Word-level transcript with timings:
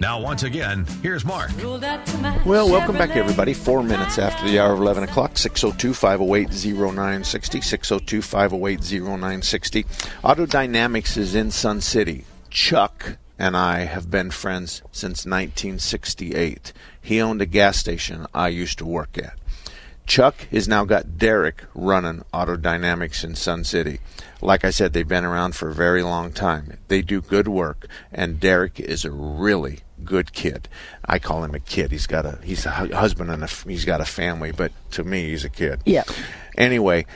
Now, 0.00 0.20
once 0.20 0.42
again, 0.42 0.86
here's 1.02 1.24
Mark. 1.24 1.50
Well, 2.44 2.68
welcome 2.68 2.96
back, 2.96 3.10
everybody. 3.10 3.54
Four 3.54 3.82
minutes 3.82 4.18
after 4.18 4.46
the 4.46 4.58
hour 4.58 4.72
of 4.72 4.80
11 4.80 5.04
o'clock, 5.04 5.38
602 5.38 5.94
508 5.94 6.48
0960. 6.48 7.60
602 7.60 8.22
508 8.22 9.02
0960. 9.02 9.86
Auto 10.22 10.46
Dynamics 10.46 11.16
is 11.16 11.34
in 11.34 11.50
Sun 11.50 11.80
City. 11.80 12.24
Chuck 12.50 13.18
and 13.38 13.56
I 13.56 13.80
have 13.80 14.10
been 14.10 14.30
friends 14.30 14.82
since 14.92 15.26
1968. 15.26 16.72
He 17.00 17.20
owned 17.20 17.42
a 17.42 17.46
gas 17.46 17.78
station 17.78 18.26
I 18.34 18.48
used 18.48 18.78
to 18.78 18.86
work 18.86 19.18
at. 19.18 19.38
Chuck 20.06 20.46
has 20.50 20.68
now 20.68 20.84
got 20.84 21.18
Derek 21.18 21.64
running 21.74 22.24
Auto 22.32 22.56
Dynamics 22.56 23.24
in 23.24 23.34
Sun 23.34 23.64
City. 23.64 24.00
Like 24.44 24.64
I 24.64 24.70
said, 24.70 24.92
they've 24.92 25.08
been 25.08 25.24
around 25.24 25.56
for 25.56 25.70
a 25.70 25.74
very 25.74 26.02
long 26.02 26.30
time. 26.30 26.76
They 26.88 27.00
do 27.00 27.22
good 27.22 27.48
work, 27.48 27.86
and 28.12 28.38
Derek 28.38 28.78
is 28.78 29.04
a 29.04 29.10
really 29.10 29.80
good 30.04 30.34
kid. 30.34 30.68
I 31.04 31.18
call 31.18 31.44
him 31.44 31.54
a 31.54 31.60
kid. 31.60 31.90
He's 31.92 32.06
got 32.06 32.26
a 32.26 32.38
he's 32.42 32.66
a 32.66 32.70
husband 32.70 33.30
and 33.30 33.42
a, 33.42 33.46
he's 33.46 33.86
got 33.86 34.02
a 34.02 34.04
family, 34.04 34.52
but 34.52 34.70
to 34.92 35.02
me, 35.02 35.30
he's 35.30 35.44
a 35.44 35.48
kid. 35.50 35.80
Yeah. 35.86 36.04
Anyway, 36.56 37.06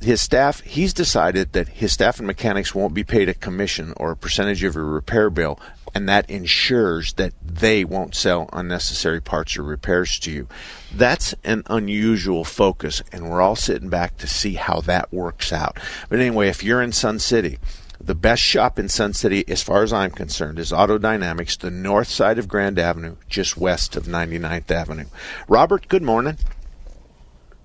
his 0.00 0.20
staff 0.20 0.60
he's 0.60 0.92
decided 0.92 1.52
that 1.52 1.68
his 1.68 1.92
staff 1.92 2.18
and 2.18 2.26
mechanics 2.26 2.74
won't 2.74 2.94
be 2.94 3.02
paid 3.02 3.28
a 3.28 3.34
commission 3.34 3.92
or 3.96 4.12
a 4.12 4.16
percentage 4.16 4.62
of 4.62 4.74
your 4.74 4.84
repair 4.84 5.30
bill, 5.30 5.58
and 5.94 6.08
that 6.08 6.28
ensures 6.28 7.12
that 7.14 7.32
they 7.42 7.84
won't 7.84 8.14
sell 8.14 8.48
unnecessary 8.52 9.20
parts 9.20 9.56
or 9.56 9.62
repairs 9.62 10.18
to 10.18 10.30
you. 10.30 10.48
That's 10.92 11.34
an 11.44 11.62
unusual 11.66 12.44
focus, 12.44 13.02
and 13.12 13.28
we're 13.28 13.40
all 13.40 13.56
sitting 13.56 13.88
back 13.88 14.16
to 14.18 14.26
see 14.26 14.54
how 14.54 14.80
that 14.82 15.12
works 15.12 15.52
out. 15.52 15.78
But 16.08 16.20
anyway, 16.20 16.48
if 16.48 16.64
you're 16.64 16.73
in 16.82 16.92
Sun 16.92 17.18
City, 17.20 17.58
the 18.00 18.14
best 18.14 18.42
shop 18.42 18.78
in 18.78 18.88
Sun 18.88 19.14
City, 19.14 19.44
as 19.48 19.62
far 19.62 19.82
as 19.82 19.92
I'm 19.92 20.10
concerned, 20.10 20.58
is 20.58 20.72
Auto 20.72 20.98
Dynamics, 20.98 21.56
the 21.56 21.70
north 21.70 22.08
side 22.08 22.38
of 22.38 22.48
Grand 22.48 22.78
Avenue, 22.78 23.16
just 23.28 23.56
west 23.56 23.96
of 23.96 24.04
99th 24.04 24.70
Avenue. 24.70 25.06
Robert, 25.48 25.88
good 25.88 26.02
morning. 26.02 26.36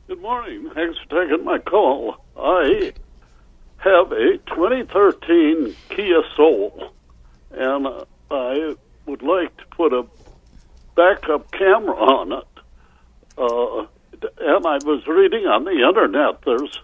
Good 0.08 0.22
morning. 0.22 0.70
Thanks 0.74 0.98
for 1.00 1.24
taking 1.24 1.46
my 1.46 1.60
call. 1.60 2.18
I 2.38 2.94
have 3.78 4.12
a 4.12 4.38
2013 4.48 5.76
Kia 5.90 6.24
Soul, 6.36 6.94
and 7.52 7.88
I 8.32 8.76
would 9.06 9.22
like 9.22 9.56
to 9.58 9.66
put 9.72 9.94
a 9.94 10.06
backup 10.96 11.52
camera 11.52 11.96
on 11.96 12.32
it. 12.34 12.48
Uh, 13.38 13.88
and 14.42 14.66
I 14.66 14.80
was 14.86 15.06
reading 15.08 15.46
on 15.46 15.64
the 15.64 15.88
internet 15.88 16.42
there's 16.46 16.80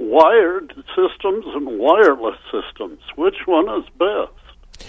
wired 0.00 0.74
systems 0.94 1.44
and 1.54 1.78
wireless 1.78 2.38
systems. 2.50 3.00
Which 3.16 3.46
one 3.46 3.68
is 3.68 3.84
best? 3.98 4.88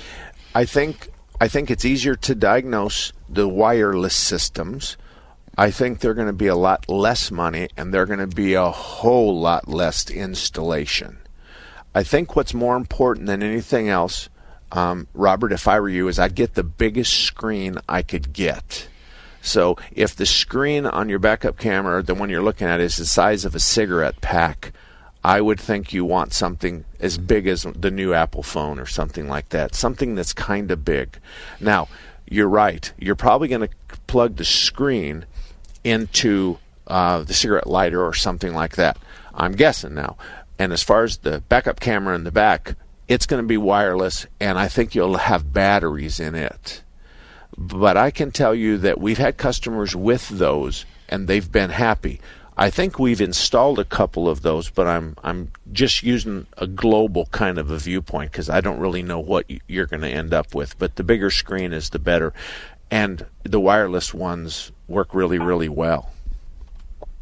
I 0.56 0.66
think 0.66 1.09
I 1.42 1.47
think 1.47 1.72
it's 1.72 1.86
easier 1.86 2.16
to 2.16 2.36
diagnose 2.36 3.14
the 3.30 3.47
wireless 3.47 4.16
systems. 4.16 4.97
I 5.58 5.72
think 5.72 6.00
they're 6.00 6.14
going 6.14 6.28
to 6.28 6.34
be 6.34 6.47
a 6.47 6.56
lot 6.56 6.88
less 6.90 7.31
money 7.31 7.70
and 7.75 7.94
they're 7.94 8.06
going 8.06 8.20
to 8.20 8.28
be 8.28 8.53
a 8.53 8.70
whole 8.70 9.40
lot 9.40 9.68
less 9.68 10.09
installation. 10.09 11.18
I 11.94 12.03
think 12.03 12.36
what's 12.36 12.53
more 12.53 12.76
important 12.76 13.28
than 13.28 13.41
anything 13.41 13.90
else, 13.90 14.30
um, 14.72 15.08
Robert, 15.14 15.52
if 15.52 15.68
I 15.68 15.80
were 15.80 15.90
you, 15.90 16.08
is 16.08 16.20
I'd 16.20 16.36
get 16.36 16.53
the 16.53 16.64
biggest 16.64 17.14
screen 17.14 17.80
I 17.90 18.03
could 18.03 18.31
get. 18.31 18.88
So 19.41 19.78
if 19.91 20.16
the 20.16 20.26
screen 20.26 20.86
on 20.86 21.09
your 21.09 21.20
backup 21.20 21.58
camera, 21.58 22.03
the 22.03 22.14
one 22.14 22.30
you're 22.30 22.44
looking 22.44 22.68
at, 22.68 22.80
is 22.80 22.97
the 22.97 23.06
size 23.06 23.46
of 23.46 23.56
a 23.56 23.59
cigarette 23.59 24.22
pack, 24.22 24.74
I 25.24 25.41
would 25.41 25.59
think 25.59 25.94
you 25.94 26.06
want 26.06 26.34
something 26.34 26.85
as 27.00 27.18
big 27.18 27.47
as 27.47 27.63
the 27.63 27.91
new 27.91 28.13
Apple 28.13 28.44
phone 28.44 28.80
or 28.80 28.85
something 28.85 29.28
like 29.28 29.50
that. 29.50 29.75
Something 29.75 30.16
that's 30.16 30.34
kind 30.34 30.72
of 30.72 30.85
big. 30.85 31.19
Now, 31.59 31.90
you're 32.30 32.47
right. 32.47 32.91
You're 32.97 33.16
probably 33.16 33.47
going 33.47 33.68
to 33.68 33.97
plug 34.08 34.38
the 34.38 34.46
screen 34.46 35.25
into 35.84 36.58
uh, 36.88 37.24
the 37.24 37.34
cigarette 37.34 37.68
lighter 37.68 38.03
or 38.03 38.13
something 38.13 38.53
like 38.53 38.75
that. 38.78 38.97
I'm 39.34 39.53
guessing 39.53 39.94
now. 39.94 40.18
And 40.58 40.74
as 40.74 40.84
far 40.84 41.03
as 41.03 41.18
the 41.18 41.41
backup 41.50 41.79
camera 41.79 42.16
in 42.16 42.24
the 42.24 42.31
back, 42.31 42.75
it's 43.08 43.25
going 43.25 43.41
to 43.41 43.47
be 43.47 43.58
wireless, 43.58 44.28
and 44.40 44.59
I 44.59 44.68
think 44.68 44.94
you'll 44.94 45.18
have 45.18 45.53
batteries 45.53 46.19
in 46.19 46.35
it. 46.35 46.84
But 47.58 47.97
I 47.97 48.12
can 48.12 48.31
tell 48.31 48.53
you 48.53 48.78
that 48.78 49.02
we've 49.02 49.18
had 49.18 49.38
customers 49.38 49.96
with 49.96 50.29
those, 50.29 50.85
and 51.08 51.28
they've 51.28 51.52
been 51.52 51.72
happy. 51.72 52.22
I 52.59 52.70
think 52.70 53.00
we've 53.00 53.22
installed 53.22 53.80
a 53.80 53.86
couple 53.86 54.28
of 54.28 54.42
those, 54.42 54.70
but 54.70 54.86
I'm 54.86 55.16
I'm 55.24 55.50
just 55.72 56.03
using 56.03 56.46
a 56.58 56.68
global 56.68 57.28
kind 57.28 57.58
of 57.58 57.72
a 57.72 57.78
viewpoint 57.78 58.34
because 58.34 58.50
I 58.50 58.59
don't 58.59 58.80
really 58.80 59.02
know 59.02 59.18
what 59.18 59.46
you're 59.70 59.86
going 59.86 60.02
to 60.02 60.09
end 60.09 60.34
up 60.34 60.53
with. 60.53 60.78
But 60.78 60.97
the 60.97 61.03
bigger 61.06 61.31
screen 61.31 61.72
is 61.72 61.92
the 61.92 62.00
better, 62.00 62.34
and 62.92 63.25
the 63.44 63.62
wireless 63.62 64.14
ones 64.14 64.74
work 64.90 65.14
really 65.14 65.40
really 65.40 65.70
well. 65.70 66.12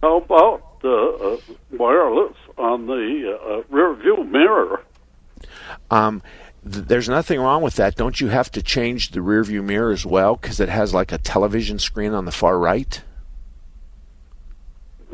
How 0.01 0.17
about 0.17 0.81
the 0.81 1.39
uh, 1.39 1.53
wireless 1.69 2.35
on 2.57 2.87
the 2.87 3.39
uh, 3.39 3.61
rear 3.69 3.93
view 3.93 4.23
mirror? 4.23 4.83
Um, 5.91 6.23
th- 6.63 6.85
there's 6.85 7.09
nothing 7.09 7.39
wrong 7.39 7.61
with 7.61 7.75
that. 7.75 7.95
Don't 7.95 8.19
you 8.19 8.29
have 8.29 8.51
to 8.53 8.63
change 8.63 9.11
the 9.11 9.21
rear 9.21 9.43
view 9.43 9.61
mirror 9.61 9.91
as 9.91 10.03
well 10.03 10.35
because 10.35 10.59
it 10.59 10.69
has 10.69 10.95
like 10.95 11.11
a 11.11 11.19
television 11.19 11.77
screen 11.77 12.15
on 12.15 12.25
the 12.25 12.31
far 12.31 12.57
right? 12.57 13.03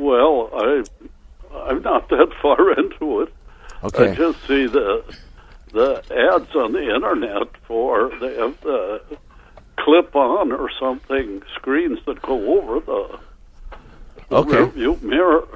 Well, 0.03 0.49
I 0.53 0.83
I'm 1.67 1.81
not 1.81 2.09
that 2.09 2.29
far 2.41 2.73
into 2.77 3.21
it. 3.21 3.33
Okay. 3.83 4.11
I 4.11 4.15
just 4.15 4.39
see 4.47 4.67
the 4.67 5.03
the 5.71 6.03
ads 6.11 6.53
on 6.55 6.73
the 6.73 6.93
internet 6.93 7.47
for 7.65 8.11
they 8.19 8.35
have 8.35 8.59
the 8.61 9.01
clip 9.79 10.15
on 10.15 10.51
or 10.51 10.69
something 10.79 11.41
screens 11.55 11.99
that 12.05 12.21
go 12.21 12.59
over 12.59 12.79
the, 12.79 13.19
the 14.29 14.35
Okay. 14.35 14.57
rear 14.57 14.65
view 14.67 14.99
mirror. 15.01 15.47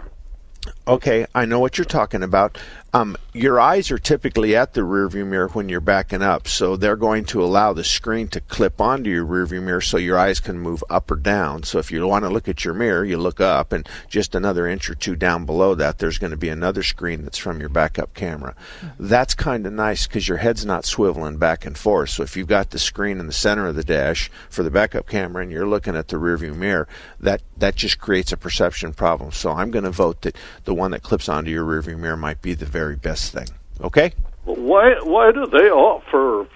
Okay, 0.88 1.26
I 1.36 1.46
know 1.46 1.60
what 1.60 1.78
you're 1.78 1.86
talking 1.86 2.24
about. 2.24 2.58
Um, 2.98 3.16
your 3.32 3.60
eyes 3.60 3.92
are 3.92 4.00
typically 4.00 4.56
at 4.56 4.74
the 4.74 4.82
rearview 4.82 5.24
mirror 5.28 5.50
when 5.50 5.70
you're 5.70 5.80
backing 5.80 6.24
up, 6.24 6.48
so 6.48 6.76
they're 6.76 6.96
going 6.96 7.26
to 7.26 7.44
allow 7.44 7.72
the 7.72 7.84
screen 7.84 8.28
to 8.30 8.42
clip 8.42 8.82
onto 8.82 9.12
your 9.12 9.24
rearview 9.24 9.62
mirror 9.62 9.82
so 9.82 9.98
your 9.98 10.18
eyes 10.18 10.40
can 10.40 10.58
move 10.58 10.84
up 10.90 11.12
or 11.12 11.16
down. 11.16 11.62
So 11.62 11.78
if 11.78 11.92
you 11.92 12.08
want 12.08 12.26
to 12.26 12.30
look 12.30 12.48
at 12.48 12.66
your 12.66 12.74
mirror, 12.74 13.06
you 13.06 13.18
look 13.18 13.40
up, 13.40 13.72
and 13.72 13.88
just 14.10 14.34
another 14.34 14.66
inch 14.66 14.90
or 14.90 14.96
two 14.96 15.16
down 15.16 15.46
below 15.46 15.76
that, 15.76 16.00
there's 16.00 16.18
going 16.18 16.32
to 16.32 16.38
be 16.38 16.50
another 16.50 16.82
screen 16.82 17.22
that's 17.22 17.38
from 17.38 17.60
your 17.60 17.70
backup 17.70 18.16
camera. 18.16 18.56
That's 18.98 19.36
kind 19.36 19.68
of 19.68 19.74
nice 19.74 20.08
because 20.08 20.28
your 20.28 20.38
head's 20.38 20.66
not 20.66 20.86
swiveling 20.86 21.38
back 21.38 21.68
and 21.68 21.78
forth. 21.78 22.10
So 22.10 22.24
if 22.24 22.36
you've 22.36 22.48
got 22.48 22.72
the 22.72 22.80
screen 22.80 23.20
in 23.20 23.28
the 23.28 23.34
center 23.34 23.68
of 23.68 23.76
the 23.76 23.84
dash 23.84 24.32
for 24.50 24.64
the 24.64 24.72
backup 24.72 25.08
camera 25.08 25.44
and 25.44 25.52
you're 25.52 25.68
looking 25.68 25.96
at 25.96 26.08
the 26.08 26.16
rearview 26.16 26.56
mirror, 26.56 26.88
that 27.20 27.44
that 27.58 27.76
just 27.76 28.00
creates 28.00 28.32
a 28.32 28.38
perception 28.38 28.94
problem. 28.94 29.32
So 29.32 29.52
I'm 29.52 29.72
going 29.72 29.86
to 29.86 29.92
vote 29.92 30.22
that 30.22 30.36
the 30.66 30.74
one 30.74 30.92
that 30.92 31.04
clips 31.04 31.30
onto 31.30 31.52
your 31.52 31.66
rearview 31.66 31.98
mirror 31.98 32.18
might 32.18 32.42
be 32.42 32.54
the 32.54 32.66
very 32.66 32.87
best 32.96 33.34
thing. 33.34 33.48
Okay? 33.82 34.14
Why 34.44 34.96
why 35.04 35.32
do 35.32 35.46
they 35.46 35.70
offer 35.70 36.48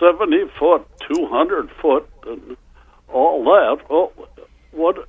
seventy 0.00 0.44
foot, 0.58 0.86
two 1.08 1.26
hundred 1.26 1.70
foot, 1.80 2.08
and 2.26 2.56
all 3.08 3.44
that? 3.44 3.78
Well, 3.88 4.12
what 4.72 5.08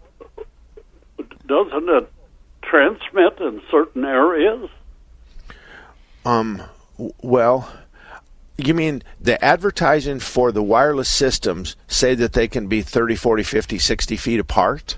doesn't 1.48 1.90
it 1.90 2.12
transmit 2.62 3.40
in 3.40 3.62
certain 3.72 4.06
areas? 4.06 4.69
Um, 6.25 6.63
well, 7.22 7.72
you 8.57 8.74
mean 8.74 9.04
the 9.19 9.44
advertising 9.44 10.19
for 10.19 10.51
the 10.51 10.63
wireless 10.63 11.10
systems 11.10 11.75
say 11.88 12.16
that 12.16 12.34
they 12.34 12.48
can 12.48 12.68
be 12.68 12.81
30, 12.81 13.16
40, 13.16 13.44
50, 13.44 13.80
60 13.80 14.18
feet 14.18 14.39
apart? 14.39 14.98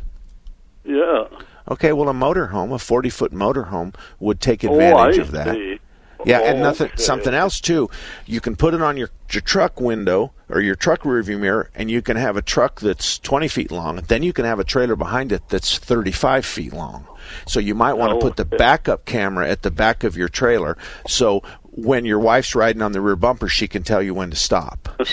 Yeah. 0.83 1.25
Okay, 1.69 1.94
well, 1.94 2.09
a 2.09 2.13
motorhome, 2.13 2.73
a 2.73 2.79
40 2.79 3.09
foot 3.09 3.31
motorhome, 3.31 3.95
would 4.19 4.39
take 4.39 4.63
Oh, 4.63 4.71
advantage 4.71 5.19
I 5.19 5.21
of 5.21 5.31
that. 5.31 5.56
see. 5.56 5.79
Yeah, 6.23 6.39
and 6.39 6.62
nothing, 6.63 6.88
Okay. 6.88 7.03
something 7.03 7.33
else 7.35 7.59
too. 7.62 7.88
You 8.25 8.41
can 8.41 8.56
put 8.56 8.73
it 8.73 8.81
on 8.81 8.97
your, 8.97 9.09
your 9.31 9.41
truck 9.41 9.79
window 9.79 10.31
or 10.50 10.59
your 10.59 10.73
truck 10.75 11.01
rearview 11.01 11.39
mirror, 11.39 11.69
and 11.75 11.91
you 11.91 12.01
can 12.01 12.17
have 12.17 12.35
a 12.35 12.41
truck 12.41 12.79
that's 12.79 13.19
20 13.19 13.47
feet 13.47 13.71
long. 13.71 13.97
Then 14.07 14.23
you 14.23 14.33
can 14.33 14.45
have 14.45 14.59
a 14.59 14.63
trailer 14.63 14.95
behind 14.95 15.31
it 15.31 15.44
that's 15.50 15.77
35 15.77 16.44
feet 16.45 16.73
long. 16.73 17.06
So 17.45 17.59
you 17.59 17.75
might 17.75 17.94
want 17.94 18.12
to 18.12 18.15
put 18.15 18.38
the 18.38 18.44
Okay. 18.45 18.57
backup 18.57 19.06
camera 19.06 19.47
at 19.47 19.62
the 19.62 19.69
back 19.71 20.03
of 20.03 20.17
your 20.17 20.29
trailer, 20.29 20.77
so 21.07 21.41
when 21.63 22.06
your 22.06 22.19
wife's 22.19 22.56
riding 22.56 22.81
on 22.81 22.91
the 22.94 23.01
rear 23.01 23.15
bumper, 23.15 23.47
she 23.50 23.67
can 23.67 23.83
tell 23.83 24.01
you 24.01 24.13
when 24.13 24.29
to 24.31 24.35
stop. 24.35 24.89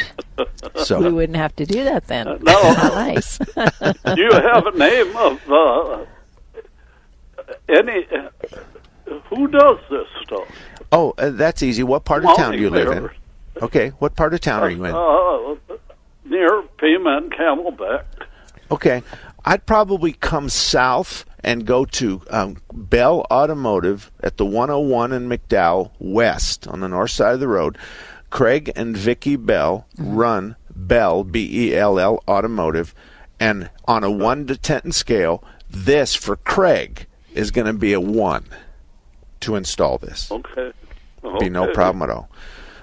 So 0.77 0.99
We 1.01 1.13
wouldn't 1.13 1.37
have 1.37 1.55
to 1.57 1.67
do 1.67 1.85
that 1.85 2.07
then. 2.07 2.27
no. 2.43 2.73
Nice. 2.77 3.39
You 4.17 4.33
have 4.33 4.67
a 4.67 4.77
name 4.77 5.17
of 5.17 5.41
uh, 5.51 6.05
any? 7.69 8.07
Uh, 8.11 8.31
who 9.29 9.49
does 9.49 9.79
this 9.91 10.07
stuff? 10.23 10.49
oh, 10.93 11.15
uh, 11.19 11.31
that's 11.31 11.63
easy. 11.63 11.83
What 11.83 12.05
part 12.05 12.25
of 12.25 12.37
town 12.37 12.53
do 12.53 12.59
you 12.59 12.71
live 12.71 12.97
in? 12.97 13.11
Okay, 13.61 13.89
what 13.99 14.17
part 14.17 14.35
of 14.35 14.41
town 14.41 14.63
are 14.63 14.71
you 14.71 14.85
in? 14.85 14.95
Uh, 14.95 15.77
near 16.25 16.63
Payman 16.79 17.31
Camelback. 17.31 18.05
Okay, 18.71 19.03
I'd 19.45 19.67
probably 19.67 20.13
come 20.13 20.49
south 20.49 21.25
and 21.45 21.67
go 21.67 21.85
to 21.85 22.23
um, 22.31 22.59
Bell 22.73 23.27
Automotive 23.31 24.11
at 24.21 24.37
the 24.37 24.47
101 24.47 25.13
in 25.13 25.29
McDowell 25.29 25.91
West 25.99 26.67
on 26.69 26.81
the 26.81 26.89
north 26.89 27.11
side 27.11 27.35
of 27.35 27.41
the 27.41 27.49
road. 27.49 27.77
Craig 28.31 28.73
and 28.75 28.97
Vicky 28.97 29.37
Bell 29.37 29.87
run 29.99 30.57
Bell 30.75 31.23
B 31.23 31.69
E 31.69 31.77
L 31.77 31.99
L 31.99 32.23
Automotive, 32.27 32.95
and 33.39 33.69
on 33.87 34.05
a 34.05 34.11
one 34.11 34.47
to 34.47 34.57
ten 34.57 34.91
scale, 34.93 35.45
this 35.69 36.15
for 36.15 36.37
Craig 36.37 37.07
is 37.35 37.51
going 37.51 37.67
to 37.67 37.73
be 37.73 37.93
a 37.93 38.01
one 38.01 38.47
to 39.41 39.57
install 39.57 39.99
this. 39.99 40.31
Okay. 40.31 40.73
Be 41.39 41.49
no 41.49 41.73
problem 41.73 42.03
at 42.03 42.11
all. 42.11 42.29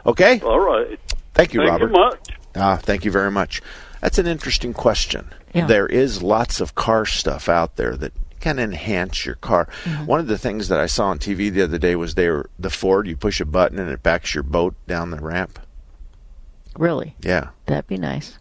Okay, 0.06 0.40
All 0.40 0.60
right. 0.60 0.98
thank 1.34 1.54
you, 1.54 1.60
Thank 1.60 1.72
Robert. 1.72 1.88
you 1.88 1.92
much. 1.94 2.30
Ah, 2.56 2.78
thank 2.82 3.04
you 3.06 3.12
very 3.12 3.30
much. 3.32 3.62
That's 4.02 4.18
an 4.18 4.28
interesting 4.28 4.74
question. 4.74 5.28
Yeah. 5.54 5.66
There 5.68 5.88
is 5.88 6.24
lots 6.24 6.62
of 6.62 6.74
car 6.74 7.06
stuff 7.06 7.50
out 7.50 7.76
there 7.76 7.98
that 7.98 8.14
can 8.40 8.60
enhance 8.60 9.26
your 9.26 9.36
car. 9.36 9.68
Mm-hmm. 9.84 10.06
One 10.06 10.22
of 10.22 10.28
the 10.28 10.38
things 10.38 10.70
that 10.70 10.80
I 10.80 10.86
saw 10.86 11.08
on 11.08 11.20
TV 11.20 11.52
the 11.52 11.62
other 11.64 11.78
day 11.78 11.98
was 11.98 12.16
they 12.16 12.30
were 12.30 12.50
the 12.58 12.70
Ford. 12.70 13.08
You 13.08 13.18
push 13.18 13.42
a 13.42 13.46
button 13.46 13.78
and 13.78 13.92
it 13.92 14.02
backs 14.02 14.34
your 14.34 14.44
boat 14.44 14.74
down 14.88 15.12
the 15.12 15.18
ramp. 15.20 15.60
really? 16.78 17.16
Yeah, 17.22 17.50
That'd 17.66 17.88
be 17.88 17.98
nice. 17.98 18.40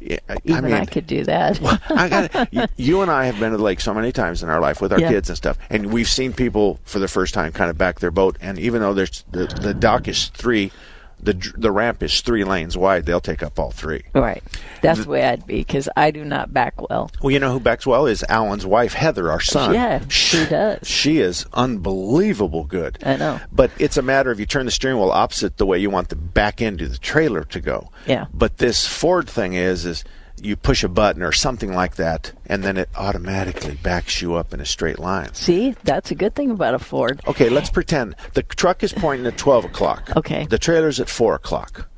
Yeah. 0.00 0.18
I, 0.28 0.36
Even 0.44 0.72
I 0.72 0.80
I, 0.80 0.84
could 0.86 1.06
do 1.06 1.24
that. 1.24 1.60
I 1.90 2.08
got 2.08 2.52
you, 2.52 2.64
you 2.76 3.02
and 3.02 3.10
I 3.10 3.26
have 3.26 3.38
been 3.38 3.50
to 3.52 3.56
the 3.56 3.62
lake 3.62 3.80
so 3.80 3.92
many 3.94 4.12
times 4.12 4.42
in 4.42 4.48
our 4.48 4.60
life 4.60 4.80
with 4.80 4.92
our 4.92 5.00
Yeah. 5.00 5.10
kids 5.10 5.28
and 5.28 5.36
stuff, 5.36 5.58
and 5.68 5.92
we've 5.92 6.08
seen 6.08 6.32
people 6.32 6.78
for 6.84 6.98
the 6.98 7.08
first 7.08 7.34
time 7.34 7.52
kind 7.52 7.70
of 7.70 7.76
back 7.78 8.00
their 8.00 8.10
boat. 8.10 8.36
And 8.40 8.58
even 8.58 8.80
though 8.80 8.94
there's 8.94 9.24
the 9.30 9.46
the 9.46 9.74
dock 9.74 10.08
is 10.08 10.28
three, 10.28 10.72
the 11.22 11.52
the 11.56 11.70
ramp 11.70 12.02
is 12.02 12.20
three 12.20 12.44
lanes 12.44 12.76
wide, 12.76 13.06
they'll 13.06 13.20
take 13.20 13.42
up 13.42 13.58
all 13.58 13.70
three. 13.70 14.02
right. 14.14 14.42
That's 14.82 15.04
the 15.04 15.10
way 15.10 15.24
I'd 15.24 15.46
be 15.46 15.56
because 15.58 15.88
I 15.96 16.10
do 16.10 16.24
not 16.24 16.52
back 16.52 16.80
well. 16.88 17.10
Well, 17.22 17.30
you 17.30 17.38
know 17.38 17.52
who 17.52 17.60
backs 17.60 17.86
well 17.86 18.06
is 18.06 18.24
Alan's 18.28 18.64
wife, 18.64 18.94
Heather, 18.94 19.30
our 19.30 19.40
son. 19.40 19.74
Yeah, 19.74 20.06
she 20.08 20.46
does. 20.46 20.86
She 20.86 21.18
is 21.18 21.46
unbelievable 21.52 22.64
good. 22.64 22.98
I 23.04 23.16
know. 23.16 23.40
But 23.52 23.70
it's 23.78 23.96
a 23.96 24.02
matter 24.02 24.30
of 24.30 24.40
you 24.40 24.46
turn 24.46 24.66
the 24.66 24.72
steering 24.72 24.96
wheel 24.96 25.10
opposite 25.10 25.58
the 25.58 25.66
way 25.66 25.78
you 25.78 25.90
want 25.90 26.08
the 26.08 26.16
back 26.16 26.62
end 26.62 26.80
of 26.80 26.90
the 26.90 26.98
trailer 26.98 27.44
to 27.44 27.60
go. 27.60 27.90
Yeah. 28.06 28.26
But 28.32 28.58
this 28.58 28.86
Ford 28.86 29.28
thing 29.28 29.54
is 29.54 29.84
is 29.84 30.04
you 30.42 30.56
push 30.56 30.84
a 30.84 30.88
button 30.88 31.22
or 31.22 31.32
something 31.32 31.72
like 31.72 31.96
that, 31.96 32.32
and 32.46 32.62
then 32.62 32.76
it 32.76 32.88
automatically 32.96 33.74
backs 33.82 34.20
you 34.20 34.34
up 34.34 34.52
in 34.54 34.60
a 34.60 34.66
straight 34.66 34.98
line. 34.98 35.32
See, 35.34 35.74
that's 35.84 36.10
a 36.10 36.14
good 36.14 36.34
thing 36.34 36.50
about 36.50 36.74
a 36.74 36.78
Ford. 36.78 37.20
Okay, 37.26 37.48
let's 37.48 37.70
pretend 37.70 38.16
the 38.34 38.42
truck 38.42 38.82
is 38.82 38.92
pointing 38.92 39.26
at 39.26 39.38
twelve 39.38 39.64
o'clock. 39.64 40.10
Okay. 40.16 40.46
The 40.46 40.58
trailer's 40.58 41.00
at 41.00 41.08
four 41.08 41.34
o'clock. 41.34 41.88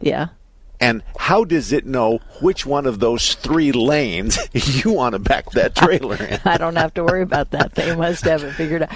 Yeah. 0.00 0.28
And 0.78 1.02
how 1.18 1.44
does 1.44 1.72
it 1.72 1.86
know 1.86 2.18
which 2.40 2.66
one 2.66 2.86
of 2.86 3.00
those 3.00 3.34
three 3.34 3.72
lanes 3.72 4.38
you 4.52 4.92
want 4.92 5.14
to 5.14 5.18
back 5.18 5.50
that 5.52 5.74
trailer 5.74 6.16
in? 6.16 6.38
I 6.44 6.58
don't 6.58 6.76
have 6.76 6.92
to 6.94 7.04
worry 7.04 7.22
about 7.22 7.52
that. 7.52 7.74
They 7.74 7.96
must 7.96 8.24
have 8.24 8.44
it 8.44 8.52
figured 8.52 8.82
out. 8.82 8.90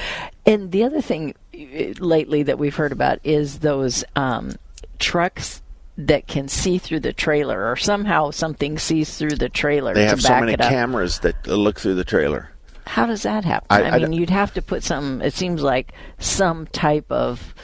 And 0.44 0.70
the 0.70 0.84
other 0.84 1.00
thing 1.00 1.34
uh, 1.54 1.94
lately 1.98 2.42
that 2.44 2.58
we've 2.58 2.76
heard 2.76 2.92
about 2.92 3.20
is 3.24 3.60
those 3.60 4.04
um, 4.14 4.56
trucks 4.98 5.62
that 6.08 6.26
can 6.26 6.48
see 6.48 6.78
through 6.78 7.00
the 7.00 7.12
trailer, 7.12 7.70
or 7.70 7.76
somehow 7.76 8.30
something 8.30 8.78
sees 8.78 9.16
through 9.16 9.36
the 9.36 9.48
trailer 9.48 9.94
They 9.94 10.04
have 10.04 10.20
so 10.22 10.28
many 10.40 10.56
cameras 10.70 11.18
that 11.20 11.46
look 11.46 11.80
through 11.80 11.94
the 11.94 12.04
trailer. 12.04 12.50
How 12.86 13.06
does 13.06 13.22
that 13.22 13.44
happen? 13.44 13.66
I- 13.70 13.82
I, 13.82 13.88
I 13.90 13.98
mean, 13.98 14.12
you'd 14.12 14.30
have 14.30 14.52
to 14.54 14.62
put 14.62 14.82
some. 14.82 15.22
It 15.22 15.34
seems 15.34 15.62
like 15.62 15.92
some 16.18 16.66
type 16.68 17.10
of 17.10 17.54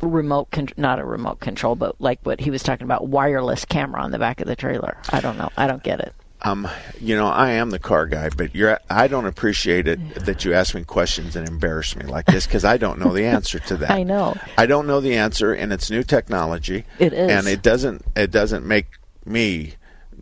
remote, 0.00 0.50
con- 0.52 0.68
not 0.76 0.98
a 1.00 1.04
remote 1.04 1.40
control, 1.40 1.74
but 1.74 2.00
like 2.00 2.20
what 2.22 2.40
he 2.40 2.50
was 2.50 2.62
talking 2.62 2.84
about, 2.84 3.08
wireless 3.08 3.64
camera 3.64 4.00
on 4.02 4.10
the 4.12 4.18
back 4.18 4.40
of 4.40 4.46
the 4.46 4.56
trailer. 4.56 4.96
I 5.10 5.20
don't 5.20 5.36
know. 5.36 5.50
I 5.56 5.66
don't 5.66 5.82
get 5.82 6.00
it. 6.00 6.14
Um, 6.42 6.68
you 7.00 7.16
know, 7.16 7.26
I 7.26 7.50
am 7.52 7.70
the 7.70 7.80
car 7.80 8.06
guy, 8.06 8.28
but 8.28 8.54
you're. 8.54 8.78
I 8.88 9.08
don't 9.08 9.26
appreciate 9.26 9.88
it 9.88 9.98
that 10.24 10.44
you 10.44 10.54
ask 10.54 10.74
me 10.74 10.84
questions 10.84 11.34
and 11.34 11.48
embarrass 11.48 11.96
me 11.96 12.06
like 12.06 12.26
this 12.26 12.46
because 12.46 12.64
I 12.64 12.76
don't 12.76 13.00
know 13.00 13.12
the 13.12 13.24
answer 13.24 13.58
to 13.58 13.76
that. 13.78 13.90
I 14.00 14.04
know. 14.04 14.36
I 14.56 14.66
don't 14.66 14.86
know 14.86 15.00
the 15.00 15.16
answer, 15.16 15.52
and 15.52 15.72
it's 15.72 15.90
new 15.90 16.04
technology. 16.04 16.84
It 17.00 17.12
is. 17.12 17.30
and 17.30 17.48
it 17.48 17.62
doesn't. 17.62 18.04
It 18.14 18.30
doesn't 18.30 18.64
make 18.64 18.86
me 19.24 19.74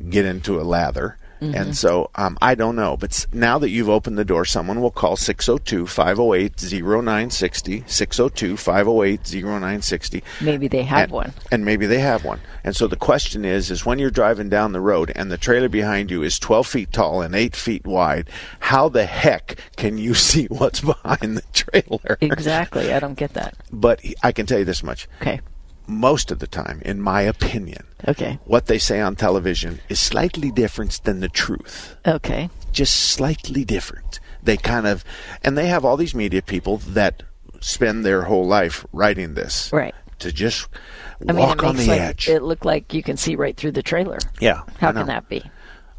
get 0.08 0.24
into 0.24 0.58
a 0.60 0.62
lather. 0.62 1.18
Mm-hmm. 1.40 1.54
And 1.54 1.76
so 1.76 2.10
um, 2.14 2.38
I 2.40 2.54
don't 2.54 2.76
know. 2.76 2.96
But 2.96 3.26
now 3.32 3.58
that 3.58 3.70
you've 3.70 3.88
opened 3.88 4.18
the 4.18 4.24
door, 4.24 4.44
someone 4.44 4.80
will 4.80 4.90
call 4.90 5.16
602 5.16 5.86
508 5.86 6.82
0960. 6.82 7.84
602 7.86 8.56
508 8.56 9.44
0960. 9.44 10.24
Maybe 10.40 10.68
they 10.68 10.82
have 10.82 11.04
and, 11.04 11.12
one. 11.12 11.32
And 11.50 11.64
maybe 11.64 11.86
they 11.86 11.98
have 11.98 12.24
one. 12.24 12.40
And 12.64 12.74
so 12.74 12.86
the 12.86 12.96
question 12.96 13.44
is, 13.44 13.70
is 13.70 13.84
when 13.84 13.98
you're 13.98 14.10
driving 14.10 14.48
down 14.48 14.72
the 14.72 14.80
road 14.80 15.12
and 15.14 15.30
the 15.30 15.38
trailer 15.38 15.68
behind 15.68 16.10
you 16.10 16.22
is 16.22 16.38
12 16.38 16.66
feet 16.66 16.92
tall 16.92 17.22
and 17.22 17.34
8 17.34 17.54
feet 17.54 17.86
wide, 17.86 18.28
how 18.60 18.88
the 18.88 19.06
heck 19.06 19.58
can 19.76 19.98
you 19.98 20.14
see 20.26 20.46
what's 20.46 20.80
behind 20.80 21.36
the 21.36 21.44
trailer? 21.52 22.18
Exactly. 22.20 22.92
I 22.92 23.00
don't 23.00 23.14
get 23.14 23.34
that. 23.34 23.54
But 23.70 24.00
I 24.22 24.32
can 24.32 24.46
tell 24.46 24.58
you 24.58 24.64
this 24.64 24.82
much. 24.82 25.08
Okay. 25.20 25.40
Most 25.86 26.30
of 26.32 26.40
the 26.40 26.46
time, 26.48 26.82
in 26.84 27.00
my 27.00 27.22
opinion, 27.22 27.86
Okay. 28.08 28.38
what 28.44 28.66
they 28.66 28.78
say 28.78 29.00
on 29.00 29.14
television 29.16 29.80
is 29.88 30.00
slightly 30.00 30.50
different 30.50 31.00
than 31.04 31.20
the 31.20 31.28
truth. 31.28 31.96
Okay. 32.06 32.50
Just 32.72 32.94
slightly 32.96 33.64
different. 33.64 34.18
They 34.42 34.56
kind 34.56 34.86
of, 34.86 35.04
and 35.44 35.56
they 35.56 35.68
have 35.68 35.84
all 35.84 35.96
these 35.96 36.14
media 36.14 36.42
people 36.42 36.78
that 36.78 37.22
spend 37.60 38.04
their 38.04 38.22
whole 38.22 38.46
life 38.46 38.84
writing 38.92 39.34
this. 39.34 39.70
Right. 39.72 39.94
To 40.20 40.32
just 40.32 40.66
I 41.28 41.32
mean, 41.32 41.36
walk 41.42 41.58
it 41.58 41.64
on 41.64 41.76
the 41.76 41.86
like, 41.86 42.00
edge. 42.00 42.28
it 42.28 42.42
looked 42.42 42.64
like 42.64 42.92
you 42.92 43.02
can 43.02 43.16
see 43.16 43.36
right 43.36 43.56
through 43.56 43.72
the 43.72 43.82
trailer. 43.82 44.18
yeah. 44.40 44.62
How 44.80 44.90
can 44.92 45.06
that 45.06 45.28
be? 45.28 45.42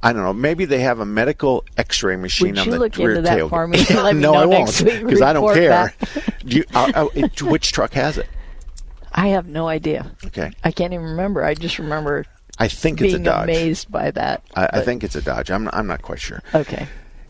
I 0.04 0.14
don't 0.14 0.22
know. 0.24 0.34
Maybe 0.34 0.66
they 0.66 0.80
have 0.80 1.00
a 1.00 1.06
medical 1.06 1.66
X-ray 1.78 2.18
machine 2.18 2.50
Would 2.52 2.60
on 2.60 2.66
you 2.66 2.72
the 2.74 2.80
look 2.80 2.98
rear 2.98 3.10
into 3.12 3.22
that 3.24 3.38
tailgate. 3.40 3.50
for 3.50 3.68
me? 3.68 3.80
No, 4.20 4.34
I 4.36 4.46
won't 4.46 4.68
because 4.84 5.22
I 5.22 5.34
don't 5.34 5.54
care. 5.54 5.94
Do 6.46 6.58
you, 6.58 6.64
uh, 6.74 6.92
uh, 6.94 7.08
it- 7.16 7.42
which 7.42 7.72
truck 7.72 7.94
has 7.94 8.18
it? 8.18 8.28
I 9.18 9.30
have 9.30 9.48
no 9.48 9.68
idea. 9.68 10.12
Okay, 10.28 10.52
I 10.64 10.72
can't 10.72 10.94
even 10.94 11.06
remember. 11.06 11.44
I 11.44 11.56
just 11.56 11.80
remember 11.80 12.26
I 12.60 12.68
think 12.68 13.02
it's 13.02 13.14
a 13.14 13.20
Dodge. 13.20 13.44
amazed 13.44 13.92
by 13.92 14.10
that. 14.12 14.44
I, 14.56 14.70
I 14.74 14.82
think 14.82 15.04
it's 15.04 15.16
a 15.16 15.22
Dodge. 15.22 15.52
I'm 15.52 15.70
I'm 15.74 15.86
not 15.88 16.02
quite 16.02 16.20
sure. 16.20 16.42
Okay. 16.54 16.88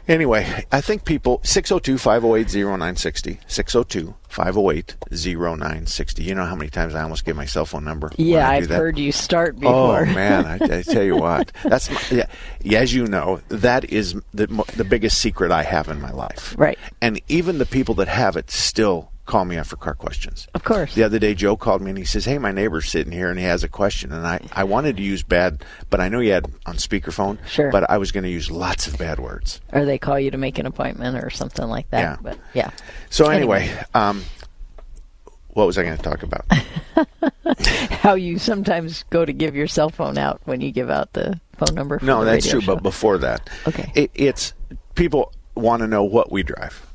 Anyway, 0.08 0.64
I 0.72 0.80
think 0.80 1.04
people 1.04 1.40
602-508-0960. 1.40 3.40
602-508-0960. 3.46 6.24
You 6.24 6.34
know 6.34 6.46
how 6.46 6.56
many 6.56 6.70
times 6.70 6.96
I 6.96 7.02
almost 7.02 7.26
give 7.26 7.36
my 7.36 7.44
cell 7.44 7.66
phone 7.66 7.84
number? 7.84 8.10
Yeah, 8.16 8.50
I've 8.50 8.70
heard 8.70 8.98
you 8.98 9.12
start 9.12 9.60
before. 9.60 10.04
Oh 10.04 10.06
man, 10.06 10.46
I, 10.46 10.78
I 10.78 10.82
tell 10.82 11.04
you 11.04 11.18
what, 11.18 11.52
that's 11.66 11.92
my, 11.92 12.02
yeah, 12.10 12.28
yeah, 12.62 12.80
as 12.80 12.94
you 12.94 13.06
know, 13.06 13.42
that 13.50 13.92
is 13.92 14.14
the 14.34 14.48
the 14.78 14.86
biggest 14.86 15.18
secret 15.18 15.52
I 15.52 15.64
have 15.64 15.90
in 15.90 16.00
my 16.00 16.12
life. 16.12 16.56
Right. 16.58 16.80
And 17.02 17.20
even 17.28 17.58
the 17.58 17.66
people 17.66 17.96
that 17.96 18.08
have 18.08 18.38
it 18.38 18.50
still 18.50 19.12
call 19.28 19.46
me 19.46 19.58
after 19.58 19.76
car 19.76 19.94
questions. 19.94 20.48
Of 20.56 20.64
course. 20.64 20.96
The 20.96 21.04
other 21.04 21.20
day, 21.20 21.36
Joe 21.36 21.56
called 21.56 21.82
me 21.84 21.92
and 21.92 21.98
he 22.00 22.06
says, 22.06 22.26
"Hey, 22.26 22.40
my 22.40 22.52
neighbor's 22.52 22.90
sitting 22.90 23.12
here 23.14 23.30
and 23.30 23.38
he 23.38 23.46
has 23.46 23.64
a 23.64 23.68
question." 23.70 24.12
And 24.12 24.26
I 24.26 24.40
I 24.54 24.64
wanted 24.64 24.98
to 24.98 25.04
use 25.04 25.22
bad, 25.22 25.64
but 25.92 26.00
I 26.00 26.10
know 26.10 26.20
you 26.20 26.32
had 26.32 26.46
on 26.66 26.78
speakerphone. 26.78 27.38
Sure. 27.48 27.70
But 27.72 27.88
I 27.90 27.98
was 28.00 28.12
going 28.12 28.24
to 28.24 28.30
use 28.30 28.50
lots 28.50 28.88
of 28.88 28.98
bad 28.98 29.20
words. 29.20 29.62
or 29.72 29.86
they 29.86 30.00
call 30.00 30.20
you 30.20 30.32
to 30.32 30.38
make 30.38 30.58
an 30.58 30.66
appointment 30.66 31.24
or 31.24 31.30
something 31.30 31.68
like 31.68 31.90
that. 31.92 32.00
Yeah. 32.00 32.18
But 32.22 32.40
yeah. 32.54 32.72
So 33.10 33.26
anyway, 33.30 33.72
um, 33.94 34.24
what 35.50 35.68
was 35.68 35.78
I 35.78 35.84
going 35.84 35.98
to 35.98 36.04
talk 36.04 36.24
about? 36.24 36.46
How 37.90 38.16
you 38.16 38.40
sometimes 38.40 39.04
go 39.10 39.26
to 39.26 39.34
give 39.34 39.56
your 39.56 39.68
cell 39.68 39.90
phone 39.90 40.18
out 40.18 40.42
when 40.46 40.62
you 40.62 40.72
give 40.72 40.90
out 40.90 41.14
the 41.14 41.40
phone 41.58 41.76
number. 41.76 42.00
For 42.00 42.06
No, 42.06 42.24
that's 42.26 42.48
true. 42.50 42.62
show. 42.62 42.76
But 42.76 42.84
before 42.84 43.18
that, 43.20 43.50
Okay. 43.68 43.92
it, 43.96 44.12
it's 44.16 44.54
people 44.96 45.34
want 45.56 45.82
to 45.82 45.88
know 45.88 46.04
what 46.04 46.32
we 46.32 46.44
drive. 46.44 46.86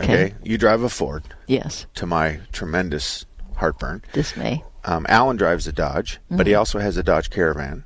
Okay. 0.00 0.24
Okay. 0.26 0.34
you 0.42 0.56
drive 0.58 0.82
a 0.82 0.88
Ford. 0.88 1.22
yes, 1.46 1.86
To 1.96 2.06
my 2.06 2.40
tremendous 2.52 3.26
heartburn, 3.56 4.02
dismay. 4.12 4.64
um, 4.84 5.04
Alan 5.08 5.36
drives 5.36 5.66
a 5.66 5.72
Dodge, 5.72 6.18
but 6.30 6.46
he 6.46 6.54
also 6.54 6.78
has 6.78 6.96
a 6.96 7.02
Dodge 7.02 7.28
Caravan. 7.30 7.84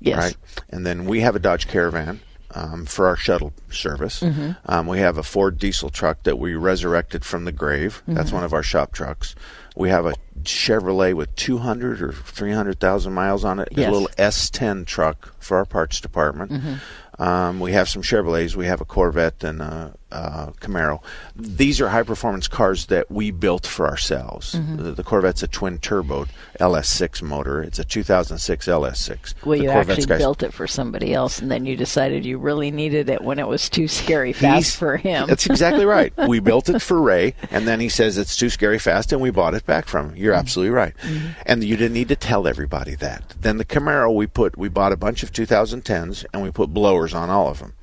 Yes. 0.00 0.18
Right, 0.18 0.36
and 0.70 0.84
then 0.84 1.06
we 1.06 1.20
have 1.20 1.34
a 1.36 1.38
Dodge 1.38 1.66
Caravan. 1.68 2.20
um, 2.54 2.86
for 2.86 3.06
our 3.06 3.16
shuttle 3.16 3.52
service. 3.70 4.22
Um, 4.64 4.86
we 4.86 4.98
have 5.00 5.18
a 5.18 5.22
Ford 5.22 5.58
diesel 5.58 5.90
truck 5.90 6.22
that 6.22 6.38
we 6.38 6.54
resurrected 6.54 7.22
from 7.24 7.44
the 7.44 7.52
grave. 7.52 8.02
That's 8.08 8.32
one 8.32 8.44
of 8.44 8.54
our 8.54 8.62
shop 8.62 8.92
trucks. 8.92 9.34
We 9.74 9.90
have 9.90 10.06
a 10.06 10.14
Chevrolet 10.42 11.12
with 11.12 11.34
200 11.36 12.00
or 12.00 12.12
300,000 12.12 13.12
miles 13.12 13.44
on 13.44 13.58
it. 13.58 13.68
Yes. 13.72 13.88
A 13.88 13.92
little 13.92 14.08
S10 14.16 14.86
truck 14.86 15.34
for 15.38 15.58
our 15.58 15.66
parts 15.66 16.00
department. 16.00 16.78
Um, 17.18 17.60
we 17.60 17.72
have 17.72 17.88
some 17.90 18.00
Chevrolets. 18.02 18.54
We 18.56 18.66
have 18.66 18.80
a 18.80 18.84
Corvette 18.86 19.42
and 19.44 19.60
a, 19.60 19.94
a 20.12 20.52
Camaro. 20.60 21.02
These 21.34 21.80
are 21.80 21.88
high 21.88 22.02
performance 22.04 22.46
cars 22.48 22.86
that 22.86 23.10
we 23.10 23.30
built 23.30 23.66
for 23.66 23.88
ourselves. 23.88 24.54
Mm-hmm. 24.54 24.76
The, 24.76 24.92
the 24.92 25.02
Corvette's 25.04 25.42
a 25.42 25.48
twin 25.48 25.78
turbo 25.78 26.26
LS6 26.60 27.22
motor. 27.22 27.62
It's 27.62 27.78
a 27.78 27.84
2006 27.84 28.66
LS6. 28.66 29.34
Well, 29.44 29.58
The 29.58 29.64
you 29.64 29.70
Corvette's 29.70 29.90
actually 30.04 30.06
got- 30.06 30.18
built 30.18 30.42
it 30.42 30.52
for 30.54 30.66
somebody 30.66 31.12
else, 31.12 31.40
and 31.40 31.50
then 31.50 31.66
you 31.66 31.76
decided 31.76 32.24
you 32.24 32.38
really 32.38 32.70
needed 32.70 33.08
it 33.10 33.22
when 33.22 33.38
it 33.38 33.48
was 33.48 33.68
too 33.68 33.88
scary 33.88 34.32
fast 34.32 34.76
for 34.76 34.96
him. 34.96 35.26
That's 35.28 35.46
exactly 35.46 35.84
right. 35.84 36.12
We 36.28 36.40
built 36.40 36.68
it 36.68 36.80
for 36.80 37.00
Ray, 37.00 37.34
and 37.50 37.66
then 37.68 37.78
he 37.80 37.88
says 37.88 38.18
it's 38.18 38.36
too 38.36 38.50
scary 38.50 38.78
fast, 38.78 39.12
and 39.12 39.20
we 39.20 39.30
bought 39.30 39.54
it 39.54 39.64
back 39.66 39.86
from 39.86 40.10
him. 40.10 40.16
You're 40.16 40.32
Mm-hmm. 40.32 40.40
absolutely 40.40 40.70
right. 40.74 40.96
Mm-hmm. 40.98 41.26
And 41.46 41.64
you 41.64 41.76
didn't 41.76 41.94
need 41.94 42.08
to 42.08 42.16
tell 42.16 42.46
everybody 42.48 42.94
that. 42.96 43.34
Then 43.40 43.56
the 43.58 43.64
Camaro, 43.64 44.12
we 44.14 44.26
put 44.26 44.56
we 44.58 44.68
bought 44.68 44.92
a 44.92 44.96
bunch 44.96 45.22
of 45.22 45.32
2010s, 45.32 46.24
and 46.32 46.42
we 46.42 46.50
put 46.50 46.72
blowers 46.74 47.14
on 47.14 47.30
all 47.30 47.48
of 47.48 47.58
them. 47.60 47.74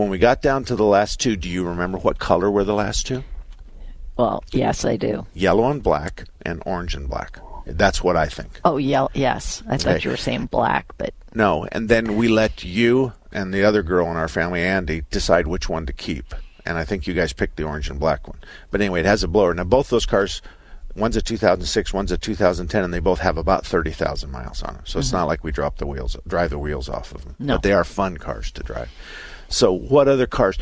When 0.00 0.08
we 0.08 0.16
got 0.16 0.40
down 0.40 0.64
to 0.64 0.76
the 0.76 0.84
last 0.86 1.20
two, 1.20 1.36
do 1.36 1.46
you 1.46 1.62
remember 1.62 1.98
what 1.98 2.18
color 2.18 2.50
were 2.50 2.64
the 2.64 2.72
last 2.72 3.06
two? 3.06 3.22
well, 4.16 4.42
yes, 4.50 4.82
I 4.86 4.96
do. 4.96 5.26
Yellow 5.34 5.70
and 5.70 5.82
black, 5.82 6.24
and 6.40 6.62
orange 6.64 6.94
and 6.94 7.06
black. 7.06 7.38
That's 7.66 8.02
what 8.02 8.16
I 8.16 8.24
think. 8.24 8.60
Oh, 8.64 8.78
yeah, 8.78 9.08
yes. 9.12 9.62
I 9.68 9.76
thought 9.76 9.96
Okay. 9.96 10.04
you 10.04 10.10
were 10.10 10.16
saying 10.16 10.46
black, 10.46 10.86
but 10.96 11.12
No, 11.34 11.66
and 11.70 11.90
then 11.90 12.16
we 12.16 12.28
let 12.28 12.64
you 12.64 13.12
and 13.30 13.52
the 13.52 13.62
other 13.62 13.82
girl 13.82 14.10
in 14.10 14.16
our 14.16 14.26
family, 14.26 14.62
Andy, 14.62 15.02
decide 15.10 15.46
which 15.46 15.68
one 15.68 15.84
to 15.84 15.92
keep. 15.92 16.34
And 16.64 16.78
I 16.78 16.84
think 16.86 17.06
you 17.06 17.12
guys 17.12 17.34
picked 17.34 17.56
the 17.56 17.64
orange 17.64 17.90
and 17.90 18.00
black 18.00 18.26
one. 18.26 18.38
But 18.70 18.80
anyway, 18.80 19.00
it 19.00 19.06
has 19.06 19.22
a 19.22 19.28
blower. 19.28 19.52
Now, 19.52 19.64
both 19.64 19.90
those 19.90 20.06
cars, 20.06 20.40
one's 20.96 21.16
a 21.16 21.22
2006, 21.22 21.92
one's 21.92 22.10
a 22.10 22.16
2010, 22.16 22.84
and 22.84 22.94
they 22.94 23.00
both 23.00 23.20
have 23.20 23.36
about 23.36 23.66
30,000 23.66 24.30
miles 24.30 24.62
on 24.62 24.76
them. 24.76 24.82
So 24.86 24.98
it's 24.98 25.08
mm-hmm. 25.08 25.18
not 25.18 25.28
like 25.28 25.44
we 25.44 25.52
drop 25.52 25.76
the 25.76 25.86
wheels, 25.86 26.16
drive 26.26 26.48
the 26.48 26.58
wheels 26.58 26.88
off 26.88 27.14
of 27.14 27.24
them. 27.24 27.36
No. 27.38 27.56
But 27.56 27.64
they 27.64 27.74
are 27.74 27.84
fun 27.84 28.16
cars 28.16 28.50
to 28.52 28.62
drive. 28.62 28.90
So, 29.50 29.72
what 29.72 30.06
other 30.08 30.26
cars, 30.28 30.56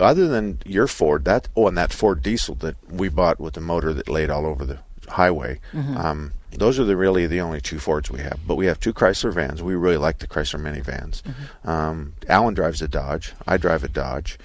other 0.00 0.26
than 0.26 0.58
your 0.64 0.86
Ford, 0.88 1.24
that 1.26 1.48
oh, 1.54 1.68
and 1.68 1.76
that 1.76 1.92
Ford 1.92 2.22
diesel 2.22 2.54
that 2.56 2.76
we 2.90 3.08
bought 3.08 3.38
with 3.38 3.54
the 3.54 3.60
motor 3.60 3.92
that 3.92 4.08
laid 4.08 4.30
all 4.30 4.46
over 4.46 4.64
the 4.64 4.78
highway, 5.08 5.60
um, 5.74 6.32
those 6.50 6.78
are 6.78 6.84
the 6.84 6.96
really 6.96 7.26
the 7.26 7.40
only 7.40 7.60
two 7.60 7.78
Fords 7.78 8.10
we 8.10 8.20
have. 8.20 8.40
But 8.46 8.54
we 8.56 8.66
have 8.66 8.80
two 8.80 8.94
Chrysler 8.94 9.32
vans. 9.34 9.62
We 9.62 9.74
really 9.74 9.98
like 9.98 10.18
the 10.18 10.26
Chrysler 10.26 10.60
minivans. 10.60 11.22
Um, 11.68 12.14
Alan 12.26 12.54
drives 12.54 12.80
a 12.82 12.88
Dodge. 12.88 13.34
I 13.46 13.58
drive 13.58 13.84
a 13.84 13.88
Dodge. 13.88 14.38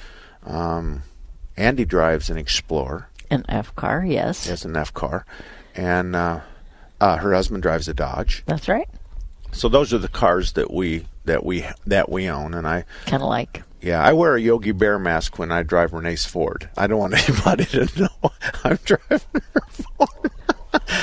Um, 0.46 1.04
Andy 1.56 1.86
drives 1.86 2.30
an 2.30 2.38
Explorer. 2.38 3.08
an 3.32 3.46
F 3.50 3.74
car, 3.76 4.06
yes. 4.06 4.48
Yes, 4.48 4.64
an 4.66 4.76
F 4.78 4.94
car, 4.94 5.26
and 5.76 6.16
uh, 6.16 6.42
uh, 7.00 7.18
her 7.18 7.34
husband 7.34 7.64
drives 7.64 7.88
a 7.88 7.94
Dodge. 7.94 8.44
That's 8.46 8.68
right. 8.68 8.88
So 9.54 9.70
those 9.70 9.94
are 9.94 9.98
the 9.98 10.08
cars 10.10 10.52
that 10.54 10.72
we 10.72 11.06
that 11.26 11.44
we 11.46 11.66
that 11.86 12.10
we 12.10 12.30
own. 12.30 12.54
And 12.54 12.68
I 12.68 12.84
Kind 13.06 13.24
of 13.24 13.30
like 13.30 13.64
yeah, 13.82 14.04
I 14.04 14.14
wear 14.14 14.36
a 14.36 14.42
Yogi 14.42 14.72
Bear 14.72 14.98
mask 15.00 15.38
when 15.38 15.52
I 15.52 15.64
drive 15.64 15.94
Renee's 15.94 16.26
Ford. 16.26 16.70
I 16.78 16.88
don't 16.88 17.00
want 17.00 17.14
anybody 17.30 17.66
to 17.66 17.90
know 18.00 18.32
I'm 18.64 18.78
driving 18.84 19.20
her 19.34 19.62
Ford. 19.70 20.32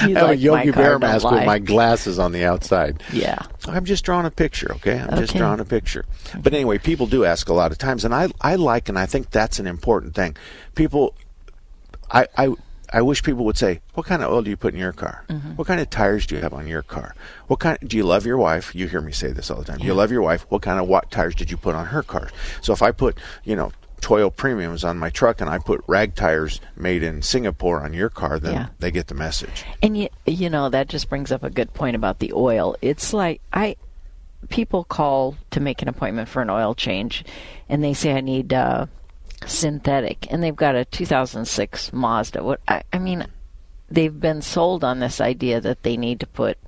you 0.06 0.16
I 0.16 0.20
have 0.20 0.28
like 0.28 0.38
a 0.38 0.40
Yogi 0.40 0.72
car, 0.72 0.82
Bear 0.82 0.98
mask 0.98 1.24
lie. 1.24 1.34
with 1.36 1.46
my 1.46 1.58
glasses 1.58 2.18
on 2.18 2.32
the 2.32 2.44
outside. 2.44 3.02
Yeah. 3.12 3.38
I'm 3.66 3.84
just 3.84 4.04
drawing 4.04 4.26
a 4.26 4.30
picture, 4.30 4.72
okay? 4.74 4.98
I'm 4.98 5.18
just 5.18 5.34
drawing 5.36 5.60
a 5.60 5.64
picture. 5.64 6.04
But 6.38 6.52
anyway, 6.52 6.78
people 6.78 7.06
do 7.06 7.24
ask 7.24 7.48
a 7.48 7.54
lot 7.54 7.72
of 7.72 7.78
times, 7.78 8.04
and 8.04 8.14
I, 8.14 8.28
I 8.40 8.56
like, 8.56 8.88
and 8.88 8.98
I 8.98 9.06
think 9.06 9.30
that's 9.30 9.58
an 9.58 9.66
important 9.66 10.14
thing. 10.14 10.36
People, 10.74 11.14
I, 12.10 12.26
I, 12.36 12.54
I 12.92 13.02
wish 13.02 13.22
people 13.22 13.44
would 13.44 13.56
say, 13.58 13.80
"What 13.94 14.06
kind 14.06 14.22
of 14.22 14.30
oil 14.32 14.42
do 14.42 14.50
you 14.50 14.56
put 14.56 14.74
in 14.74 14.80
your 14.80 14.92
car? 14.92 15.24
Mm-hmm. 15.28 15.50
What 15.56 15.66
kind 15.66 15.80
of 15.80 15.90
tires 15.90 16.26
do 16.26 16.34
you 16.36 16.40
have 16.42 16.52
on 16.54 16.66
your 16.66 16.82
car? 16.82 17.14
What 17.46 17.60
kind? 17.60 17.78
Do 17.86 17.96
you 17.96 18.04
love 18.04 18.24
your 18.26 18.36
wife? 18.38 18.74
You 18.74 18.86
hear 18.88 19.00
me 19.00 19.12
say 19.12 19.32
this 19.32 19.50
all 19.50 19.58
the 19.58 19.64
time. 19.64 19.78
Do 19.78 19.86
you 19.86 19.94
love 19.94 20.10
your 20.12 20.22
wife? 20.22 20.46
What 20.48 20.62
kind 20.62 20.78
of 20.80 20.86
what 20.88 21.10
tires 21.10 21.34
did 21.34 21.50
you 21.50 21.56
put 21.56 21.74
on 21.74 21.86
her 21.86 22.02
car? 22.02 22.28
So 22.60 22.72
if 22.72 22.82
I 22.82 22.92
put, 22.92 23.18
you 23.44 23.56
know. 23.56 23.72
Toyo 24.00 24.28
premiums 24.28 24.84
on 24.84 24.98
my 24.98 25.08
truck, 25.08 25.40
and 25.40 25.48
I 25.48 25.56
put 25.56 25.82
rag 25.86 26.14
tires 26.14 26.60
made 26.76 27.02
in 27.02 27.22
Singapore 27.22 27.82
on 27.82 27.94
your 27.94 28.10
car. 28.10 28.38
Then 28.38 28.52
Yeah. 28.52 28.66
they 28.78 28.90
get 28.90 29.06
the 29.06 29.14
message. 29.14 29.64
And 29.82 29.96
you, 29.96 30.08
you 30.26 30.50
know, 30.50 30.68
that 30.68 30.88
just 30.90 31.08
brings 31.08 31.32
up 31.32 31.42
a 31.42 31.48
good 31.48 31.72
point 31.72 31.96
about 31.96 32.18
the 32.18 32.30
oil. 32.34 32.76
It's 32.82 33.14
like 33.14 33.40
I 33.50 33.76
people 34.50 34.84
call 34.84 35.36
to 35.52 35.60
make 35.60 35.80
an 35.80 35.88
appointment 35.88 36.28
for 36.28 36.42
an 36.42 36.50
oil 36.50 36.74
change 36.74 37.24
and 37.70 37.82
they 37.82 37.94
say 37.94 38.12
I 38.12 38.20
need 38.20 38.52
uh 38.52 38.86
synthetic 39.46 40.30
and 40.30 40.42
they've 40.42 40.56
got 40.56 40.74
a 40.74 40.84
2006 40.84 41.92
Mazda. 41.92 42.42
What 42.42 42.60
I, 42.68 42.82
I 42.92 42.98
mean, 42.98 43.26
they've 43.90 44.18
been 44.18 44.42
sold 44.42 44.84
on 44.84 45.00
this 45.00 45.20
idea 45.20 45.60
that 45.60 45.82
they 45.82 45.96
need 45.96 46.20
to 46.20 46.26
put 46.26 46.58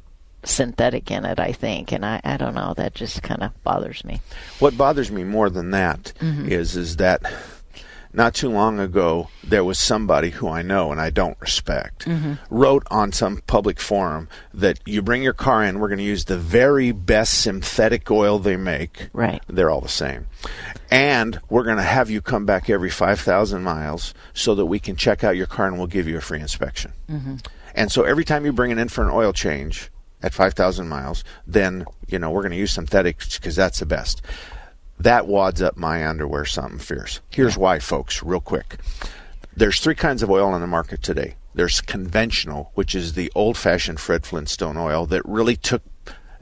synthetic 0.44 1.10
in 1.10 1.24
it, 1.24 1.40
I 1.40 1.52
think, 1.52 1.92
and 1.92 2.04
I 2.04 2.20
I 2.24 2.36
don't 2.36 2.54
know, 2.54 2.74
that 2.76 2.94
just 2.94 3.22
kind 3.22 3.42
of 3.42 3.62
bothers 3.64 4.04
me. 4.04 4.20
What 4.58 4.76
bothers 4.76 5.10
me 5.10 5.24
more 5.24 5.50
than 5.50 5.70
that 5.70 6.12
mm-hmm. 6.20 6.50
is 6.50 6.76
is 6.76 6.96
that 6.96 7.22
not 8.16 8.34
too 8.34 8.48
long 8.48 8.80
ago 8.80 9.28
there 9.44 9.62
was 9.62 9.78
somebody 9.78 10.30
who 10.30 10.48
I 10.48 10.62
know 10.62 10.90
and 10.90 11.00
I 11.00 11.10
don't 11.10 11.38
respect 11.40 12.06
mm-hmm. 12.06 12.34
wrote 12.50 12.82
on 12.90 13.12
some 13.12 13.42
public 13.46 13.78
forum 13.78 14.28
that 14.54 14.80
you 14.86 15.02
bring 15.02 15.22
your 15.22 15.34
car 15.34 15.62
in, 15.62 15.78
we're 15.78 15.88
going 15.88 15.98
to 15.98 16.04
use 16.04 16.24
the 16.24 16.38
very 16.38 16.92
best 16.92 17.42
synthetic 17.42 18.10
oil 18.10 18.38
they 18.38 18.56
make. 18.56 19.10
Right. 19.12 19.42
They're 19.46 19.70
all 19.70 19.82
the 19.82 19.88
same. 19.88 20.26
And 20.90 21.38
we're 21.50 21.64
going 21.64 21.76
to 21.76 21.82
have 21.82 22.08
you 22.08 22.22
come 22.22 22.46
back 22.46 22.70
every 22.70 22.90
5,000 22.90 23.62
miles 23.62 24.14
so 24.32 24.54
that 24.54 24.66
we 24.66 24.78
can 24.78 24.96
check 24.96 25.22
out 25.22 25.36
your 25.36 25.46
car 25.46 25.66
and 25.66 25.76
we'll 25.76 25.86
give 25.86 26.08
you 26.08 26.16
a 26.16 26.22
free 26.22 26.40
inspection. 26.40 26.92
Mm-hmm. 27.10 27.36
And 27.74 27.92
so 27.92 28.04
every 28.04 28.24
time 28.24 28.46
you 28.46 28.52
bring 28.52 28.70
it 28.70 28.78
in 28.78 28.88
for 28.88 29.04
an 29.04 29.10
oil 29.10 29.34
change 29.34 29.90
at 30.22 30.32
5,000 30.32 30.88
miles, 30.88 31.22
then, 31.46 31.84
you 32.08 32.18
know, 32.18 32.30
we're 32.30 32.42
going 32.42 32.52
to 32.52 32.58
use 32.58 32.72
synthetics 32.72 33.36
because 33.36 33.56
that's 33.56 33.80
the 33.80 33.86
best. 33.86 34.22
That 34.98 35.26
wads 35.26 35.60
up 35.60 35.76
my 35.76 36.06
underwear 36.06 36.44
something 36.44 36.78
fierce. 36.78 37.20
Here's 37.30 37.58
why, 37.58 37.78
folks, 37.78 38.22
real 38.22 38.40
quick. 38.40 38.78
There's 39.54 39.80
three 39.80 39.94
kinds 39.94 40.22
of 40.22 40.30
oil 40.30 40.48
on 40.48 40.60
the 40.60 40.66
market 40.66 41.02
today. 41.02 41.36
There's 41.54 41.80
conventional, 41.80 42.70
which 42.74 42.94
is 42.94 43.14
the 43.14 43.32
old 43.34 43.56
fashioned 43.56 44.00
Fred 44.00 44.26
Flintstone 44.26 44.76
oil 44.76 45.06
that 45.06 45.24
really 45.24 45.56
took 45.56 45.82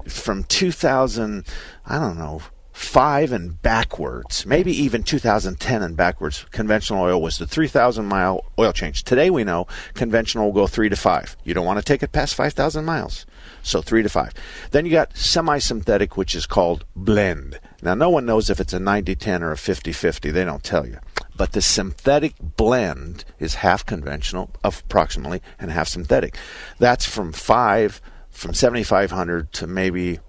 from 0.08 0.44
2000, 0.44 1.46
I 1.87 1.99
don't 1.99 2.18
know, 2.18 2.42
five 2.73 3.30
and 3.30 3.62
backwards, 3.62 4.44
maybe 4.44 4.73
even 4.73 5.04
2010 5.04 5.82
and 5.82 5.96
backwards. 5.96 6.44
Conventional 6.50 7.02
oil 7.04 7.23
was 7.23 7.38
the 7.38 7.46
3,000 7.46 8.04
mile 8.04 8.44
oil 8.58 8.73
change. 8.73 9.04
Today 9.04 9.30
we 9.30 9.44
know 9.44 9.68
conventional 9.94 10.46
will 10.46 10.62
go 10.62 10.66
three 10.66 10.88
to 10.88 10.96
five. 10.96 11.37
You 11.44 11.54
don't 11.54 11.64
want 11.64 11.78
to 11.78 11.84
take 11.84 12.02
it 12.02 12.11
past 12.11 12.34
5,000 12.34 12.84
miles, 12.84 13.26
so 13.62 13.80
three 13.80 14.02
to 14.02 14.08
five. 14.08 14.32
Then 14.73 14.84
you 14.84 14.90
got 14.90 15.16
semi-synthetic, 15.16 16.16
which 16.16 16.34
is 16.34 16.46
called 16.46 16.84
blend. 16.96 17.61
Now 17.84 17.94
no 17.94 18.08
one 18.10 18.24
knows 18.24 18.48
if 18.50 18.58
it's 18.60 18.72
a 18.72 18.78
90-10 18.78 19.42
or 19.42 19.52
a 19.52 19.56
50-50. 19.56 20.32
They 20.32 20.44
don't 20.44 20.64
tell 20.64 20.86
you. 20.86 20.98
But 21.36 21.52
the 21.52 21.60
synthetic 21.60 22.34
blend 22.40 23.24
is 23.38 23.56
half 23.56 23.84
conventional, 23.84 24.50
approximately, 24.64 25.42
and 25.58 25.70
half 25.70 25.88
synthetic. 25.88 26.36
That's 26.78 27.04
from 27.06 27.32
five, 27.32 28.00
from 28.30 28.54
7,500 28.54 29.52
to 29.54 29.66
maybe, 29.66 30.20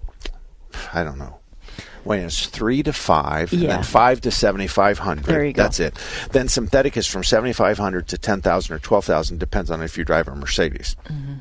I 0.92 1.02
don't 1.02 1.18
know. 1.18 1.38
When 2.04 2.20
it's 2.20 2.46
three 2.46 2.82
to 2.84 2.92
five, 2.92 3.52
and 3.52 3.62
Yeah. 3.62 3.68
then 3.76 3.82
five 3.82 4.20
to 4.20 4.30
7,500. 4.30 5.24
There 5.24 5.44
you. 5.44 5.52
That's 5.52 5.80
it. 5.80 5.96
Then 6.30 6.46
synthetic 6.48 6.96
is 6.96 7.06
from 7.06 7.24
7,500 7.24 8.06
to 8.08 8.18
10,000 8.18 8.76
or 8.76 8.78
12,000, 8.78 9.38
depends 9.40 9.70
on 9.72 9.82
if 9.82 9.96
you 9.98 10.04
drive 10.04 10.28
a 10.28 10.34
Mercedes. 10.36 10.94
Mm-hmm. 11.08 11.34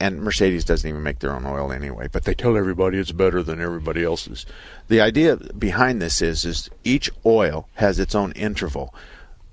And 0.00 0.22
Mercedes 0.22 0.64
doesn't 0.64 0.88
even 0.88 1.02
make 1.02 1.20
their 1.20 1.32
own 1.32 1.46
oil 1.46 1.72
anyway, 1.72 2.08
but 2.10 2.24
they 2.24 2.34
tell 2.34 2.56
everybody 2.56 2.98
it's 2.98 3.12
better 3.12 3.42
than 3.42 3.60
everybody 3.60 4.02
else's. 4.02 4.44
The 4.88 5.00
idea 5.00 5.36
behind 5.36 6.02
this 6.02 6.20
is 6.20 6.44
is 6.44 6.68
each 6.82 7.10
oil 7.24 7.68
has 7.74 7.98
its 7.98 8.14
own 8.14 8.32
interval. 8.32 8.94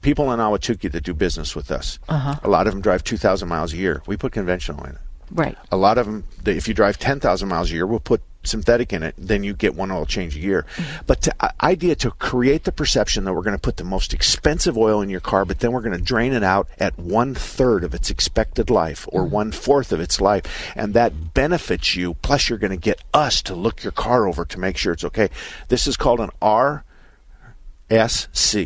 People 0.02 0.34
in 0.34 0.40
Ahwatukee 0.40 0.92
that 0.92 1.04
do 1.04 1.14
business 1.14 1.56
with 1.56 1.70
us, 1.70 2.00
uh-huh. 2.10 2.40
a 2.44 2.50
lot 2.50 2.66
of 2.66 2.74
them 2.74 2.82
drive 2.82 3.04
2,000 3.04 3.48
miles 3.48 3.72
a 3.74 3.78
year. 3.78 4.02
We 4.08 4.18
put 4.18 4.32
conventional 4.32 4.84
in 4.84 4.94
it. 4.94 5.02
Right. 5.30 5.58
A 5.72 5.78
lot 5.78 5.98
of 5.98 6.08
them, 6.08 6.26
if 6.46 6.68
you 6.68 6.74
drive 6.74 6.98
10,000 6.98 7.48
miles 7.48 7.72
a 7.72 7.76
year, 7.76 7.86
we'll 7.86 8.00
put 8.00 8.22
synthetic 8.44 8.92
in 8.92 9.04
it, 9.04 9.14
then 9.18 9.44
you 9.44 9.54
get 9.54 9.76
one 9.76 9.92
oil 9.92 10.06
change 10.06 10.36
a 10.36 10.40
year. 10.40 10.66
But 11.08 11.22
the 11.22 11.34
uh, 11.40 11.50
idea 11.62 11.96
to 11.98 12.12
create 12.12 12.64
the 12.64 12.72
perception 12.72 13.24
that 13.26 13.34
we're 13.34 13.44
going 13.44 13.56
to 13.56 13.62
put 13.62 13.78
the 13.78 13.84
most 13.84 14.14
expensive 14.14 14.78
oil 14.78 15.02
in 15.02 15.10
your 15.10 15.20
car, 15.20 15.46
but 15.46 15.60
then 15.60 15.72
we're 15.72 15.82
going 15.82 15.98
to 15.98 16.04
drain 16.04 16.34
it 16.34 16.44
out 16.44 16.68
at 16.80 16.98
one 16.98 17.36
third 17.36 17.84
of 17.84 17.94
its 17.94 18.10
expected 18.10 18.70
life 18.70 19.08
or 19.12 19.24
one 19.26 19.52
fourth 19.52 19.92
of 19.92 20.00
its 20.00 20.20
life, 20.20 20.72
and 20.76 20.94
that 20.94 21.34
benefits 21.34 21.96
you. 21.96 22.16
Plus, 22.16 22.50
you're 22.50 22.58
going 22.58 22.72
to 22.72 22.78
get 22.78 23.02
us 23.14 23.42
to 23.44 23.54
look 23.56 23.84
your 23.84 23.92
car 23.92 24.28
over 24.28 24.46
to 24.46 24.60
make 24.60 24.78
sure 24.78 24.94
it's 24.94 25.04
okay. 25.04 25.30
This 25.68 25.88
is 25.88 25.98
called 25.98 26.20
an 26.20 26.30
RSC. 26.42 26.84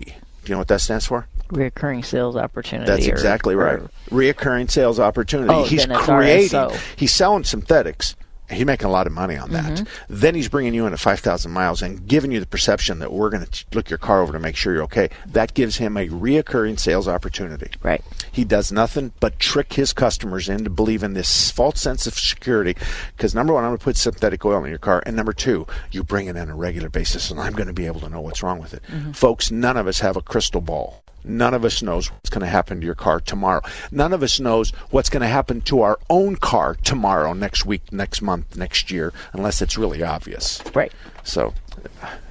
Do 0.06 0.50
you 0.50 0.54
know 0.56 0.60
what 0.60 0.68
that 0.68 0.82
stands 0.82 1.06
for? 1.06 1.28
Recurring 1.52 2.04
sales 2.04 2.36
opportunity. 2.36 2.90
That's 2.90 3.08
or- 3.08 3.12
exactly 3.12 3.56
right. 3.56 3.80
or- 3.80 3.90
Reoccurring 4.10 4.70
sales 4.72 5.00
opportunity. 5.00 5.50
Oh, 5.54 5.64
he's 5.64 5.86
creating. 5.86 6.50
RSO. 6.50 6.80
He's 6.96 7.12
selling 7.12 7.44
synthetics, 7.44 8.16
He's 8.50 8.66
making 8.66 8.88
a 8.88 8.92
lot 8.92 9.08
of 9.08 9.14
money 9.14 9.38
on 9.38 9.52
that. 9.52 9.74
Mm-hmm. 9.74 9.86
Then 10.10 10.36
he's 10.36 10.50
bringing 10.50 10.74
you 10.74 10.86
in 10.86 10.94
at 10.94 11.00
5,000 11.00 11.52
miles 11.52 11.82
and 11.82 12.08
giving 12.08 12.32
you 12.32 12.40
the 12.40 12.46
perception 12.46 13.00
that 13.00 13.12
we're 13.12 13.30
going 13.30 13.46
to 13.46 13.66
look 13.74 13.90
your 13.90 13.98
car 13.98 14.22
over 14.22 14.34
to 14.34 14.40
make 14.40 14.56
sure 14.56 14.74
you're 14.74 14.84
okay. 14.84 15.10
That 15.26 15.54
gives 15.54 15.78
him 15.78 15.98
a 15.98 16.08
reoccurring 16.08 16.80
sales 16.80 17.08
opportunity. 17.08 17.72
Right. 17.82 18.04
He 18.32 18.44
does 18.44 18.72
nothing 18.72 19.14
but 19.20 19.40
trick 19.40 19.74
his 19.74 19.94
customers 19.94 20.48
into 20.50 20.70
believing 20.70 21.14
this 21.14 21.50
false 21.52 21.82
sense 21.82 22.06
of 22.06 22.14
security. 22.14 22.76
Because 23.16 23.34
number 23.34 23.54
one, 23.54 23.64
I'm 23.64 23.72
going 23.72 23.80
to 23.80 23.84
put 23.84 23.98
synthetic 23.98 24.46
oil 24.46 24.64
in 24.64 24.70
your 24.70 24.80
car, 24.80 25.02
and 25.06 25.16
number 25.16 25.34
two, 25.34 25.66
you 25.92 26.04
bring 26.04 26.28
it 26.28 26.36
in 26.36 26.38
on 26.38 26.50
a 26.50 26.56
regular 26.56 26.90
basis, 26.90 27.32
and 27.32 27.40
I'm 27.40 27.54
going 27.54 27.68
to 27.68 27.74
be 27.74 27.88
able 27.88 28.02
to 28.02 28.10
know 28.10 28.22
what's 28.22 28.44
wrong 28.44 28.60
with 28.60 28.74
it. 28.74 28.84
Folks, 29.14 29.50
none 29.52 29.78
of 29.78 29.88
us 29.88 30.00
have 30.02 30.18
a 30.18 30.22
crystal 30.22 30.62
ball. 30.62 31.04
None 31.28 31.54
of 31.54 31.66
us 31.66 31.82
knows 31.82 32.12
what's 32.12 32.30
going 32.30 32.42
to 32.42 32.48
happen 32.48 32.80
to 32.80 32.86
your 32.86 32.96
car 32.96 33.20
tomorrow. 33.20 33.62
None 33.92 34.14
of 34.14 34.22
us 34.22 34.40
knows 34.40 34.70
what's 34.92 35.10
going 35.10 35.22
to 35.22 35.28
happen 35.28 35.62
to 35.62 35.82
our 35.82 36.00
own 36.10 36.36
car 36.36 36.76
tomorrow, 36.76 37.34
next 37.34 37.66
week, 37.66 37.92
next 37.92 38.22
month, 38.22 38.56
next 38.56 38.92
year, 38.92 39.12
unless 39.34 39.62
it's 39.62 39.78
really 39.78 40.04
obvious. 40.04 40.62
Right. 40.74 40.94
So 41.24 41.54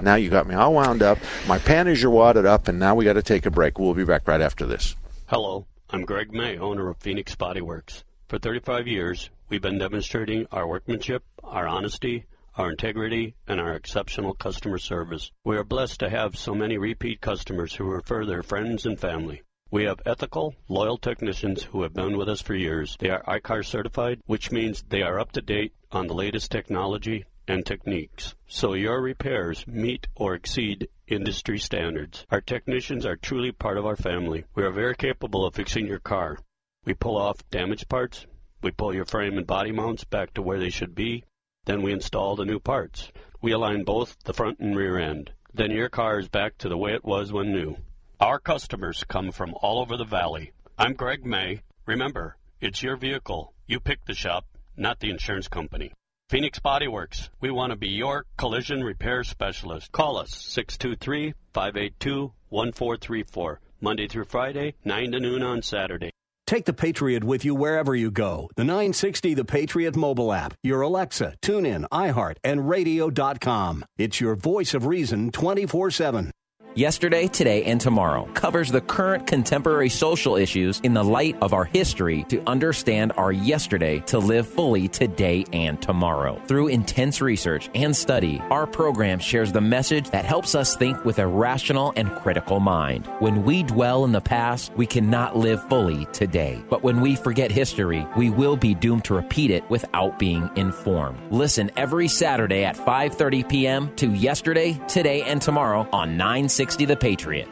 now 0.01 0.15
you 0.15 0.31
got 0.31 0.47
me 0.47 0.55
all 0.55 0.75
wound 0.75 1.03
up. 1.03 1.19
My 1.49 1.59
panties 1.59 2.05
are 2.05 2.11
wadded 2.11 2.47
up, 2.47 2.69
and 2.69 2.79
now 2.79 2.95
we 2.95 3.05
got 3.05 3.15
to 3.15 3.23
take 3.23 3.47
a 3.47 3.51
break. 3.51 3.79
We'll 3.79 3.95
be 3.95 4.05
back 4.05 4.29
right 4.29 4.41
after 4.41 4.65
this. 4.65 4.95
Hello, 5.27 5.67
I'm 5.91 6.05
Greg 6.05 6.33
May, 6.33 6.59
owner 6.59 6.89
of 6.89 6.99
Phoenix 6.99 7.35
Body 7.35 7.61
Works. 7.61 8.05
For 8.29 8.39
35 8.39 8.87
years, 8.87 9.31
we've 9.49 9.63
been 9.63 9.79
demonstrating 9.79 10.47
our 10.53 10.67
workmanship, 10.67 11.25
our 11.43 11.67
honesty, 11.67 12.25
our 12.57 12.71
integrity, 12.71 13.35
and 13.47 13.61
our 13.61 13.75
exceptional 13.75 14.35
customer 14.35 14.79
service. 14.79 15.31
We 15.45 15.57
are 15.57 15.65
blessed 15.65 16.01
to 16.01 16.11
have 16.11 16.37
so 16.37 16.55
many 16.55 16.79
repeat 16.79 17.21
customers 17.21 17.75
who 17.75 17.85
refer 17.85 18.25
their 18.25 18.43
friends 18.43 18.87
and 18.87 18.99
family. 18.99 19.43
We 19.71 19.85
have 19.85 20.01
ethical, 20.07 20.55
loyal 20.69 20.99
technicians 20.99 21.65
who 21.65 21.83
have 21.83 21.95
been 21.95 22.17
with 22.17 22.29
us 22.29 22.41
for 22.41 22.55
years. 22.55 22.97
They 23.01 23.11
are 23.11 23.25
ICAR 23.25 23.65
certified, 23.65 24.21
which 24.27 24.53
means 24.53 24.85
they 24.89 25.03
are 25.03 25.19
up 25.19 25.33
to 25.33 25.41
date 25.41 25.73
on 25.91 26.07
the 26.07 26.15
latest 26.15 26.53
technology 26.53 27.25
and 27.49 27.67
techniques. 27.67 28.35
So 28.47 28.75
your 28.75 29.01
repairs 29.01 29.67
meet 29.67 30.07
or 30.15 30.35
exceed 30.35 30.89
industry 31.09 31.59
standards. 31.59 32.25
Our 32.31 32.41
technicians 32.41 33.05
are 33.05 33.17
truly 33.17 33.51
part 33.53 33.79
of 33.79 33.85
our 33.85 33.97
family. 33.97 34.45
We 34.55 34.63
are 34.63 34.71
very 34.71 34.95
capable 34.95 35.45
of 35.45 35.55
fixing 35.55 35.87
your 35.87 35.99
car. 35.99 36.39
We 36.85 36.95
pull 36.95 37.17
off 37.17 37.49
damaged 37.51 37.89
parts. 37.89 38.27
We 38.63 38.71
pull 38.71 38.95
your 38.95 39.05
frame 39.07 39.37
and 39.39 39.47
body 39.47 39.73
mounts 39.73 40.05
back 40.05 40.35
to 40.35 40.43
where 40.43 40.59
they 40.59 40.71
should 40.71 40.95
be. 40.95 41.25
Then 41.65 41.83
we 41.83 41.93
install 41.93 42.37
the 42.37 42.45
new 42.45 42.61
parts. 42.61 43.11
We 43.41 43.53
align 43.53 43.85
both 43.85 44.17
the 44.25 44.35
front 44.35 44.59
and 44.59 44.77
rear 44.77 44.99
end. 44.99 45.31
Then 45.53 45.71
your 45.71 45.89
car 45.89 46.19
is 46.19 46.29
back 46.29 46.59
to 46.59 46.69
the 46.69 46.77
way 46.77 46.93
it 46.95 47.05
was 47.05 47.33
when 47.33 47.53
new. 47.53 47.77
Our 48.21 48.39
customers 48.39 49.05
come 49.07 49.33
from 49.33 49.55
all 49.61 49.81
over 49.81 49.97
the 49.97 50.05
valley. 50.05 50.53
I'm 50.79 50.95
Greg 50.95 51.25
May. 51.25 51.61
Remember, 51.87 52.37
it's 52.61 52.83
your 52.83 52.97
vehicle. 52.97 53.53
You 53.67 53.81
pick 53.81 54.05
the 54.05 54.15
shop, 54.15 54.47
not 54.77 55.01
the 55.01 55.11
insurance 55.11 55.49
company. 55.49 55.93
Phoenix 56.31 56.59
Body 56.59 56.89
Works. 56.89 57.29
We 57.41 57.51
want 57.51 57.71
to 57.71 57.77
be 57.77 57.89
your 57.89 58.25
collision 58.39 58.83
repair 58.83 59.25
specialist. 59.25 59.93
Call 59.93 60.17
us 60.17 60.35
623 60.35 61.35
582 61.53 62.33
1434. 62.49 63.61
Monday 63.81 64.09
through 64.09 64.25
Friday, 64.25 64.75
9 64.85 65.13
to 65.13 65.21
noon 65.21 65.43
on 65.43 65.61
Saturday. 65.61 66.14
Take 66.47 66.67
the 66.67 66.75
Patriot 66.75 67.25
with 67.25 67.45
you 67.45 67.55
wherever 67.55 67.95
you 67.95 68.11
go. 68.11 68.51
The 68.57 68.65
960 68.65 69.35
The 69.35 69.45
Patriot 69.45 69.97
mobile 69.97 70.33
app, 70.33 70.55
your 70.63 70.83
Alexa, 70.83 71.35
TuneIn, 71.41 71.87
iHeart, 71.91 72.37
and 72.45 72.69
radio.com. 72.69 73.85
It's 73.97 74.21
your 74.21 74.35
voice 74.35 74.75
of 74.75 74.87
reason 74.87 75.31
24 75.31 75.91
7. 75.91 76.31
Yesterday, 76.77 77.29
Today, 77.29 77.63
and 77.63 77.81
Tomorrow 77.81 78.27
covers 78.35 78.69
the 78.69 78.81
current 78.81 79.29
contemporary 79.29 79.89
social 79.89 80.35
issues 80.35 80.81
in 80.81 80.93
the 80.93 81.05
light 81.05 81.37
of 81.41 81.53
our 81.53 81.65
history 81.65 82.25
to 82.25 82.43
understand 82.49 83.13
our 83.17 83.31
yesterday 83.31 84.01
to 84.07 84.19
live 84.19 84.49
fully 84.49 84.89
today 84.89 85.45
and 85.53 85.81
tomorrow. 85.81 86.43
Through 86.49 86.69
intense 86.69 87.21
research 87.21 87.71
and 87.77 87.95
study, 87.95 88.43
our 88.51 88.67
program 88.67 89.21
shares 89.21 89.53
the 89.53 89.61
message 89.61 90.11
that 90.11 90.25
helps 90.25 90.57
us 90.57 90.75
think 90.75 91.05
with 91.05 91.21
a 91.21 91.27
rational 91.29 91.93
and 91.95 92.11
critical 92.17 92.59
mind. 92.59 93.07
When 93.21 93.45
we 93.45 93.63
dwell 93.63 94.05
in 94.05 94.11
the 94.11 94.21
past, 94.21 94.73
we 94.75 94.85
cannot 94.85 95.37
live 95.37 95.63
fully 95.69 96.07
today. 96.07 96.61
But 96.69 96.83
when 96.83 97.01
we 97.01 97.15
forget 97.15 97.53
history, 97.53 98.05
we 98.17 98.31
will 98.31 98.57
be 98.57 98.75
doomed 98.75 99.05
to 99.05 99.15
repeat 99.15 99.53
it 99.53 99.63
without 99.71 100.19
being 100.19 100.51
informed. 100.57 101.21
Listen 101.31 101.71
every 101.77 102.09
Saturday 102.09 102.65
at 102.65 102.77
5:30 102.77 103.49
p.m. 103.49 103.95
to 103.95 104.11
Yesterday, 104.11 104.73
Today, 104.89 105.23
and 105.23 105.41
Tomorrow 105.41 105.87
on 105.93 106.17
960 106.17 106.64
The 106.65 106.97
Patriot. 106.97 107.47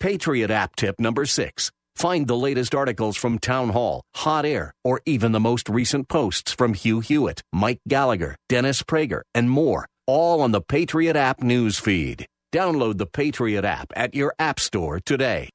Patriot 0.00 0.50
app 0.50 0.74
tip 0.74 0.98
number 0.98 1.26
six. 1.26 1.70
Find 1.96 2.26
the 2.26 2.36
latest 2.36 2.74
articles 2.74 3.14
from 3.14 3.38
Town 3.38 3.68
Hall, 3.68 4.02
Hot 4.16 4.46
Air, 4.46 4.72
or 4.82 5.02
even 5.04 5.32
the 5.32 5.38
most 5.40 5.68
recent 5.68 6.08
posts 6.08 6.50
from 6.50 6.72
Hugh 6.72 7.00
Hewitt, 7.00 7.42
Mike 7.52 7.80
Gallagher, 7.86 8.36
Dennis 8.48 8.82
Prager, 8.82 9.20
and 9.34 9.50
more, 9.50 9.86
all 10.06 10.40
on 10.40 10.52
the 10.52 10.62
Patriot 10.62 11.14
app 11.14 11.42
news 11.42 11.78
feed. 11.78 12.24
Download 12.54 12.96
the 12.96 13.06
Patriot 13.06 13.66
app 13.66 13.92
at 13.94 14.14
your 14.14 14.34
app 14.38 14.58
store 14.58 14.98
today. 14.98 15.50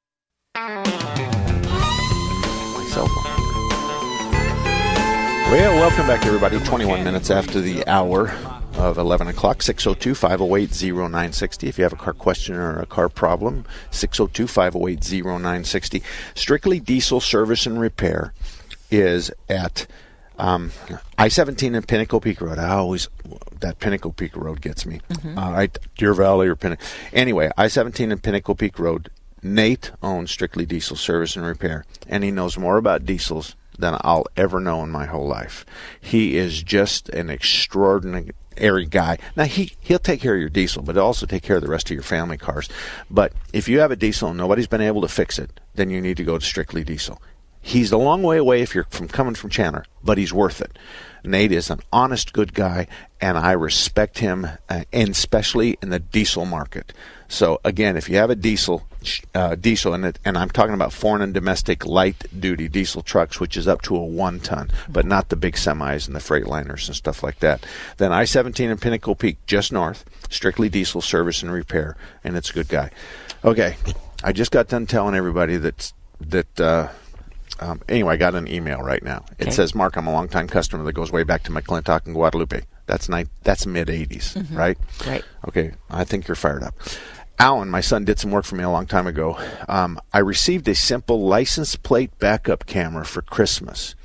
My 0.55 0.83
cell 2.91 3.07
phone. 3.07 3.23
Well, 5.51 5.73
welcome 5.79 6.05
back, 6.05 6.23
everybody. 6.27 6.59
21 6.59 7.03
minutes 7.03 7.31
after 7.31 7.59
the 7.59 7.85
hour 7.87 8.27
of 8.79 8.97
11 8.97 9.27
o'clock, 9.27 9.61
602 9.61 10.15
508 10.15 10.69
0960. 10.93 11.67
If 11.67 11.77
you 11.77 11.83
have 11.83 11.93
a 11.93 11.97
car 11.97 12.13
question 12.13 12.55
or 12.55 12.79
a 12.79 12.85
car 12.85 13.09
problem, 13.09 13.65
602 13.91 14.47
508 14.47 15.25
0960. 15.25 16.01
Strictly 16.33 16.79
Diesel 16.79 17.19
Service 17.19 17.65
and 17.65 17.79
Repair 17.79 18.33
is 18.89 19.31
at 19.49 19.85
um, 20.37 20.71
I 21.17 21.27
17 21.27 21.75
and 21.75 21.85
Pinnacle 21.85 22.21
Peak 22.21 22.39
Road. 22.39 22.57
I 22.57 22.69
always, 22.69 23.09
that 23.59 23.79
Pinnacle 23.79 24.13
Peak 24.13 24.37
Road 24.37 24.61
gets 24.61 24.85
me. 24.85 25.01
Uh, 25.37 25.51
right, 25.51 25.77
Deer 25.97 26.13
Valley 26.13 26.47
or 26.47 26.55
Pinnacle. 26.55 26.87
Anyway, 27.11 27.51
I 27.57 27.67
17 27.67 28.13
and 28.13 28.23
Pinnacle 28.23 28.55
Peak 28.55 28.79
Road. 28.79 29.09
Nate 29.43 29.91
owns 30.01 30.31
Strictly 30.31 30.65
Diesel 30.65 30.95
Service 30.95 31.35
and 31.35 31.45
Repair, 31.45 31.85
and 32.07 32.23
he 32.23 32.31
knows 32.31 32.57
more 32.57 32.77
about 32.77 33.05
diesels 33.05 33.55
than 33.77 33.97
I'll 34.01 34.27
ever 34.35 34.59
know 34.59 34.83
in 34.83 34.89
my 34.89 35.05
whole 35.05 35.27
life. 35.27 35.65
He 35.99 36.37
is 36.37 36.61
just 36.61 37.09
an 37.09 37.29
extraordinary 37.29 38.31
guy. 38.89 39.17
Now 39.35 39.45
he 39.45 39.73
he'll 39.81 39.99
take 39.99 40.21
care 40.21 40.35
of 40.35 40.39
your 40.39 40.49
diesel, 40.49 40.83
but 40.83 40.97
also 40.97 41.25
take 41.25 41.43
care 41.43 41.57
of 41.57 41.61
the 41.61 41.69
rest 41.69 41.89
of 41.89 41.93
your 41.93 42.03
family 42.03 42.37
cars. 42.37 42.69
But 43.09 43.33
if 43.53 43.67
you 43.67 43.79
have 43.79 43.91
a 43.91 43.95
diesel 43.95 44.29
and 44.29 44.37
nobody's 44.37 44.67
been 44.67 44.81
able 44.81 45.01
to 45.01 45.07
fix 45.07 45.39
it, 45.39 45.59
then 45.75 45.89
you 45.89 46.01
need 46.01 46.17
to 46.17 46.23
go 46.23 46.37
to 46.37 46.45
Strictly 46.45 46.83
Diesel. 46.83 47.21
He's 47.61 47.91
a 47.91 47.97
long 47.97 48.23
way 48.23 48.37
away 48.37 48.61
if 48.61 48.73
you're 48.73 48.87
from 48.89 49.07
coming 49.07 49.35
from 49.35 49.49
Chandler, 49.49 49.85
but 50.03 50.17
he's 50.17 50.33
worth 50.33 50.61
it. 50.61 50.77
Nate 51.23 51.51
is 51.51 51.69
an 51.69 51.81
honest, 51.91 52.31
good 52.31 52.53
guy, 52.53 52.87
and 53.19 53.37
I 53.37 53.51
respect 53.51 54.19
him, 54.19 54.47
uh, 54.69 54.85
and 54.93 55.09
especially 55.09 55.77
in 55.81 55.89
the 55.89 55.99
diesel 55.99 56.45
market. 56.45 56.93
So 57.27 57.59
again, 57.65 57.97
if 57.97 58.09
you 58.09 58.15
have 58.15 58.29
a 58.29 58.35
diesel, 58.35 58.87
uh, 59.33 59.55
diesel, 59.55 59.93
and, 59.93 60.05
it, 60.05 60.19
and 60.25 60.37
I'm 60.37 60.49
talking 60.49 60.73
about 60.73 60.91
foreign 60.93 61.21
and 61.21 61.33
domestic 61.33 61.85
light 61.85 62.25
duty 62.37 62.67
diesel 62.67 63.01
trucks, 63.01 63.39
which 63.39 63.55
is 63.57 63.67
up 63.67 63.81
to 63.83 63.95
a 63.95 64.03
one 64.03 64.39
ton, 64.39 64.69
but 64.89 65.05
not 65.05 65.29
the 65.29 65.35
big 65.35 65.55
semis 65.55 66.07
and 66.07 66.15
the 66.15 66.19
Freightliners 66.19 66.87
and 66.87 66.95
stuff 66.95 67.23
like 67.23 67.39
that. 67.39 67.65
Then 67.97 68.11
I-17 68.11 68.69
and 68.71 68.81
Pinnacle 68.81 69.15
Peak, 69.15 69.37
just 69.45 69.71
north, 69.71 70.05
strictly 70.29 70.69
diesel 70.69 71.01
service 71.01 71.41
and 71.43 71.51
repair, 71.51 71.95
and 72.23 72.35
it's 72.37 72.49
a 72.49 72.53
good 72.53 72.67
guy. 72.67 72.91
Okay, 73.43 73.75
I 74.23 74.33
just 74.33 74.51
got 74.51 74.67
done 74.67 74.85
telling 74.85 75.15
everybody 75.15 75.57
that 75.57 75.91
that. 76.21 76.59
Uh, 76.59 76.87
um, 77.61 77.81
anyway, 77.89 78.13
I 78.13 78.17
got 78.17 78.35
an 78.35 78.47
email 78.47 78.81
right 78.81 79.03
now. 79.03 79.25
It 79.37 79.47
Okay. 79.47 79.51
says, 79.51 79.75
"Mark, 79.75 79.97
I'm 79.97 80.07
a 80.07 80.11
longtime 80.13 80.47
customer 80.47 80.83
that 80.85 80.93
goes 80.93 81.11
way 81.11 81.23
back 81.23 81.43
to 81.43 81.51
McClintock 81.51 82.05
and 82.05 82.13
Guadalupe. 82.15 82.61
That's 82.85 83.09
ni- 83.09 83.25
That's 83.43 83.65
mid 83.65 83.87
'80s, 83.89 84.35
right? 84.55 84.77
Right. 85.05 85.23
Okay, 85.47 85.71
I 85.89 86.03
think 86.05 86.27
you're 86.27 86.35
fired 86.35 86.63
up. 86.63 86.73
Alan, 87.39 87.69
my 87.69 87.79
son, 87.79 88.03
did 88.03 88.19
some 88.19 88.31
work 88.31 88.43
for 88.43 88.55
me 88.55 88.65
a 88.65 88.69
long 88.69 88.85
time 88.85 89.07
ago. 89.07 89.39
Um, 89.69 89.97
I 90.11 90.19
received 90.19 90.67
a 90.67 90.75
simple 90.75 91.25
license 91.25 91.77
plate 91.77 92.17
backup 92.19 92.65
camera 92.65 93.05
for 93.05 93.21
Christmas. 93.21 93.95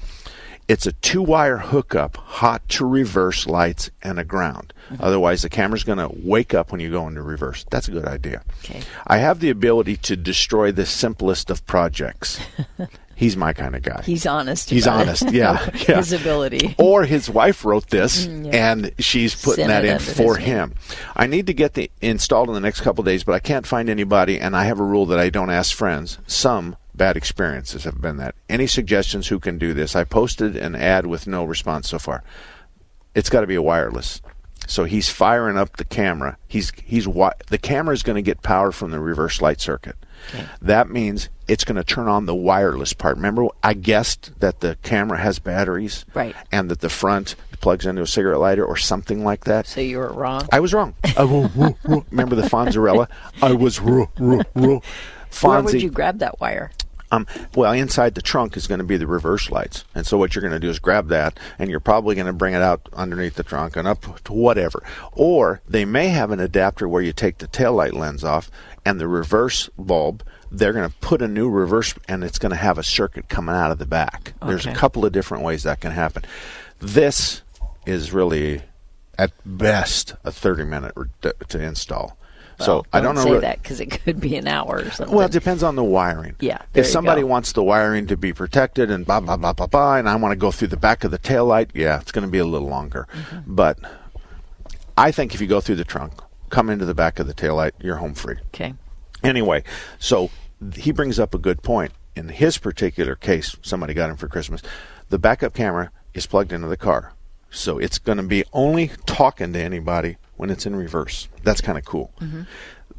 It's 0.69 0.87
a 0.87 0.93
two 0.93 1.21
wire 1.21 1.59
hookup, 1.59 2.17
hot 2.17 2.67
to 2.71 2.87
reverse 2.87 3.47
lights, 3.47 3.91
and 4.03 4.19
a 4.19 4.25
ground. 4.25 4.73
Otherwise, 5.01 5.43
the 5.43 5.51
camera's 5.51 5.85
going 5.85 5.99
to 5.99 6.11
wake 6.15 6.55
up 6.55 6.71
when 6.71 6.81
you 6.81 6.91
go 6.91 7.07
into 7.09 7.23
reverse. 7.23 7.67
That's 7.71 7.89
a 7.89 7.91
good 7.91 8.07
idea. 8.07 8.43
Okay. 8.65 8.83
I 9.07 9.19
have 9.19 9.41
the 9.41 9.51
ability 9.51 9.97
to 9.99 10.17
destroy 10.17 10.73
the 10.73 10.87
simplest 10.87 11.51
of 11.51 11.67
projects. 11.67 12.41
He's 13.17 13.37
my 13.37 13.53
kind 13.53 13.75
of 13.77 13.83
guy. 13.83 14.03
He's 14.05 14.27
honest. 14.27 14.71
He's 14.71 14.87
honest, 14.87 15.31
yeah, 15.31 15.71
yeah. 15.89 15.97
His 15.97 16.13
ability. 16.13 16.75
Or 16.79 17.05
his 17.05 17.31
wife 17.31 17.65
wrote 17.65 17.89
this, 17.91 18.27
Mm, 18.27 18.47
yeah. 18.53 18.71
and 18.73 18.93
she's 18.99 19.35
putting 19.35 19.67
Sent 19.67 19.69
that 19.69 19.85
in 19.85 19.99
for 19.99 20.37
his 20.37 20.47
name. 20.47 20.57
him. 20.57 20.75
I 21.17 21.27
need 21.27 21.47
to 21.47 21.55
get 21.55 21.75
the 21.75 21.91
installed 22.01 22.49
in 22.49 22.55
the 22.55 22.61
next 22.61 22.81
couple 22.81 23.05
days, 23.05 23.23
but 23.25 23.35
I 23.35 23.39
can't 23.41 23.67
find 23.67 23.89
anybody, 23.89 24.39
and 24.41 24.57
I 24.57 24.65
have 24.65 24.81
a 24.81 24.85
rule 24.85 25.07
that 25.07 25.19
I 25.19 25.31
don't 25.31 25.51
ask 25.51 25.75
friends. 25.77 26.19
Some 26.27 26.77
bad 26.95 27.17
experiences 27.17 27.85
have 27.85 28.01
been 28.01 28.17
that. 28.19 28.35
Any 28.49 28.67
suggestions 28.67 29.29
who 29.29 29.39
can 29.41 29.59
do 29.59 29.75
this? 29.75 29.95
I 29.97 30.05
posted 30.05 30.57
an 30.57 30.75
ad 30.75 31.07
with 31.07 31.27
no 31.27 31.45
response 31.45 31.89
so 31.89 31.99
far. 31.99 32.23
It's 33.15 33.31
got 33.31 33.43
to 33.43 33.47
be 33.47 33.55
a 33.55 33.63
wireless. 33.63 34.21
So 34.67 34.85
he's 34.85 35.09
firing 35.11 35.59
up 35.59 35.77
the 35.77 35.85
camera. 35.85 36.39
He's 36.49 36.73
he's 36.85 37.05
the 37.05 37.59
camera 37.61 37.93
is 37.95 38.03
going 38.03 38.17
to 38.17 38.23
get 38.23 38.43
power 38.43 38.73
from 38.73 38.93
the 38.93 39.01
reverse 39.01 39.43
light 39.43 39.61
circuit. 39.61 39.95
That 40.63 40.89
means 40.89 41.29
it's 41.49 41.65
going 41.65 41.77
to 41.77 41.85
turn 41.85 42.09
on 42.09 42.27
the 42.27 42.35
wireless 42.35 42.93
part. 42.93 43.17
Remember, 43.17 43.47
I 43.63 43.75
guessed 43.75 44.33
that 44.41 44.61
the 44.61 44.77
camera 44.83 45.19
has 45.19 45.39
batteries, 45.39 46.05
Right. 46.15 46.35
And 46.51 46.71
that 46.71 46.81
the 46.81 46.89
front 46.89 47.37
plugs 47.61 47.87
into 47.87 48.03
a 48.03 48.07
cigarette 48.07 48.41
lighter 48.41 48.65
or 48.65 48.77
something 48.77 49.25
like 49.25 49.45
that. 49.45 49.67
So 49.67 49.81
you 49.81 49.99
were 49.99 50.13
wrong. 50.13 50.47
I 50.53 50.61
was 50.61 50.75
wrong. 50.75 50.95
I 51.05 51.23
Remember 51.23 52.37
the 52.37 52.43
Fonzarelli? 52.43 53.09
I 53.43 53.53
was 53.53 53.81
wrong. 53.81 54.09
Where 54.17 55.63
would 55.63 55.83
you 55.83 55.91
grab 55.91 56.19
that 56.19 56.41
wire? 56.41 56.71
Um, 57.15 57.27
well, 57.55 57.73
inside 57.73 58.15
the 58.15 58.23
trunk 58.23 58.57
is 58.57 58.67
going 58.67 58.79
to 58.79 58.85
be 58.85 58.97
the 58.97 59.07
reverse 59.07 59.51
lights, 59.51 59.85
and 59.95 60.05
so 60.05 60.19
what 60.19 60.35
you're 60.35 60.43
going 60.43 60.53
to 60.53 60.59
do 60.59 60.69
is 60.69 60.81
grab 60.81 61.09
that, 61.09 61.39
and 61.59 61.71
you're 61.71 61.81
probably 61.81 62.17
going 62.17 62.27
to 62.27 62.33
bring 62.33 62.55
it 62.55 62.63
out 62.63 62.89
underneath 62.93 63.35
the 63.35 63.45
trunk 63.45 63.77
and 63.77 63.87
up 63.87 64.23
to 64.25 64.33
whatever. 64.33 64.83
Or 65.13 65.61
they 65.69 65.85
may 65.85 66.09
have 66.09 66.33
an 66.33 66.41
adapter 66.41 66.89
where 66.89 67.03
you 67.03 67.13
take 67.13 67.39
the 67.39 67.47
tail 67.47 67.73
light 67.73 67.95
lens 67.95 68.25
off 68.25 68.51
and 68.85 69.01
the 69.01 69.07
reverse 69.07 69.71
bulb. 69.79 70.25
They're 70.51 70.73
going 70.73 70.89
to 70.89 70.97
put 70.99 71.23
a 71.23 71.29
new 71.29 71.49
reverse, 71.49 71.95
and 72.09 72.25
it's 72.25 72.39
going 72.39 72.51
to 72.51 72.57
have 72.57 72.79
a 72.79 72.83
circuit 72.83 73.29
coming 73.29 73.55
out 73.55 73.71
of 73.71 73.79
the 73.79 73.87
back. 73.87 74.35
There's 74.45 74.67
a 74.67 74.75
couple 74.75 75.05
of 75.05 75.13
different 75.13 75.45
ways 75.45 75.63
that 75.65 75.81
can 75.81 75.93
happen. 75.93 76.25
This 76.81 77.43
is 77.87 78.13
really, 78.13 78.63
at 79.19 79.33
best, 79.45 80.15
a 80.25 80.33
30 80.33 80.65
minute 80.65 80.95
to, 81.23 81.35
to 81.49 81.59
so 82.61 82.85
I 82.93 83.01
don't 83.01 83.15
know. 83.15 83.23
say 83.25 83.33
re- 83.33 83.39
that 83.41 83.63
because 83.63 83.81
it 83.81 83.87
could 83.91 84.21
be 84.21 84.37
an 84.37 84.47
hour 84.47 84.79
or 84.85 84.91
something. 84.91 85.15
well, 85.15 85.27
it 85.27 85.33
depends 85.33 85.63
on 85.63 85.77
the 85.77 85.85
wiring. 85.85 86.37
Yeah, 86.41 86.63
If 86.75 86.87
somebody 86.87 87.23
go. 87.23 87.27
wants 87.29 87.53
the 87.53 87.63
wiring 87.63 88.07
to 88.09 88.17
be 88.17 88.33
protected 88.33 88.91
and 88.91 89.05
blah 89.07 89.21
blah 89.21 89.37
blah 89.37 89.53
blah 89.53 89.67
blah, 89.67 89.97
and 89.97 90.09
I 90.09 90.17
want 90.17 90.33
to 90.33 90.37
go 90.37 90.51
through 90.51 90.69
the 90.69 90.77
back 90.77 91.05
of 91.05 91.11
the 91.11 91.19
tail 91.19 91.47
light, 91.47 91.71
yeah, 91.75 92.01
it's 92.01 92.13
going 92.13 92.25
to 92.27 92.31
be 92.31 92.39
a 92.39 92.45
little 92.45 92.69
longer. 92.69 93.07
Mm-hmm. 93.13 93.55
But 93.55 93.79
I 94.97 95.11
think 95.11 95.35
if 95.35 95.41
you 95.41 95.47
go 95.47 95.61
through 95.61 95.77
the 95.77 95.85
trunk, 95.85 96.13
come 96.51 96.71
into 96.71 96.85
the 96.85 96.95
back 96.95 97.19
of 97.19 97.27
the 97.27 97.35
tail 97.35 97.57
light, 97.57 97.75
you're 97.81 97.97
home 97.97 98.15
free. 98.15 98.37
okay. 98.49 98.75
Anyway, 99.23 99.65
so 99.99 100.31
he 100.75 100.93
brings 100.93 101.19
up 101.19 101.35
a 101.35 101.39
good 101.39 101.63
point. 101.63 101.93
In 102.15 102.29
his 102.29 102.59
particular 102.59 103.17
case, 103.17 103.57
somebody 103.63 103.93
got 103.95 104.09
him 104.11 104.17
for 104.17 104.29
Christmas. 104.29 104.63
The 105.09 105.19
backup 105.19 105.55
camera 105.55 105.91
is 106.13 106.27
plugged 106.27 106.53
into 106.53 106.69
the 106.69 106.77
car. 106.77 107.13
So 107.51 107.79
it's 107.79 107.99
going 107.99 108.19
to 108.19 108.23
be 108.25 108.45
only 108.53 108.91
talking 109.07 109.53
to 109.55 109.59
anybody 109.59 110.17
when 110.37 110.51
it's 110.51 110.67
in 110.67 110.77
reverse. 110.77 111.29
That's 111.43 111.61
kind 111.61 111.79
of 111.79 111.85
cool. 111.85 112.13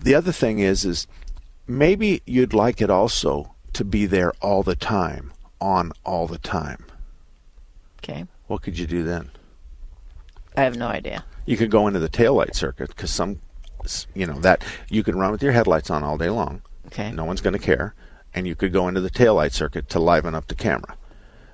The 0.02 0.16
other 0.16 0.32
thing 0.32 0.60
is 0.60 0.86
is 0.86 1.08
maybe 1.68 2.22
you'd 2.26 2.54
like 2.54 2.82
it 2.82 2.90
also 2.90 3.56
to 3.74 3.84
be 3.84 4.06
there 4.06 4.32
all 4.42 4.64
the 4.64 4.76
time, 4.76 5.34
on 5.60 5.92
all 6.06 6.28
the 6.28 6.38
time. 6.38 6.86
Okay. 8.00 8.26
What 8.48 8.62
could 8.62 8.78
you 8.78 8.88
do 8.88 9.04
then? 9.04 9.32
I 10.56 10.62
have 10.62 10.78
no 10.78 10.88
idea. 10.88 11.26
You 11.46 11.58
could 11.58 11.72
go 11.72 11.88
into 11.88 12.00
the 12.00 12.10
taillight 12.10 12.56
circuit 12.56 12.90
because 12.90 13.12
some, 13.12 13.42
you 14.14 14.26
know, 14.26 14.40
that 14.40 14.64
you 14.90 15.04
could 15.04 15.16
run 15.16 15.32
with 15.32 15.44
your 15.44 15.52
headlights 15.52 15.90
on 15.90 16.04
all 16.04 16.18
day 16.18 16.30
long. 16.30 16.62
Okay. 16.88 17.12
No 17.12 17.26
one's 17.26 17.42
going 17.42 17.54
to 17.54 17.60
care. 17.60 17.94
And 18.34 18.48
you 18.48 18.56
could 18.56 18.72
go 18.74 18.88
into 18.88 19.02
the 19.02 19.10
taillight 19.10 19.54
circuit 19.54 19.90
to 19.90 20.00
liven 20.00 20.36
up 20.36 20.48
the 20.48 20.56
camera. 20.56 20.98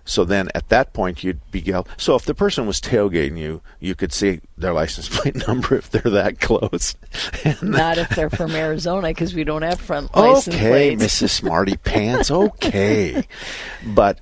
So 0.06 0.26
then 0.26 0.50
at 0.56 0.70
that 0.70 0.94
point 0.94 1.24
you'd 1.24 1.40
be 1.52 1.60
yell- 1.60 1.88
so 1.98 2.16
if 2.16 2.26
the 2.26 2.34
person 2.34 2.66
was 2.66 2.80
tailgating 2.80 3.38
you, 3.38 3.62
you 3.80 3.96
could 3.96 4.12
see 4.12 4.42
their 4.58 4.74
license 4.74 5.10
plate 5.16 5.48
number 5.48 5.76
if 5.76 5.90
they're 5.90 6.12
that 6.12 6.40
close. 6.40 6.96
And 7.44 7.62
Not 7.62 7.98
if 7.98 8.10
they're 8.10 8.30
from 8.30 8.52
Arizona 8.52 9.10
because 9.10 9.34
we 9.34 9.44
don't 9.44 9.62
have 9.62 9.80
front 9.80 10.16
license 10.16 10.56
okay, 10.56 10.96
plates. 10.96 11.22
Mrs. 11.22 11.30
Smarty 11.30 11.78
Pants. 11.78 12.32
Okay, 12.32 13.28
but 13.86 14.20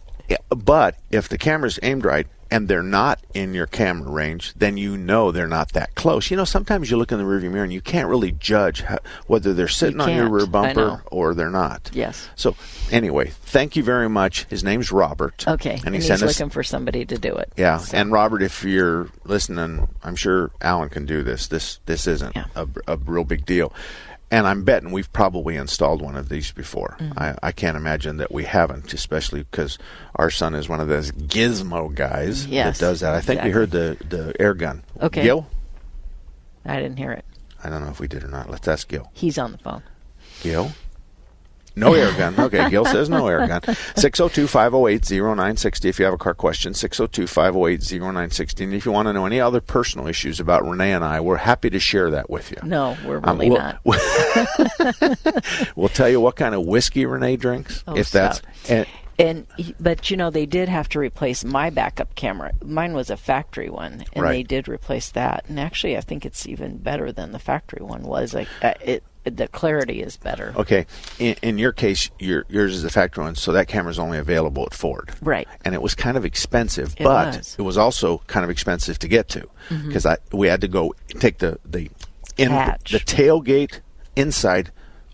but 0.50 0.96
if 1.12 1.30
the 1.30 1.38
camera's 1.38 1.80
aimed 1.82 2.06
right 2.06 2.28
and 2.52 2.68
they're 2.68 2.82
not 2.84 3.20
in 3.34 3.54
your 3.54 3.68
camera 3.68 4.10
range, 4.10 4.54
then 4.56 4.76
you 4.78 4.98
know 4.98 5.32
they're 5.32 5.48
not 5.48 5.74
that 5.74 5.96
close. 5.96 6.32
You 6.32 6.38
know, 6.38 6.46
sometimes 6.46 6.90
you 6.90 6.98
look 6.98 7.12
in 7.12 7.18
the 7.18 7.24
rearview 7.24 7.52
mirror 7.52 7.64
and 7.64 7.74
you 7.74 7.82
can't 7.82 8.08
really 8.08 8.32
judge 8.32 8.82
how, 8.82 8.98
whether 9.28 9.54
they're 9.54 9.68
sitting 9.68 10.02
on 10.02 10.14
your 10.16 10.30
rear 10.30 10.46
bumper 10.48 11.04
or 11.12 11.34
they're 11.36 11.50
not. 11.50 11.90
Yes. 11.94 12.28
So 12.36 12.56
anyway, 12.92 13.28
thank 13.44 13.76
you 13.76 13.84
very 13.84 14.10
much. 14.10 14.46
His 14.46 14.64
name's 14.64 14.92
Robert. 14.92 15.48
Okay. 15.48 15.76
and 15.76 15.86
And, 15.86 15.96
he 15.96 16.00
he's 16.00 16.08
sent 16.08 16.24
us 16.24 16.40
looking 16.40 16.50
for 16.50 16.64
somebody 16.64 17.06
to 17.06 17.18
do 17.18 17.36
it. 17.36 17.52
yeah, 17.58 17.78
So- 17.78 17.98
and 17.98 18.12
Robert, 18.12 18.42
if 18.42 18.64
you're 18.64 19.10
listening, 19.26 19.88
I'm 20.04 20.16
sure 20.16 20.52
Alan 20.62 20.90
can 20.90 21.06
do 21.06 21.22
this. 21.24 21.48
This 21.48 21.80
this 21.86 22.08
isn't 22.08 22.36
Yeah. 22.36 22.46
a, 22.56 22.68
a 22.88 22.98
real 22.98 23.24
big 23.24 23.46
deal, 23.46 23.74
and 24.32 24.48
I'm 24.48 24.64
betting 24.64 24.92
we've 24.92 25.12
probably 25.12 25.56
installed 25.56 26.02
one 26.02 26.16
of 26.16 26.30
these 26.30 26.52
before. 26.52 26.98
Mm-hmm. 27.00 27.20
I, 27.20 27.36
I 27.42 27.52
can't 27.52 27.78
imagine 27.78 28.18
that 28.18 28.32
we 28.32 28.44
haven't, 28.44 28.94
especially 28.94 29.44
because 29.44 29.78
our 30.16 30.30
son 30.30 30.56
is 30.56 30.70
one 30.70 30.80
of 30.80 30.88
those 30.88 31.12
gizmo 31.12 31.94
guys 31.94 32.46
Yes, 32.46 32.78
that 32.80 32.86
does 32.86 33.00
that. 33.02 33.14
I 33.16 33.22
think 33.22 33.44
we 33.44 33.52
heard 33.52 33.72
the 33.72 33.98
the 34.08 34.34
air 34.40 34.54
gun. 34.54 34.84
Okay. 35.02 35.24
Gil. 35.24 35.48
I 36.66 36.76
didn't 36.76 36.98
hear 36.98 37.12
it. 37.12 37.26
I 37.64 37.70
don't 37.70 37.84
know 37.84 37.90
if 37.90 38.00
we 38.00 38.08
did 38.08 38.24
or 38.24 38.28
not. 38.28 38.50
Let's 38.50 38.68
ask 38.68 38.88
Gil. 38.88 39.10
He's 39.14 39.38
on 39.38 39.52
the 39.52 39.58
phone. 39.58 39.84
Gil? 40.42 40.72
No 41.76 41.94
air 41.94 42.12
gun. 42.18 42.38
Okay, 42.38 42.70
Gil 42.70 42.86
says 42.86 43.10
no 43.10 43.28
air 43.28 43.48
gun. 43.48 43.62
602 43.96 44.48
508 44.48 45.10
0960 45.12 45.88
if 45.90 46.00
you 46.00 46.06
have 46.06 46.14
a 46.14 46.18
car 46.18 46.34
question. 46.34 46.74
602 46.74 47.28
508 47.28 47.82
0960. 48.02 48.64
And 48.64 48.74
if 48.74 48.86
you 48.86 48.92
want 48.92 49.08
to 49.08 49.14
know 49.14 49.26
any 49.26 49.40
other 49.40 49.62
personal 49.62 50.08
issues 50.08 50.40
about 50.40 50.68
Renee 50.68 50.92
and 50.94 51.04
I, 51.06 51.20
we're 51.22 51.38
happy 51.38 51.70
to 51.70 51.80
share 51.80 52.10
that 52.12 52.30
with 52.30 52.52
you. 52.52 52.58
No, 52.64 52.98
we're 53.06 53.22
Um, 53.24 53.38
really 53.40 53.50
we'll- 53.50 53.60
not. 53.60 53.80
We'll 55.76 55.90
tell 55.90 56.10
you 56.10 56.20
what 56.20 56.36
kind 56.36 56.56
of 56.56 56.66
whiskey 56.66 57.06
Renee 57.06 57.38
drinks. 57.38 57.84
Oh, 57.88 57.96
if 57.96 58.10
that's. 58.12 58.42
And, 58.68 58.86
And 59.18 59.48
but 59.80 60.10
you 60.10 60.18
know 60.18 60.30
they 60.30 60.46
did 60.46 60.70
have 60.70 60.88
to 60.90 61.00
replace 61.00 61.44
my 61.44 61.70
backup 61.70 62.16
camera. 62.16 62.52
Mine 62.64 62.94
was 62.94 63.10
a 63.10 63.18
factory 63.18 63.70
one, 63.70 64.06
and 64.14 64.24
Right. 64.24 64.32
they 64.32 64.44
did 64.44 64.68
replace 64.68 65.10
that. 65.12 65.46
And 65.50 65.60
actually, 65.60 65.98
I 65.98 66.02
think 66.02 66.26
it's 66.26 66.48
even 66.48 66.78
better 66.78 67.12
than 67.12 67.32
the 67.32 67.40
factory 67.40 67.84
one 67.84 68.04
was. 68.04 68.34
Like 68.34 68.48
uh, 68.62 68.74
it, 68.82 69.04
the 69.38 69.48
clarity 69.48 70.02
is 70.02 70.18
better. 70.18 70.54
Okay, 70.56 70.86
in, 71.20 71.36
in 71.42 71.58
your 71.58 71.72
case, 71.72 72.10
your, 72.20 72.46
yours 72.50 72.76
is 72.76 72.84
a 72.84 72.90
factory 72.90 73.24
one, 73.24 73.36
so 73.36 73.52
that 73.54 73.68
camera 73.68 73.92
is 73.92 74.00
only 74.00 74.18
available 74.18 74.64
at 74.64 74.74
Ford. 74.74 75.12
Right. 75.22 75.48
And 75.66 75.74
it 75.76 75.82
was 75.82 75.96
kind 75.96 76.18
of 76.18 76.26
expensive, 76.26 76.96
It 76.98 77.04
but 77.04 77.38
was. 77.38 77.56
it 77.58 77.62
was 77.62 77.78
also 77.78 78.20
kind 78.28 78.44
of 78.44 78.50
expensive 78.50 79.00
to 79.00 79.08
get 79.08 79.28
to 79.30 79.48
mm-hmm. 79.70 79.88
because 79.88 80.06
I 80.06 80.18
we 80.32 80.48
had 80.48 80.62
to 80.62 80.68
go 80.68 80.94
take 81.20 81.40
the 81.40 81.60
the 81.66 81.90
in 82.38 82.50
the 82.52 82.78
tailgate 83.06 83.80
inside 84.16 84.72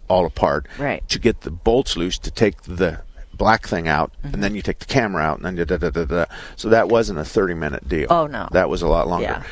all 0.08 0.26
apart 0.26 0.68
Right. 0.78 1.08
to 1.10 1.20
get 1.20 1.42
the 1.42 1.52
bolts 1.52 1.98
loose 1.98 2.18
to 2.20 2.32
take 2.32 2.62
the 2.64 3.02
black 3.34 3.68
thing 3.68 3.88
out 3.88 4.12
and 4.24 4.34
mm-hmm. 4.34 4.42
then 4.42 4.56
you 4.56 4.62
take 4.62 4.80
the 4.80 4.86
camera 4.86 5.22
out 5.24 5.38
and 5.38 5.46
then 5.46 5.56
da, 5.56 5.66
da, 5.66 5.78
da, 5.78 5.90
da, 5.90 6.06
da. 6.06 6.26
so 6.56 6.70
that 6.70 6.88
wasn't 6.88 7.20
a 7.20 7.26
30 7.26 7.54
minute 7.56 7.88
deal 7.90 8.08
Oh, 8.10 8.28
no. 8.28 8.48
that 8.52 8.70
was 8.70 8.82
a 8.82 8.88
lot 8.88 9.08
longer 9.08 9.26
Yeah. 9.26 9.44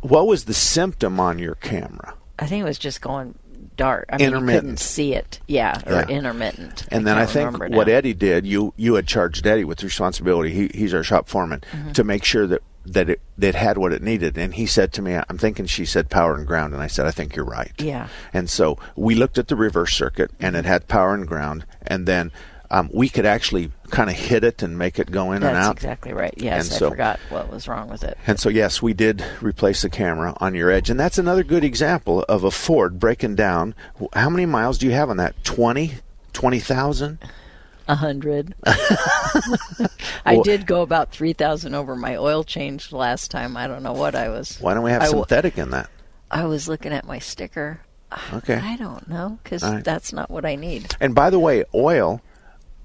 what 0.00 0.26
was 0.26 0.44
the 0.46 0.54
symptom 0.54 1.20
on 1.20 1.38
your 1.38 1.54
camera 1.56 2.14
I 2.38 2.46
think 2.46 2.62
it 2.62 2.64
was 2.64 2.78
just 2.78 3.00
going 3.00 3.38
dark. 3.78 4.04
I 4.10 4.18
mean, 4.18 4.26
you 4.26 4.30
couldn't 4.32 4.48
Intermittent. 4.50 4.78
see 4.80 5.14
it. 5.14 5.40
Yeah, 5.46 5.80
or 5.86 5.92
Yeah. 5.94 6.06
intermittent. 6.08 6.84
And 6.90 7.06
then 7.06 7.16
I, 7.16 7.24
think 7.24 7.58
what 7.58 7.70
now. 7.70 7.94
Eddie 7.94 8.12
did, 8.12 8.44
you 8.46 8.74
you 8.76 8.94
had 8.96 9.06
charged 9.06 9.46
Eddie 9.46 9.64
with 9.64 9.82
responsibility. 9.82 10.50
He 10.52 10.70
he's 10.78 10.92
our 10.92 11.02
shop 11.02 11.28
foreman 11.28 11.62
Mm-hmm. 11.72 11.92
to 11.92 12.04
make 12.04 12.24
sure 12.24 12.46
that 12.46 12.62
that 12.84 13.08
it 13.10 13.20
that 13.38 13.54
had 13.54 13.78
what 13.78 13.92
it 13.92 14.02
needed. 14.02 14.36
And 14.36 14.54
he 14.54 14.66
said 14.66 14.92
to 14.94 15.02
me, 15.02 15.14
"I'm 15.28 15.38
thinking." 15.38 15.64
She 15.66 15.84
said, 15.86 16.10
"Power 16.10 16.34
and 16.36 16.46
ground," 16.46 16.74
and 16.74 16.82
I 16.82 16.86
said, 16.88 17.06
"I 17.06 17.10
think 17.10 17.34
you're 17.36 17.44
right." 17.44 17.72
Yeah. 17.78 18.08
And 18.34 18.50
so 18.50 18.78
we 18.96 19.14
looked 19.14 19.38
at 19.38 19.48
the 19.48 19.56
reverse 19.56 19.94
circuit, 19.94 20.30
and 20.40 20.54
it 20.56 20.64
had 20.66 20.88
power 20.88 21.14
and 21.14 21.26
ground, 21.26 21.64
and 21.86 22.06
then. 22.06 22.30
Um, 22.70 22.90
we 22.92 23.08
could 23.08 23.24
actually 23.24 23.70
kind 23.90 24.10
of 24.10 24.16
hit 24.16 24.44
it 24.44 24.62
and 24.62 24.76
make 24.78 24.98
it 24.98 25.10
go 25.10 25.32
in 25.32 25.42
and 25.42 25.56
out. 25.56 25.76
That's 25.76 25.84
exactly 25.84 26.12
right. 26.12 26.34
Yes, 26.36 26.66
And 26.66 26.74
I 26.74 26.78
so- 26.78 26.90
forgot 26.90 27.20
what 27.30 27.50
was 27.50 27.66
wrong 27.68 27.88
with 27.88 28.04
it. 28.04 28.16
And 28.26 28.38
so, 28.38 28.48
yes, 28.48 28.80
we 28.82 28.92
did 28.94 29.24
replace 29.40 29.82
the 29.82 29.90
camera 29.90 30.34
on 30.38 30.54
your 30.54 30.70
edge. 30.70 30.90
And 30.90 30.98
that's 31.00 31.18
another 31.18 31.42
good 31.42 31.64
example 31.64 32.24
of 32.28 32.44
a 32.44 32.50
Ford 32.50 32.98
breaking 32.98 33.34
down. 33.36 33.74
How 34.12 34.30
many 34.30 34.46
miles 34.46 34.78
do 34.78 34.86
you 34.86 34.92
have 34.92 35.10
on 35.10 35.16
that? 35.18 35.42
20? 35.44 35.94
20,000? 36.32 37.18
A 37.90 37.94
hundred. 37.94 38.54
I 38.66 40.34
Well- 40.34 40.42
did 40.42 40.66
go 40.66 40.82
about 40.82 41.10
three 41.10 41.32
thousand 41.32 41.74
over 41.74 41.96
my 41.96 42.16
oil 42.16 42.44
change 42.44 42.92
last 42.92 43.30
time. 43.30 43.56
I 43.56 43.66
don't 43.66 43.82
know 43.82 43.94
what 43.94 44.14
I 44.14 44.28
was. 44.28 44.58
Why 44.60 44.74
don't 44.74 44.82
we 44.82 44.90
have 44.90 45.00
I 45.02 45.06
w- 45.06 45.22
synthetic 45.24 45.56
in 45.56 45.70
that? 45.70 45.88
I 46.30 46.44
was 46.44 46.68
looking 46.68 46.92
at 46.92 47.06
my 47.06 47.18
sticker. 47.18 47.80
Okay. 48.32 48.56
I 48.56 48.76
don't 48.76 49.08
know 49.08 49.38
because 49.42 49.62
right. 49.62 49.82
that's 49.82 50.12
not 50.12 50.30
what 50.30 50.44
I 50.44 50.56
need. 50.56 50.94
And 51.00 51.14
by 51.14 51.30
the 51.30 51.38
way, 51.38 51.64
oil 51.74 52.20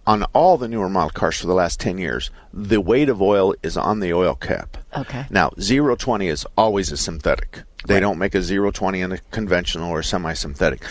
on 0.06 0.24
all 0.34 0.58
the 0.58 0.68
newer 0.68 0.90
model 0.90 1.10
cars 1.10 1.40
for 1.40 1.48
the 1.48 1.54
last 1.54 1.80
10 1.80 1.98
years, 1.98 2.30
the 2.54 2.82
weight 2.82 3.10
of 3.10 3.22
oil 3.22 3.56
is 3.64 3.78
on 3.78 4.00
the 4.00 4.14
oil 4.14 4.36
cap. 4.36 4.78
Okay. 4.96 5.26
Now, 5.30 5.50
020 5.50 6.28
is 6.28 6.46
always 6.58 6.92
a 6.92 6.98
synthetic. 6.98 7.64
They 7.86 8.00
don't 8.00 8.18
make 8.18 8.36
a 8.36 8.42
020 8.42 9.02
in 9.02 9.12
a 9.12 9.18
conventional 9.18 9.92
or 9.92 10.04
semi-synthetic. 10.04 10.84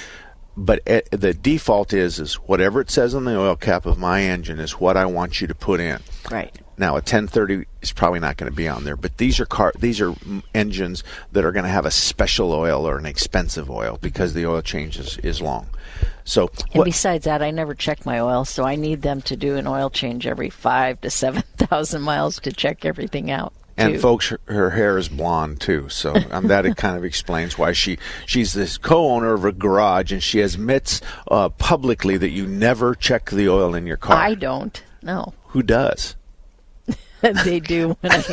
But 0.56 0.80
it, 0.86 1.08
the 1.10 1.32
default 1.32 1.94
is 1.94 2.18
is 2.18 2.34
whatever 2.34 2.80
it 2.80 2.90
says 2.90 3.14
on 3.14 3.24
the 3.24 3.38
oil 3.38 3.56
cap 3.56 3.86
of 3.86 3.98
my 3.98 4.22
engine 4.22 4.58
is 4.58 4.72
what 4.72 4.98
I 4.98 5.06
want 5.06 5.40
you 5.40 5.46
to 5.46 5.54
put 5.54 5.80
in. 5.80 6.00
Right. 6.30 6.54
Now, 6.78 6.92
a 6.92 6.94
1030 6.94 7.66
is 7.82 7.92
probably 7.92 8.20
not 8.20 8.36
going 8.36 8.50
to 8.50 8.56
be 8.56 8.66
on 8.66 8.84
there, 8.84 8.96
but 8.96 9.18
these 9.18 9.38
are 9.40 9.46
car 9.46 9.72
these 9.78 10.00
are 10.00 10.14
engines 10.54 11.04
that 11.32 11.44
are 11.44 11.52
going 11.52 11.64
to 11.64 11.70
have 11.70 11.84
a 11.84 11.90
special 11.90 12.52
oil 12.52 12.88
or 12.88 12.96
an 12.96 13.06
expensive 13.06 13.70
oil 13.70 13.98
because 14.00 14.32
the 14.32 14.46
oil 14.46 14.62
change 14.62 14.98
is, 14.98 15.18
is 15.18 15.42
long. 15.42 15.68
So, 16.24 16.50
And 16.70 16.78
what, 16.78 16.84
besides 16.84 17.24
that, 17.24 17.42
I 17.42 17.50
never 17.50 17.74
check 17.74 18.06
my 18.06 18.20
oil, 18.20 18.44
so 18.44 18.64
I 18.64 18.76
need 18.76 19.02
them 19.02 19.20
to 19.22 19.36
do 19.36 19.56
an 19.56 19.66
oil 19.66 19.90
change 19.90 20.26
every 20.26 20.50
five 20.50 21.00
to 21.02 21.10
seven 21.10 21.42
thousand 21.56 22.02
miles 22.02 22.40
to 22.40 22.52
check 22.52 22.84
everything 22.84 23.30
out. 23.30 23.52
and 23.76 23.94
too. 23.94 24.00
folks, 24.00 24.28
her, 24.28 24.40
her 24.46 24.70
hair 24.70 24.96
is 24.96 25.08
blonde 25.08 25.60
too, 25.60 25.88
so 25.90 26.14
um, 26.30 26.48
that 26.48 26.64
it 26.64 26.76
kind 26.76 26.96
of 26.96 27.04
explains 27.04 27.58
why 27.58 27.72
she 27.72 27.98
she's 28.24 28.54
this 28.54 28.78
co-owner 28.78 29.34
of 29.34 29.44
a 29.44 29.52
garage 29.52 30.10
and 30.10 30.22
she 30.22 30.40
admits 30.40 31.02
uh, 31.30 31.50
publicly 31.50 32.16
that 32.16 32.30
you 32.30 32.46
never 32.46 32.94
check 32.94 33.30
the 33.30 33.48
oil 33.48 33.74
in 33.74 33.86
your 33.86 33.98
car. 33.98 34.16
I 34.16 34.34
don't. 34.34 34.82
No. 35.02 35.34
Who 35.48 35.62
does? 35.62 36.16
They 37.22 37.60
do 37.60 37.96
when 38.00 38.12
I 38.12 38.24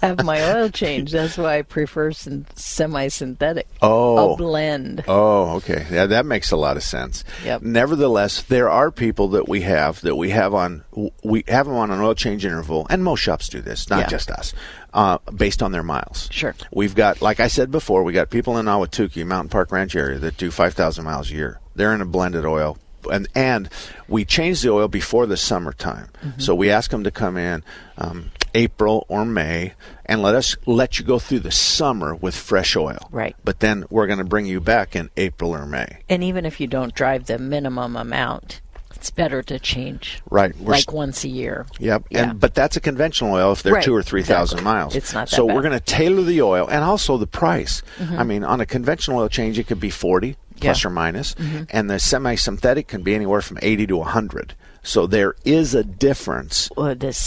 have 0.00 0.24
my 0.24 0.40
oil 0.54 0.68
change. 0.70 1.10
That's 1.12 1.36
why 1.36 1.58
I 1.58 1.62
prefer 1.62 2.12
syn- 2.12 2.46
semi-synthetic. 2.54 3.66
Oh, 3.82 4.34
a 4.34 4.36
blend. 4.36 5.04
Oh, 5.08 5.56
okay. 5.56 5.86
Yeah, 5.90 6.06
that 6.06 6.24
makes 6.26 6.50
a 6.52 6.56
lot 6.56 6.76
of 6.76 6.82
sense. 6.82 7.24
Yep. 7.44 7.62
Nevertheless, 7.62 8.42
there 8.42 8.70
are 8.70 8.90
people 8.90 9.28
that 9.28 9.48
we 9.48 9.62
have 9.62 10.00
that 10.02 10.14
we 10.16 10.30
have 10.30 10.54
on 10.54 10.84
we 11.24 11.44
have 11.48 11.66
them 11.66 11.76
on 11.76 11.90
an 11.90 12.00
oil 12.00 12.14
change 12.14 12.44
interval, 12.44 12.86
and 12.90 13.02
most 13.02 13.20
shops 13.20 13.48
do 13.48 13.60
this, 13.60 13.90
not 13.90 14.00
Yeah. 14.00 14.06
just 14.08 14.30
us, 14.30 14.54
uh, 14.94 15.18
based 15.34 15.62
on 15.62 15.72
their 15.72 15.82
miles. 15.82 16.28
Sure. 16.30 16.54
We've 16.72 16.94
got, 16.94 17.20
like 17.20 17.40
I 17.40 17.48
said 17.48 17.70
before, 17.70 18.02
we 18.04 18.12
got 18.12 18.30
people 18.30 18.56
in 18.58 18.66
Ahwatukee, 18.66 19.26
Mountain 19.26 19.50
Park 19.50 19.72
Ranch 19.72 19.94
area 19.96 20.18
that 20.20 20.36
do 20.36 20.50
five 20.50 20.74
thousand 20.74 21.04
miles 21.04 21.30
a 21.30 21.34
year. 21.34 21.60
They're 21.74 21.94
in 21.94 22.00
a 22.00 22.06
blended 22.06 22.44
oil. 22.44 22.78
And 23.10 23.28
and 23.34 23.68
we 24.08 24.24
change 24.24 24.62
the 24.62 24.70
oil 24.70 24.88
before 24.88 25.26
the 25.26 25.36
summertime, 25.36 26.08
Mm-hmm. 26.22 26.40
so 26.40 26.54
we 26.54 26.70
ask 26.70 26.90
them 26.90 27.04
to 27.04 27.10
come 27.10 27.36
in 27.36 27.62
um, 27.96 28.30
April 28.54 29.04
or 29.08 29.24
May 29.24 29.74
and 30.06 30.22
let 30.22 30.34
us 30.34 30.56
let 30.66 30.98
you 30.98 31.04
go 31.04 31.18
through 31.18 31.40
the 31.40 31.50
summer 31.50 32.14
with 32.14 32.34
fresh 32.34 32.74
oil. 32.76 32.98
Right. 33.10 33.36
But 33.44 33.60
then 33.60 33.84
we're 33.90 34.06
going 34.06 34.18
to 34.18 34.24
bring 34.24 34.46
you 34.46 34.60
back 34.60 34.96
in 34.96 35.10
April 35.16 35.54
or 35.54 35.64
May. 35.66 35.98
And 36.08 36.24
even 36.24 36.44
if 36.46 36.60
you 36.60 36.66
don't 36.66 36.94
drive 36.94 37.26
the 37.26 37.38
minimum 37.38 37.94
amount, 37.94 38.60
it's 38.94 39.10
better 39.10 39.42
to 39.44 39.58
change. 39.60 40.20
Right. 40.30 40.56
We're 40.56 40.72
like 40.72 40.80
st- 40.84 40.96
once 40.96 41.22
a 41.24 41.28
year. 41.28 41.66
Yep. 41.78 42.06
Yeah. 42.10 42.30
And 42.30 42.40
but 42.40 42.54
that's 42.54 42.76
a 42.76 42.80
conventional 42.80 43.34
oil 43.34 43.52
if 43.52 43.62
they're 43.62 43.74
Right, 43.74 43.84
two 43.84 43.94
or 43.94 44.02
three 44.02 44.22
thousand 44.24 44.58
exactly. 44.58 44.64
miles. 44.80 44.96
It's 44.96 45.12
not 45.14 45.28
so 45.28 45.46
bad. 45.46 45.54
we're 45.54 45.62
going 45.62 45.78
to 45.78 45.84
tailor 45.84 46.22
the 46.22 46.42
oil 46.42 46.66
and 46.68 46.82
also 46.82 47.16
the 47.16 47.26
price. 47.28 47.82
Mhm. 47.98 48.18
I 48.18 48.24
mean, 48.24 48.42
on 48.44 48.60
a 48.60 48.66
conventional 48.66 49.20
oil 49.20 49.28
change, 49.28 49.56
it 49.58 49.68
could 49.68 49.78
be 49.78 49.90
forty 49.90 50.36
plus 50.60 50.82
Yeah. 50.84 50.88
or 50.88 50.90
minus, 50.92 51.34
Mhm. 51.34 51.66
and 51.70 51.88
the 51.90 51.98
semi-synthetic 51.98 52.86
can 52.88 53.02
be 53.02 53.14
anywhere 53.14 53.40
from 53.42 53.58
eighty 53.62 53.86
to 53.86 54.02
hundred. 54.02 54.54
So 54.82 55.06
there 55.06 55.34
is 55.44 55.74
a 55.74 55.84
difference. 55.84 56.68
Well, 56.76 56.94
this 56.94 57.18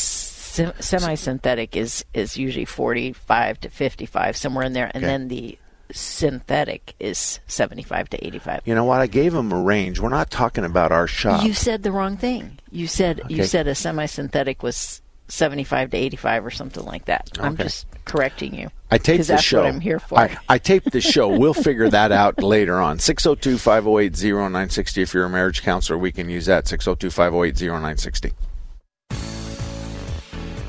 semi-synthetic 0.79 1.75
is 1.77 2.03
is 2.13 2.35
usually 2.37 2.65
45 2.65 3.59
to 3.61 3.69
55 3.69 4.35
somewhere 4.35 4.65
in 4.65 4.73
there 4.73 4.91
and 4.93 5.03
Okay. 5.03 5.11
then 5.11 5.27
the 5.29 5.57
synthetic 5.93 6.93
is 6.99 7.39
75 7.47 8.09
to 8.09 8.25
85 8.25 8.61
You 8.65 8.75
know 8.75 8.83
what? 8.85 9.01
I 9.01 9.07
gave 9.07 9.33
them 9.33 9.51
a 9.51 9.61
range. 9.61 9.99
We're 9.99 10.09
not 10.09 10.29
talking 10.31 10.63
about 10.65 10.91
our 10.91 11.07
shop. 11.07 11.43
you 11.43 11.53
said 11.53 11.83
the 11.83 11.91
wrong 11.91 12.17
thing 12.17 12.59
you 12.71 12.87
said 12.87 13.21
you 13.29 13.43
said 13.43 13.67
a 13.67 13.75
semi-synthetic 13.75 14.61
was 14.63 15.01
75 15.31 15.91
to 15.91 15.97
85 15.97 16.45
or 16.45 16.51
something 16.51 16.85
like 16.85 17.05
that 17.05 17.29
i'm 17.39 17.55
just 17.57 17.87
correcting 18.05 18.53
you 18.53 18.69
I 18.89 18.97
taped 18.97 19.19
'Cause 19.19 19.27
the 19.27 19.37
show. 19.37 19.61
what 19.63 19.67
i'm 19.73 19.79
here 19.79 19.99
for 19.99 20.19
I, 20.19 20.37
I 20.49 20.57
taped 20.57 20.91
the 20.91 20.99
show. 20.99 21.29
We'll 21.29 21.53
figure 21.53 21.89
that 21.89 22.11
out 22.11 22.43
later 22.43 22.81
on. 22.81 22.99
602 22.99 23.57
508 23.57 24.11
0960. 24.17 25.01
If 25.01 25.13
you're 25.13 25.23
a 25.23 25.29
marriage 25.29 25.61
counselor, 25.61 25.97
we 25.97 26.11
can 26.11 26.27
use 26.29 26.47
that. 26.47 26.67
602 26.67 27.09
508 27.09 27.55
0960. 27.55 28.33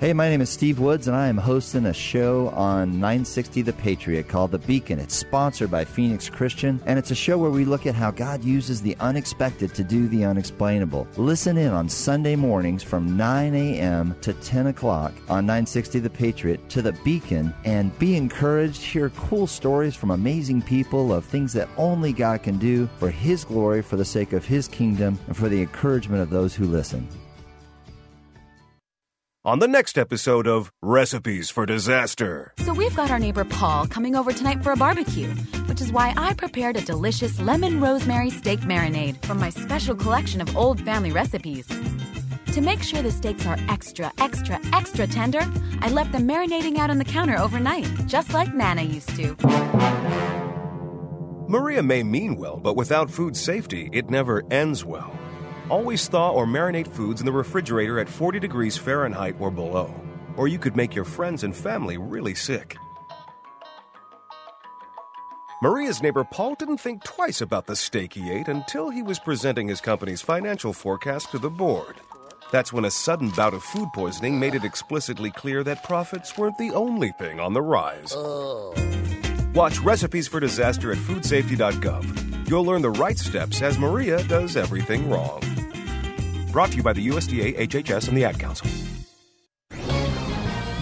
Hey, 0.00 0.14
my 0.14 0.30
name 0.30 0.40
is 0.40 0.48
Steve 0.48 0.78
Woods, 0.78 1.08
and 1.08 1.14
I 1.14 1.28
am 1.28 1.36
hosting 1.36 1.84
a 1.84 1.92
show 1.92 2.48
on 2.56 2.92
960 2.92 3.60
The 3.60 3.74
Patriot 3.74 4.28
called 4.28 4.50
The 4.50 4.58
Beacon. 4.58 4.98
It's 4.98 5.14
sponsored 5.14 5.70
by 5.70 5.84
Phoenix 5.84 6.30
Christian, 6.30 6.80
and 6.86 6.98
it's 6.98 7.10
a 7.10 7.14
show 7.14 7.36
where 7.36 7.50
we 7.50 7.66
look 7.66 7.84
at 7.84 7.94
how 7.94 8.10
God 8.10 8.42
uses 8.42 8.80
the 8.80 8.96
unexpected 8.98 9.74
to 9.74 9.84
do 9.84 10.08
the 10.08 10.24
unexplainable. 10.24 11.06
Listen 11.18 11.58
in 11.58 11.70
on 11.72 11.86
Sunday 11.86 12.34
mornings 12.34 12.82
from 12.82 13.14
9 13.14 13.54
a.m. 13.54 14.16
to 14.22 14.32
10 14.32 14.68
o'clock 14.68 15.12
on 15.28 15.44
960 15.44 15.98
The 15.98 16.08
Patriot 16.08 16.66
to 16.70 16.80
The 16.80 16.92
Beacon, 17.04 17.52
and 17.66 17.96
be 17.98 18.16
encouraged. 18.16 18.80
Hear 18.80 19.10
cool 19.10 19.46
stories 19.46 19.94
from 19.94 20.12
amazing 20.12 20.62
people 20.62 21.12
of 21.12 21.26
things 21.26 21.52
that 21.52 21.68
only 21.76 22.14
God 22.14 22.42
can 22.42 22.56
do 22.56 22.88
for 22.98 23.10
His 23.10 23.44
glory, 23.44 23.82
for 23.82 23.96
the 23.96 24.04
sake 24.06 24.32
of 24.32 24.46
His 24.46 24.66
kingdom, 24.66 25.18
and 25.26 25.36
for 25.36 25.50
the 25.50 25.60
encouragement 25.60 26.22
of 26.22 26.30
those 26.30 26.54
who 26.54 26.64
listen. 26.64 27.06
On 29.42 29.58
the 29.58 29.66
next 29.66 29.96
episode 29.96 30.46
of 30.46 30.70
Recipes 30.82 31.48
for 31.48 31.64
Disaster. 31.64 32.52
So 32.58 32.74
we've 32.74 32.94
got 32.94 33.10
our 33.10 33.18
neighbor 33.18 33.46
Paul 33.46 33.86
coming 33.86 34.14
over 34.14 34.34
tonight 34.34 34.62
for 34.62 34.72
a 34.72 34.76
barbecue, 34.76 35.28
which 35.64 35.80
is 35.80 35.90
why 35.90 36.12
I 36.14 36.34
prepared 36.34 36.76
a 36.76 36.82
delicious 36.82 37.40
lemon 37.40 37.80
rosemary 37.80 38.28
steak 38.28 38.60
marinade 38.60 39.24
from 39.24 39.40
my 39.40 39.48
special 39.48 39.94
collection 39.94 40.42
of 40.42 40.54
old 40.58 40.82
family 40.82 41.10
recipes. 41.10 41.66
To 42.52 42.60
make 42.60 42.82
sure 42.82 43.00
the 43.00 43.10
steaks 43.10 43.46
are 43.46 43.56
extra, 43.70 44.12
extra, 44.18 44.60
extra 44.74 45.06
tender, 45.06 45.50
I 45.80 45.88
left 45.88 46.12
them 46.12 46.28
marinating 46.28 46.76
out 46.76 46.90
on 46.90 46.98
the 46.98 47.04
counter 47.06 47.38
overnight, 47.38 47.88
just 48.06 48.34
like 48.34 48.54
Nana 48.54 48.82
used 48.82 49.16
to. 49.16 49.36
Maria 51.48 51.82
may 51.82 52.02
mean 52.02 52.36
well, 52.36 52.58
but 52.58 52.76
without 52.76 53.10
food 53.10 53.34
safety, 53.34 53.88
it 53.90 54.10
never 54.10 54.44
ends 54.50 54.84
well. 54.84 55.18
Always 55.70 56.08
thaw 56.08 56.32
or 56.32 56.46
marinate 56.46 56.88
foods 56.88 57.20
in 57.20 57.26
the 57.26 57.32
refrigerator 57.32 58.00
at 58.00 58.08
40 58.08 58.40
degrees 58.40 58.76
Fahrenheit 58.76 59.36
or 59.38 59.52
below, 59.52 59.94
or 60.36 60.48
you 60.48 60.58
could 60.58 60.74
make 60.74 60.96
your 60.96 61.04
friends 61.04 61.44
and 61.44 61.54
family 61.54 61.96
really 61.96 62.34
sick. 62.34 62.76
Maria's 65.62 66.02
neighbor 66.02 66.24
Paul 66.24 66.56
didn't 66.56 66.78
think 66.78 67.04
twice 67.04 67.40
about 67.40 67.66
the 67.66 67.76
steak 67.76 68.14
he 68.14 68.32
ate 68.32 68.48
until 68.48 68.90
he 68.90 69.00
was 69.00 69.20
presenting 69.20 69.68
his 69.68 69.80
company's 69.80 70.20
financial 70.20 70.72
forecast 70.72 71.30
to 71.30 71.38
the 71.38 71.50
board. 71.50 72.00
That's 72.50 72.72
when 72.72 72.84
a 72.84 72.90
sudden 72.90 73.30
bout 73.30 73.54
of 73.54 73.62
food 73.62 73.90
poisoning 73.94 74.40
made 74.40 74.56
it 74.56 74.64
explicitly 74.64 75.30
clear 75.30 75.62
that 75.62 75.84
profits 75.84 76.36
weren't 76.36 76.58
the 76.58 76.72
only 76.72 77.12
thing 77.12 77.38
on 77.38 77.52
the 77.52 77.62
rise. 77.62 78.12
Oh. 78.16 78.74
Watch 79.54 79.78
Recipes 79.78 80.26
for 80.26 80.40
Disaster 80.40 80.90
at 80.90 80.98
foodsafety.gov. 80.98 82.29
You'll 82.50 82.64
learn 82.64 82.82
the 82.82 82.90
right 82.90 83.16
steps 83.16 83.62
as 83.62 83.78
Maria 83.78 84.24
does 84.24 84.56
everything 84.56 85.08
wrong. 85.08 85.40
Brought 86.50 86.72
to 86.72 86.78
you 86.78 86.82
by 86.82 86.92
the 86.92 87.06
USDA, 87.06 87.56
HHS, 87.56 88.08
and 88.08 88.16
the 88.16 88.24
Ad 88.24 88.40
Council. 88.40 88.66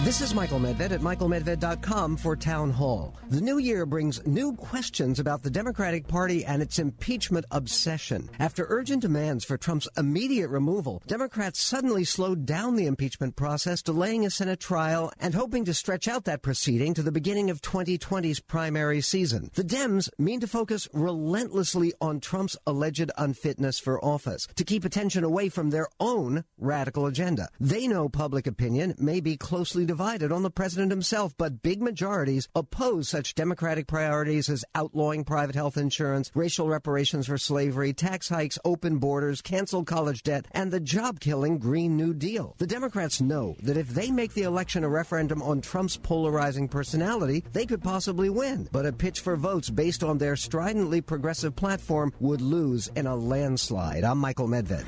This 0.09 0.21
is 0.21 0.33
Michael 0.33 0.59
Medved 0.59 0.89
at 0.89 1.01
michaelmedved.com 1.01 2.17
for 2.17 2.35
Town 2.35 2.71
Hall. 2.71 3.15
The 3.29 3.41
new 3.41 3.59
year 3.59 3.85
brings 3.85 4.25
new 4.25 4.55
questions 4.55 5.19
about 5.19 5.43
the 5.43 5.51
Democratic 5.51 6.07
Party 6.07 6.43
and 6.43 6.63
its 6.63 6.79
impeachment 6.79 7.45
obsession. 7.51 8.27
After 8.39 8.65
urgent 8.69 9.03
demands 9.03 9.45
for 9.45 9.55
Trump's 9.55 9.87
immediate 9.97 10.47
removal, 10.47 11.03
Democrats 11.05 11.61
suddenly 11.61 12.05
slowed 12.05 12.47
down 12.47 12.75
the 12.75 12.87
impeachment 12.87 13.35
process, 13.35 13.83
delaying 13.83 14.25
a 14.25 14.31
Senate 14.31 14.59
trial 14.59 15.13
and 15.19 15.35
hoping 15.35 15.63
to 15.65 15.75
stretch 15.75 16.07
out 16.07 16.25
that 16.25 16.41
proceeding 16.41 16.95
to 16.95 17.03
the 17.03 17.11
beginning 17.11 17.51
of 17.51 17.61
2020's 17.61 18.39
primary 18.39 19.01
season. 19.01 19.51
The 19.53 19.63
Dems 19.63 20.09
mean 20.17 20.39
to 20.39 20.47
focus 20.47 20.87
relentlessly 20.91 21.93
on 22.01 22.19
Trump's 22.19 22.57
alleged 22.65 23.11
unfitness 23.15 23.77
for 23.77 24.03
office 24.03 24.47
to 24.55 24.63
keep 24.63 24.85
attention 24.85 25.23
away 25.23 25.49
from 25.49 25.69
their 25.69 25.87
own 25.99 26.45
radical 26.57 27.05
agenda. 27.05 27.47
They 27.59 27.87
know 27.87 28.09
public 28.09 28.47
opinion 28.47 28.95
may 28.97 29.19
be 29.19 29.37
closely 29.37 29.85
divided 29.85 29.98
on 29.99 30.43
the 30.43 30.49
president 30.49 30.91
himself, 30.91 31.35
but 31.37 31.61
big 31.61 31.81
majorities 31.81 32.47
oppose 32.55 33.09
such 33.09 33.35
democratic 33.35 33.85
priorities 33.85 34.47
as 34.47 34.63
outlawing 34.73 35.25
private 35.25 35.55
health 35.55 35.75
insurance, 35.75 36.31
racial 36.33 36.69
reparations 36.69 37.27
for 37.27 37.37
slavery, 37.37 37.91
tax 37.91 38.29
hikes, 38.29 38.57
open 38.63 38.97
borders, 38.97 39.41
canceled 39.41 39.87
college 39.87 40.23
debt, 40.23 40.45
and 40.51 40.71
the 40.71 40.79
job 40.79 41.19
killing 41.19 41.57
Green 41.57 41.97
New 41.97 42.13
Deal. 42.13 42.55
The 42.59 42.65
Democrats 42.65 43.19
know 43.19 43.57
that 43.61 43.75
if 43.75 43.89
they 43.89 44.09
make 44.09 44.33
the 44.33 44.43
election 44.43 44.85
a 44.85 44.89
referendum 44.89 45.41
on 45.41 45.59
Trump's 45.59 45.97
polarizing 45.97 46.69
personality, 46.69 47.43
they 47.51 47.65
could 47.65 47.83
possibly 47.83 48.29
win. 48.29 48.69
But 48.71 48.85
a 48.85 48.93
pitch 48.93 49.19
for 49.19 49.35
votes 49.35 49.69
based 49.69 50.01
on 50.01 50.17
their 50.17 50.37
stridently 50.37 51.01
progressive 51.01 51.57
platform 51.57 52.13
would 52.21 52.39
lose 52.39 52.87
in 52.95 53.05
a 53.05 53.17
landslide. 53.17 54.05
I'm 54.05 54.19
Michael 54.19 54.47
Medved. 54.47 54.85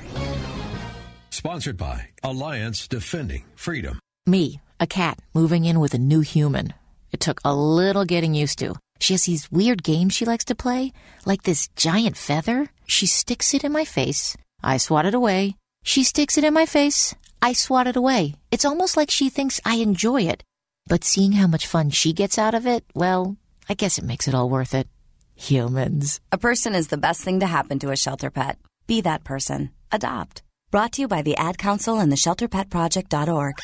Sponsored 1.28 1.76
by 1.76 2.08
Alliance 2.22 2.88
Defending 2.88 3.44
Freedom. 3.56 3.98
Me, 4.26 4.60
a 4.82 4.86
cat 4.86 5.16
moving 5.32 5.64
in 5.64 5.78
with 5.78 5.94
a 5.94 5.98
new 5.98 6.20
human. 6.20 6.74
It 7.12 7.20
took 7.20 7.40
a 7.44 7.54
little 7.54 8.04
getting 8.04 8.34
used 8.34 8.58
to. 8.58 8.74
She 8.98 9.14
has 9.14 9.24
these 9.24 9.50
weird 9.50 9.84
games 9.84 10.12
she 10.12 10.24
likes 10.24 10.44
to 10.46 10.56
play, 10.56 10.92
like 11.24 11.44
this 11.44 11.68
giant 11.76 12.16
feather. 12.16 12.68
She 12.86 13.06
sticks 13.06 13.54
it 13.54 13.62
in 13.62 13.72
my 13.72 13.84
face. 13.84 14.36
I 14.62 14.78
swat 14.78 15.06
it 15.06 15.14
away. 15.14 15.54
She 15.84 16.02
sticks 16.02 16.36
it 16.36 16.44
in 16.44 16.52
my 16.52 16.66
face. 16.66 17.14
I 17.40 17.52
swat 17.52 17.86
it 17.86 17.96
away. 17.96 18.34
It's 18.50 18.64
almost 18.64 18.96
like 18.96 19.10
she 19.10 19.28
thinks 19.30 19.60
I 19.64 19.76
enjoy 19.76 20.22
it. 20.22 20.42
But 20.88 21.04
seeing 21.04 21.32
how 21.32 21.46
much 21.46 21.66
fun 21.66 21.90
she 21.90 22.12
gets 22.12 22.36
out 22.36 22.54
of 22.54 22.66
it, 22.66 22.84
well, 22.92 23.36
I 23.68 23.74
guess 23.74 23.98
it 23.98 24.04
makes 24.04 24.26
it 24.26 24.34
all 24.34 24.48
worth 24.50 24.74
it. 24.74 24.88
Humans. 25.36 26.20
A 26.32 26.38
person 26.38 26.74
is 26.74 26.88
the 26.88 26.96
best 26.96 27.22
thing 27.22 27.38
to 27.40 27.46
happen 27.46 27.78
to 27.80 27.90
a 27.90 27.96
shelter 27.96 28.30
pet. 28.30 28.58
Be 28.88 29.00
that 29.02 29.22
person. 29.22 29.70
Adopt. 29.92 30.42
Brought 30.72 30.92
to 30.92 31.02
you 31.02 31.08
by 31.08 31.22
the 31.22 31.36
Ad 31.36 31.56
Council 31.56 32.00
and 32.00 32.10
the 32.10 32.16
ShelterPetProject.org. 32.16 33.54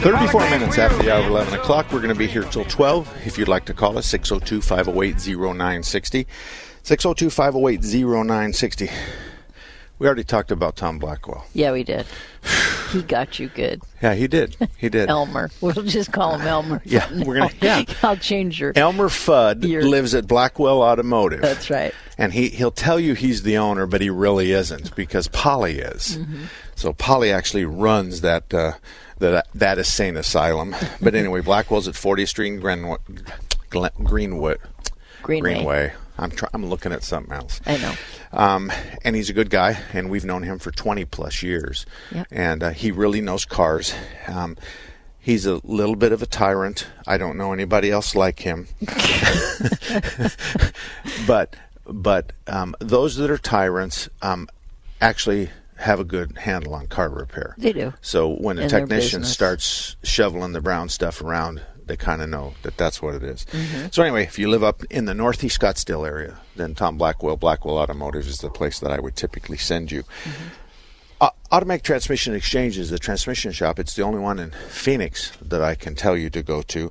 34 0.00 0.40
hologram 0.40 0.50
minutes 0.50 0.78
after 0.78 1.02
the 1.02 1.12
hour 1.12 1.20
of 1.20 1.26
11 1.26 1.54
o'clock. 1.54 1.92
We're 1.92 2.00
going 2.00 2.12
to 2.12 2.18
be 2.18 2.26
here 2.26 2.42
till 2.44 2.64
12. 2.64 3.26
If 3.26 3.36
you'd 3.36 3.48
like 3.48 3.66
to 3.66 3.74
call 3.74 3.98
us, 3.98 4.06
602 4.06 4.62
508 4.62 5.16
0960. 5.16 6.26
602 6.82 7.30
508 7.30 7.82
0960. 7.82 8.90
We 10.00 10.06
already 10.06 10.24
talked 10.24 10.50
about 10.50 10.74
Tom 10.76 10.98
Blackwell. 10.98 11.44
Yeah, 11.54 11.70
we 11.72 11.84
did. 11.84 12.06
He 12.90 13.02
got 13.02 13.38
you 13.38 13.48
good. 13.50 13.80
Yeah, 14.02 14.14
he 14.16 14.26
did. 14.26 14.56
He 14.76 14.88
did. 14.88 15.08
Elmer. 15.08 15.48
We'll 15.60 15.74
just 15.84 16.10
call 16.10 16.36
him 16.36 16.44
Elmer. 16.44 16.82
Yeah, 16.84 17.08
we're 17.24 17.36
gonna- 17.38 17.52
yeah. 17.60 17.84
I'll 18.02 18.16
change 18.16 18.58
your. 18.58 18.72
Elmer 18.74 19.08
Fudd 19.08 19.62
lives 19.62 20.12
at 20.16 20.26
Blackwell 20.26 20.82
Automotive. 20.82 21.40
That's 21.40 21.70
right. 21.70 21.94
And 22.18 22.32
he, 22.32 22.48
he'll 22.48 22.72
tell 22.72 22.98
you 22.98 23.14
he's 23.14 23.44
the 23.44 23.58
owner, 23.58 23.86
but 23.86 24.00
he 24.00 24.10
really 24.10 24.50
isn't 24.50 24.96
because 24.96 25.28
Polly 25.28 25.78
is. 25.78 26.18
So 26.74 26.92
Polly 26.92 27.30
actually 27.30 27.64
runs 27.64 28.22
that 28.22 28.52
uh, 28.52 28.72
that 29.18 29.46
that 29.54 29.78
insane 29.78 30.16
asylum. 30.16 30.74
But 31.00 31.14
anyway, 31.14 31.42
Blackwell's 31.42 31.86
at 31.86 31.94
40th 31.94 32.26
Street 32.26 32.58
Glen, 32.58 32.96
Greenwood. 34.02 34.58
Greenway. 35.22 35.42
Greenway. 35.44 35.92
I'm 36.20 36.30
try- 36.30 36.48
I'm 36.52 36.66
looking 36.66 36.92
at 36.92 37.02
something 37.02 37.32
else. 37.32 37.60
I 37.66 37.76
know. 37.78 37.94
Um, 38.32 38.72
and 39.02 39.16
he's 39.16 39.30
a 39.30 39.32
good 39.32 39.50
guy, 39.50 39.78
and 39.92 40.10
we've 40.10 40.24
known 40.24 40.42
him 40.42 40.58
for 40.58 40.70
20 40.70 41.04
plus 41.06 41.42
years. 41.42 41.86
Yep. 42.12 42.26
And 42.30 42.62
uh, 42.62 42.70
he 42.70 42.92
really 42.92 43.20
knows 43.20 43.44
cars. 43.44 43.94
Um, 44.28 44.56
he's 45.18 45.46
a 45.46 45.60
little 45.64 45.96
bit 45.96 46.12
of 46.12 46.22
a 46.22 46.26
tyrant. 46.26 46.86
I 47.06 47.18
don't 47.18 47.36
know 47.36 47.52
anybody 47.52 47.90
else 47.90 48.14
like 48.14 48.40
him. 48.40 48.68
but 51.26 51.56
but 51.86 52.32
um, 52.46 52.76
those 52.80 53.16
that 53.16 53.30
are 53.30 53.38
tyrants 53.38 54.08
um, 54.22 54.48
actually 55.00 55.50
have 55.76 55.98
a 55.98 56.04
good 56.04 56.36
handle 56.36 56.74
on 56.74 56.86
car 56.86 57.08
repair. 57.08 57.54
They 57.58 57.72
do. 57.72 57.94
So 58.02 58.28
when 58.28 58.58
a 58.58 58.62
In 58.62 58.68
technician 58.68 59.24
starts 59.24 59.96
shoveling 60.02 60.52
the 60.52 60.60
brown 60.60 60.90
stuff 60.90 61.22
around, 61.22 61.62
they 61.90 61.96
kind 61.96 62.22
of 62.22 62.28
know 62.28 62.54
that 62.62 62.76
that's 62.76 63.02
what 63.02 63.14
it 63.14 63.22
is. 63.22 63.44
Mhm. 63.52 63.92
So 63.92 64.02
anyway, 64.02 64.22
if 64.22 64.38
you 64.38 64.48
live 64.48 64.62
up 64.62 64.84
in 64.90 65.04
the 65.06 65.14
Northeast 65.14 65.60
Scottsdale 65.60 66.06
area, 66.06 66.38
then 66.56 66.74
Tom 66.74 66.96
Blackwell, 66.96 67.36
Blackwell 67.36 67.78
Automotive 67.78 68.26
is 68.26 68.38
the 68.38 68.48
place 68.48 68.78
that 68.78 68.90
I 68.92 69.00
would 69.00 69.16
typically 69.16 69.58
send 69.58 69.90
you. 69.90 70.04
Uh, 71.20 71.30
Automatic 71.52 71.82
Transmission 71.82 72.34
Exchange 72.34 72.78
is 72.78 72.88
the 72.90 72.98
transmission 72.98 73.52
shop. 73.52 73.78
It's 73.78 73.94
the 73.94 74.02
only 74.02 74.20
one 74.20 74.38
in 74.38 74.52
Phoenix 74.68 75.32
that 75.42 75.62
I 75.62 75.74
can 75.74 75.94
tell 75.94 76.16
you 76.16 76.30
to 76.30 76.42
go 76.42 76.62
to. 76.62 76.90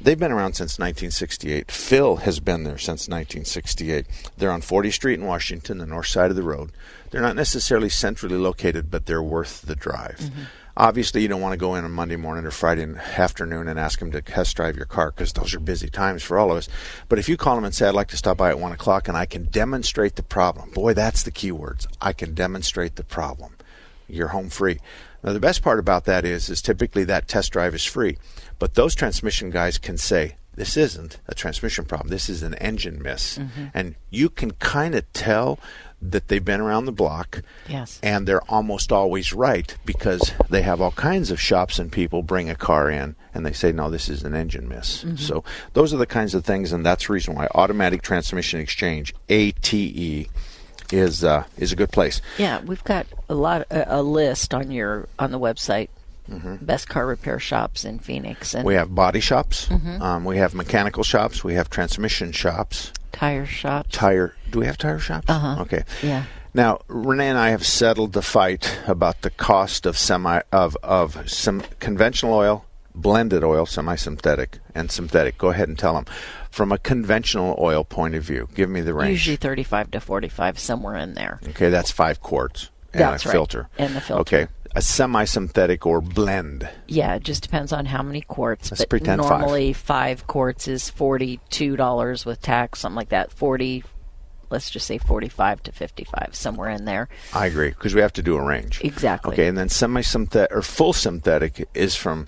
They've 0.00 0.18
been 0.18 0.32
around 0.32 0.54
since 0.54 0.78
1968. 0.80 1.70
Phil 1.70 2.16
has 2.16 2.40
been 2.40 2.64
there 2.64 2.76
since 2.76 3.08
1968. 3.08 4.04
They're 4.36 4.50
on 4.50 4.60
40th 4.60 4.94
Street 4.94 5.20
in 5.20 5.24
Washington, 5.26 5.78
the 5.78 5.86
north 5.86 6.08
side 6.08 6.28
of 6.30 6.36
the 6.36 6.42
road. 6.42 6.70
They're 7.10 7.22
not 7.22 7.36
necessarily 7.36 7.88
centrally 7.88 8.36
located, 8.36 8.90
but 8.90 9.06
they're 9.06 9.22
worth 9.22 9.62
the 9.62 9.76
drive. 9.76 10.30
Obviously, 10.76 11.20
you 11.20 11.28
don't 11.28 11.40
want 11.40 11.52
to 11.52 11.58
go 11.58 11.74
in 11.74 11.84
on 11.84 11.90
Monday 11.90 12.16
morning 12.16 12.46
or 12.46 12.50
Friday 12.50 12.86
afternoon 13.16 13.68
and 13.68 13.78
ask 13.78 13.98
them 13.98 14.10
to 14.10 14.22
test 14.22 14.56
drive 14.56 14.76
your 14.76 14.86
car 14.86 15.10
because 15.10 15.32
those 15.32 15.54
are 15.54 15.60
busy 15.60 15.88
times 15.88 16.22
for 16.22 16.38
all 16.38 16.50
of 16.50 16.56
us. 16.56 16.68
But 17.08 17.18
if 17.18 17.28
you 17.28 17.36
call 17.36 17.56
them 17.56 17.64
and 17.64 17.74
say, 17.74 17.88
I'd 17.88 17.94
like 17.94 18.08
to 18.08 18.16
stop 18.16 18.38
by 18.38 18.48
at 18.48 18.58
1 18.58 18.72
o'clock 18.72 19.06
and 19.06 19.16
I 19.16 19.26
can 19.26 19.44
demonstrate 19.44 20.16
the 20.16 20.22
problem, 20.22 20.70
boy, 20.70 20.94
that's 20.94 21.22
the 21.22 21.30
key 21.30 21.52
words. 21.52 21.86
I 22.00 22.12
can 22.12 22.32
demonstrate 22.34 22.96
the 22.96 23.04
problem. 23.04 23.56
You're 24.08 24.28
home 24.28 24.48
free. 24.48 24.80
Now, 25.22 25.32
the 25.32 25.40
best 25.40 25.62
part 25.62 25.78
about 25.78 26.04
that 26.06 26.24
is, 26.24 26.48
is 26.48 26.62
typically 26.62 27.04
that 27.04 27.28
test 27.28 27.52
drive 27.52 27.74
is 27.74 27.84
free. 27.84 28.18
But 28.58 28.74
those 28.74 28.94
transmission 28.94 29.50
guys 29.50 29.78
can 29.78 29.98
say, 29.98 30.36
this 30.54 30.76
isn't 30.76 31.18
a 31.28 31.34
transmission 31.34 31.84
problem. 31.84 32.08
This 32.10 32.28
is 32.28 32.42
an 32.42 32.54
engine 32.54 33.00
miss. 33.02 33.38
Mhm. 33.38 33.70
And 33.72 33.94
you 34.10 34.28
can 34.28 34.50
kind 34.52 34.94
of 34.94 35.10
tell 35.12 35.58
that 36.02 36.28
they've 36.28 36.44
been 36.44 36.60
around 36.60 36.84
the 36.86 36.92
block 36.92 37.42
Yes. 37.68 38.00
and 38.02 38.26
they're 38.26 38.42
almost 38.50 38.90
always 38.90 39.32
right 39.32 39.74
because 39.86 40.32
they 40.50 40.62
have 40.62 40.80
all 40.80 40.90
kinds 40.92 41.30
of 41.30 41.40
shops 41.40 41.78
and 41.78 41.92
people 41.92 42.22
bring 42.22 42.50
a 42.50 42.56
car 42.56 42.90
in 42.90 43.14
and 43.32 43.46
they 43.46 43.52
say 43.52 43.70
no 43.72 43.88
this 43.88 44.08
is 44.08 44.24
an 44.24 44.34
engine 44.34 44.68
miss 44.68 45.04
Mhm. 45.04 45.18
so 45.18 45.44
those 45.74 45.94
are 45.94 45.98
the 45.98 46.06
kinds 46.06 46.34
of 46.34 46.44
things 46.44 46.72
and 46.72 46.84
that's 46.84 47.06
the 47.06 47.12
reason 47.12 47.34
why 47.34 47.46
automatic 47.54 48.02
transmission 48.02 48.60
exchange 48.60 49.14
ate 49.28 49.72
is 50.92 51.24
uh, 51.24 51.44
is 51.56 51.72
a 51.72 51.76
good 51.76 51.90
place 51.92 52.20
Yeah, 52.38 52.60
we've 52.60 52.84
got 52.84 53.06
a 53.28 53.34
lot 53.34 53.62
a, 53.70 53.98
a 53.98 54.02
list 54.02 54.52
on 54.52 54.70
your 54.70 55.08
on 55.18 55.30
the 55.30 55.38
website. 55.40 55.88
Best 56.62 56.88
car 56.88 57.06
repair 57.06 57.38
shops 57.38 57.84
in 57.84 57.98
Phoenix 57.98 58.54
and 58.54 58.60
Mm-hmm. 58.62 58.68
we 58.68 58.74
have 58.74 58.94
body 58.94 59.20
shops 59.20 59.68
Mhm. 59.68 60.00
um, 60.00 60.24
we 60.24 60.38
have 60.38 60.54
mechanical 60.54 61.02
shops 61.04 61.44
we 61.44 61.54
have 61.54 61.68
transmission 61.70 62.32
shops 62.32 62.92
tire 63.12 63.46
shops. 63.46 63.88
tire 63.92 64.34
do 64.50 64.58
we 64.60 64.66
have 64.66 64.78
tire 64.78 64.98
shops 64.98 65.26
Uh-huh. 65.28 65.62
okay 65.62 65.84
Yeah. 66.02 66.24
Now, 66.54 66.80
Renee 66.88 67.28
and 67.30 67.38
I 67.38 67.48
have 67.48 67.64
settled 67.64 68.12
the 68.12 68.20
fight 68.20 68.78
about 68.86 69.22
the 69.22 69.30
cost 69.30 69.86
of 69.86 69.96
semi 69.96 70.40
of 70.52 70.76
of 70.82 71.30
some 71.30 71.62
conventional 71.80 72.34
oil, 72.34 72.66
blended 72.94 73.42
oil, 73.42 73.64
semi-synthetic, 73.64 74.58
and 74.74 74.90
synthetic. 74.90 75.38
Go 75.38 75.48
ahead 75.48 75.68
and 75.68 75.78
tell 75.78 75.94
them 75.94 76.04
from 76.50 76.70
a 76.72 76.76
conventional 76.76 77.56
oil 77.58 77.84
point 77.84 78.14
of 78.14 78.22
view. 78.24 78.50
Give 78.54 78.68
me 78.68 78.82
the 78.82 78.92
range. 78.92 79.12
Usually 79.12 79.36
35 79.36 79.92
to 79.92 80.00
45 80.00 80.58
somewhere 80.58 80.96
in 80.96 81.14
there. 81.14 81.40
Okay, 81.48 81.70
that's 81.70 81.90
five 81.90 82.20
quarts 82.20 82.68
and 82.92 83.00
That's 83.00 83.24
a 83.24 83.28
right, 83.28 83.32
filter. 83.32 83.68
and 83.78 83.96
the 83.96 84.02
filter. 84.02 84.20
Okay, 84.20 84.46
a 84.74 84.82
semi-synthetic 84.82 85.84
or 85.86 86.00
blend. 86.00 86.68
Yeah, 86.88 87.14
it 87.14 87.22
just 87.24 87.42
depends 87.42 87.72
on 87.72 87.86
how 87.86 88.02
many 88.02 88.20
quarts. 88.22 88.70
Let's 88.70 88.82
but 88.82 88.88
pretend 88.90 89.22
five. 89.22 89.40
normally 89.40 89.72
five. 89.72 90.26
quarts 90.26 90.68
is 90.68 90.88
forty-two 90.90 91.76
dollars 91.76 92.24
with 92.24 92.40
tax, 92.40 92.80
something 92.80 92.96
like 92.96 93.10
that. 93.10 93.32
Forty, 93.32 93.84
let's 94.50 94.70
just 94.70 94.86
say 94.86 94.98
forty-five 94.98 95.62
to 95.64 95.72
fifty-five, 95.72 96.30
somewhere 96.34 96.70
in 96.70 96.84
there. 96.84 97.08
I 97.34 97.46
agree 97.46 97.70
because 97.70 97.94
we 97.94 98.00
have 98.00 98.12
to 98.14 98.22
do 98.22 98.36
a 98.36 98.42
range. 98.44 98.80
Exactly. 98.82 99.34
Okay, 99.34 99.46
and 99.48 99.58
then 99.58 99.68
semi-synthetic 99.68 100.52
or 100.56 100.62
full 100.62 100.92
synthetic 100.92 101.68
is 101.74 101.94
from 101.94 102.26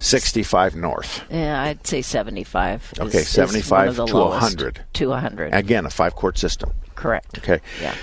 65 0.00 0.76
north. 0.76 1.22
Yeah, 1.30 1.62
I'd 1.62 1.86
say 1.86 2.02
seventy-five. 2.02 2.92
is- 2.94 3.00
Okay, 3.00 3.22
75 3.22 3.96
to 3.96 4.04
lowest. 4.04 4.40
100. 4.42 4.80
To 4.94 5.10
hundred. 5.12 5.52
Again, 5.54 5.86
a 5.86 5.90
five 5.90 6.14
quart 6.14 6.38
system. 6.38 6.72
Correct. 6.94 7.38
Okay. 7.38 7.60
Yeah. 7.82 7.94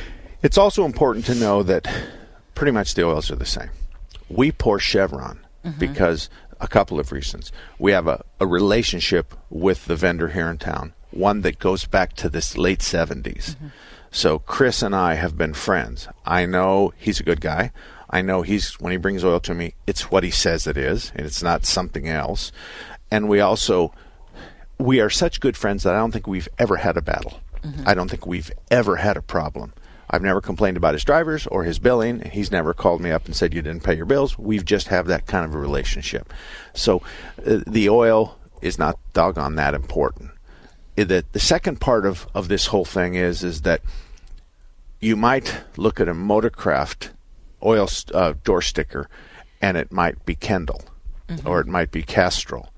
It's 0.43 0.57
also 0.57 0.85
important 0.85 1.25
to 1.25 1.35
know 1.35 1.63
that 1.63 1.87
pretty 2.57 2.71
much 2.71 2.93
the 2.95 3.05
oils 3.05 3.29
are 3.31 3.35
the 3.35 3.45
same. 3.45 3.69
We 4.29 4.51
pour 4.51 4.79
Chevron 4.79 5.39
Mhm. 5.65 5.79
because 5.79 6.29
a 6.59 6.67
couple 6.67 6.99
of 6.99 7.11
reasons. 7.11 7.51
We 7.77 7.91
have 7.91 8.07
a, 8.07 8.23
a 8.39 8.47
relationship 8.47 9.33
with 9.49 9.85
the 9.85 9.95
vendor 9.95 10.29
here 10.29 10.49
in 10.49 10.57
town, 10.57 10.93
one 11.11 11.41
that 11.41 11.59
goes 11.59 11.85
back 11.85 12.13
to 12.15 12.29
this 12.29 12.57
late 12.57 12.81
70s. 12.81 13.55
So 14.11 14.39
Chris 14.39 14.81
and 14.81 14.95
I 14.95 15.13
have 15.15 15.37
been 15.37 15.53
friends. 15.53 16.07
I 16.25 16.45
know 16.47 16.93
he's 16.97 17.19
a 17.19 17.23
good 17.23 17.41
guy. 17.41 17.71
I 18.09 18.21
know 18.21 18.41
he's 18.41 18.73
when 18.79 18.91
he 18.91 18.97
brings 18.97 19.23
oil 19.23 19.39
to 19.41 19.53
me, 19.53 19.75
it's 19.85 20.09
what 20.09 20.23
he 20.23 20.31
says 20.31 20.65
it 20.65 20.77
is, 20.77 21.11
and 21.15 21.25
it's 21.27 21.43
not 21.43 21.65
something 21.65 22.07
else. 22.09 22.51
And 23.11 23.29
we 23.29 23.39
also 23.39 23.93
we 24.79 24.99
are 25.01 25.09
such 25.09 25.39
good 25.39 25.57
friends 25.57 25.83
that 25.83 25.93
I 25.93 25.97
don't 25.99 26.11
think 26.11 26.27
we've 26.27 26.49
ever 26.57 26.77
had 26.77 26.97
a 26.97 27.01
battle. 27.01 27.39
Mhm. 27.63 27.83
I 27.87 27.93
don't 27.93 28.09
think 28.09 28.25
we've 28.25 28.51
ever 28.71 28.95
had 28.97 29.17
a 29.17 29.21
problem. 29.21 29.73
I've 30.09 30.21
never 30.21 30.41
complained 30.41 30.77
about 30.77 30.93
his 30.93 31.03
drivers 31.03 31.47
or 31.47 31.63
his 31.63 31.79
billing, 31.79 32.21
and 32.21 32.31
he's 32.31 32.51
never 32.51 32.73
called 32.73 33.01
me 33.01 33.11
up 33.11 33.25
and 33.25 33.35
said 33.35 33.53
you 33.53 33.61
didn't 33.61 33.83
pay 33.83 33.95
your 33.95 34.05
bills. 34.05 34.37
We've 34.37 34.65
just 34.65 34.87
have 34.87 35.07
that 35.07 35.27
kind 35.27 35.45
of 35.45 35.53
a 35.53 35.57
relationship. 35.57 36.33
So 36.73 37.01
uh, 37.45 37.59
the 37.67 37.89
oil 37.89 38.37
is 38.61 38.79
not 38.79 38.97
doggone 39.13 39.55
that 39.55 39.73
important. 39.73 40.31
The 40.95 41.25
the 41.31 41.39
second 41.39 41.79
part 41.79 42.05
of, 42.05 42.27
of 42.33 42.47
this 42.47 42.67
whole 42.67 42.85
thing 42.85 43.15
is 43.15 43.43
is 43.43 43.61
that 43.61 43.81
you 44.99 45.15
might 45.15 45.61
look 45.75 45.99
at 45.99 46.07
a 46.07 46.13
Motorcraft 46.13 47.09
oil 47.63 47.87
uh, 48.13 48.33
door 48.43 48.61
sticker, 48.61 49.09
and 49.61 49.77
it 49.77 49.91
might 49.91 50.25
be 50.25 50.35
Kendall, 50.35 50.83
or 51.45 51.59
it 51.59 51.67
might 51.67 51.91
be 51.91 52.01
Castrol. 52.01 52.69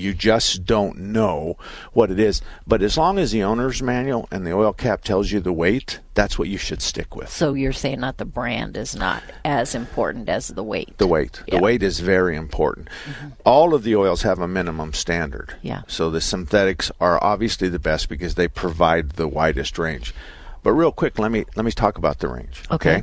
You 0.00 0.14
just 0.14 0.64
don't 0.64 0.98
know 0.98 1.56
what 1.92 2.10
it 2.10 2.18
is. 2.18 2.42
But 2.66 2.82
as 2.82 2.96
long 2.96 3.18
as 3.18 3.32
the 3.32 3.42
owner's 3.42 3.82
manual 3.82 4.28
and 4.30 4.46
the 4.46 4.52
oil 4.52 4.72
cap 4.72 5.02
tells 5.02 5.30
you 5.30 5.40
the 5.40 5.52
weight, 5.52 6.00
that's 6.14 6.38
what 6.38 6.48
you 6.48 6.58
should 6.58 6.82
stick 6.82 7.14
with. 7.14 7.28
So 7.28 7.54
you're 7.54 7.72
saying 7.72 8.00
not 8.00 8.16
the 8.16 8.24
brand 8.24 8.76
is 8.76 8.96
not 8.96 9.22
as 9.44 9.74
important 9.74 10.28
as 10.28 10.48
the 10.48 10.64
weight. 10.64 10.96
The 10.98 11.06
weight. 11.06 11.42
The 11.48 11.58
weight 11.58 11.82
is 11.82 12.00
very 12.00 12.36
important. 12.36 12.88
Mm-hmm. 13.06 13.28
All 13.44 13.74
of 13.74 13.82
the 13.82 13.96
oils 13.96 14.22
have 14.22 14.38
a 14.38 14.48
minimum 14.48 14.92
standard. 14.92 15.54
Yeah. 15.62 15.82
So 15.86 16.10
the 16.10 16.20
synthetics 16.20 16.90
are 17.00 17.22
obviously 17.22 17.68
the 17.68 17.78
best 17.78 18.08
because 18.08 18.34
they 18.34 18.48
provide 18.48 19.10
the 19.10 19.28
widest 19.28 19.78
range. 19.78 20.14
But 20.62 20.72
real 20.72 20.92
quick, 20.92 21.18
let 21.18 21.30
me 21.30 21.44
let 21.56 21.64
me 21.64 21.72
talk 21.72 21.96
about 21.96 22.18
the 22.18 22.28
range. 22.28 22.62
Okay. 22.70 23.02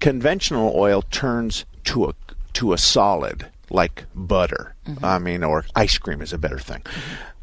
Conventional 0.00 0.72
oil 0.76 1.02
turns 1.02 1.64
to 1.84 2.06
a 2.06 2.14
to 2.54 2.72
a 2.72 2.78
solid 2.78 3.46
like 3.70 4.06
butter. 4.14 4.74
Mm-hmm. 4.86 5.04
I 5.04 5.18
mean, 5.18 5.44
or 5.44 5.64
ice 5.74 5.98
cream 5.98 6.20
is 6.20 6.32
a 6.32 6.38
better 6.38 6.58
thing. 6.58 6.82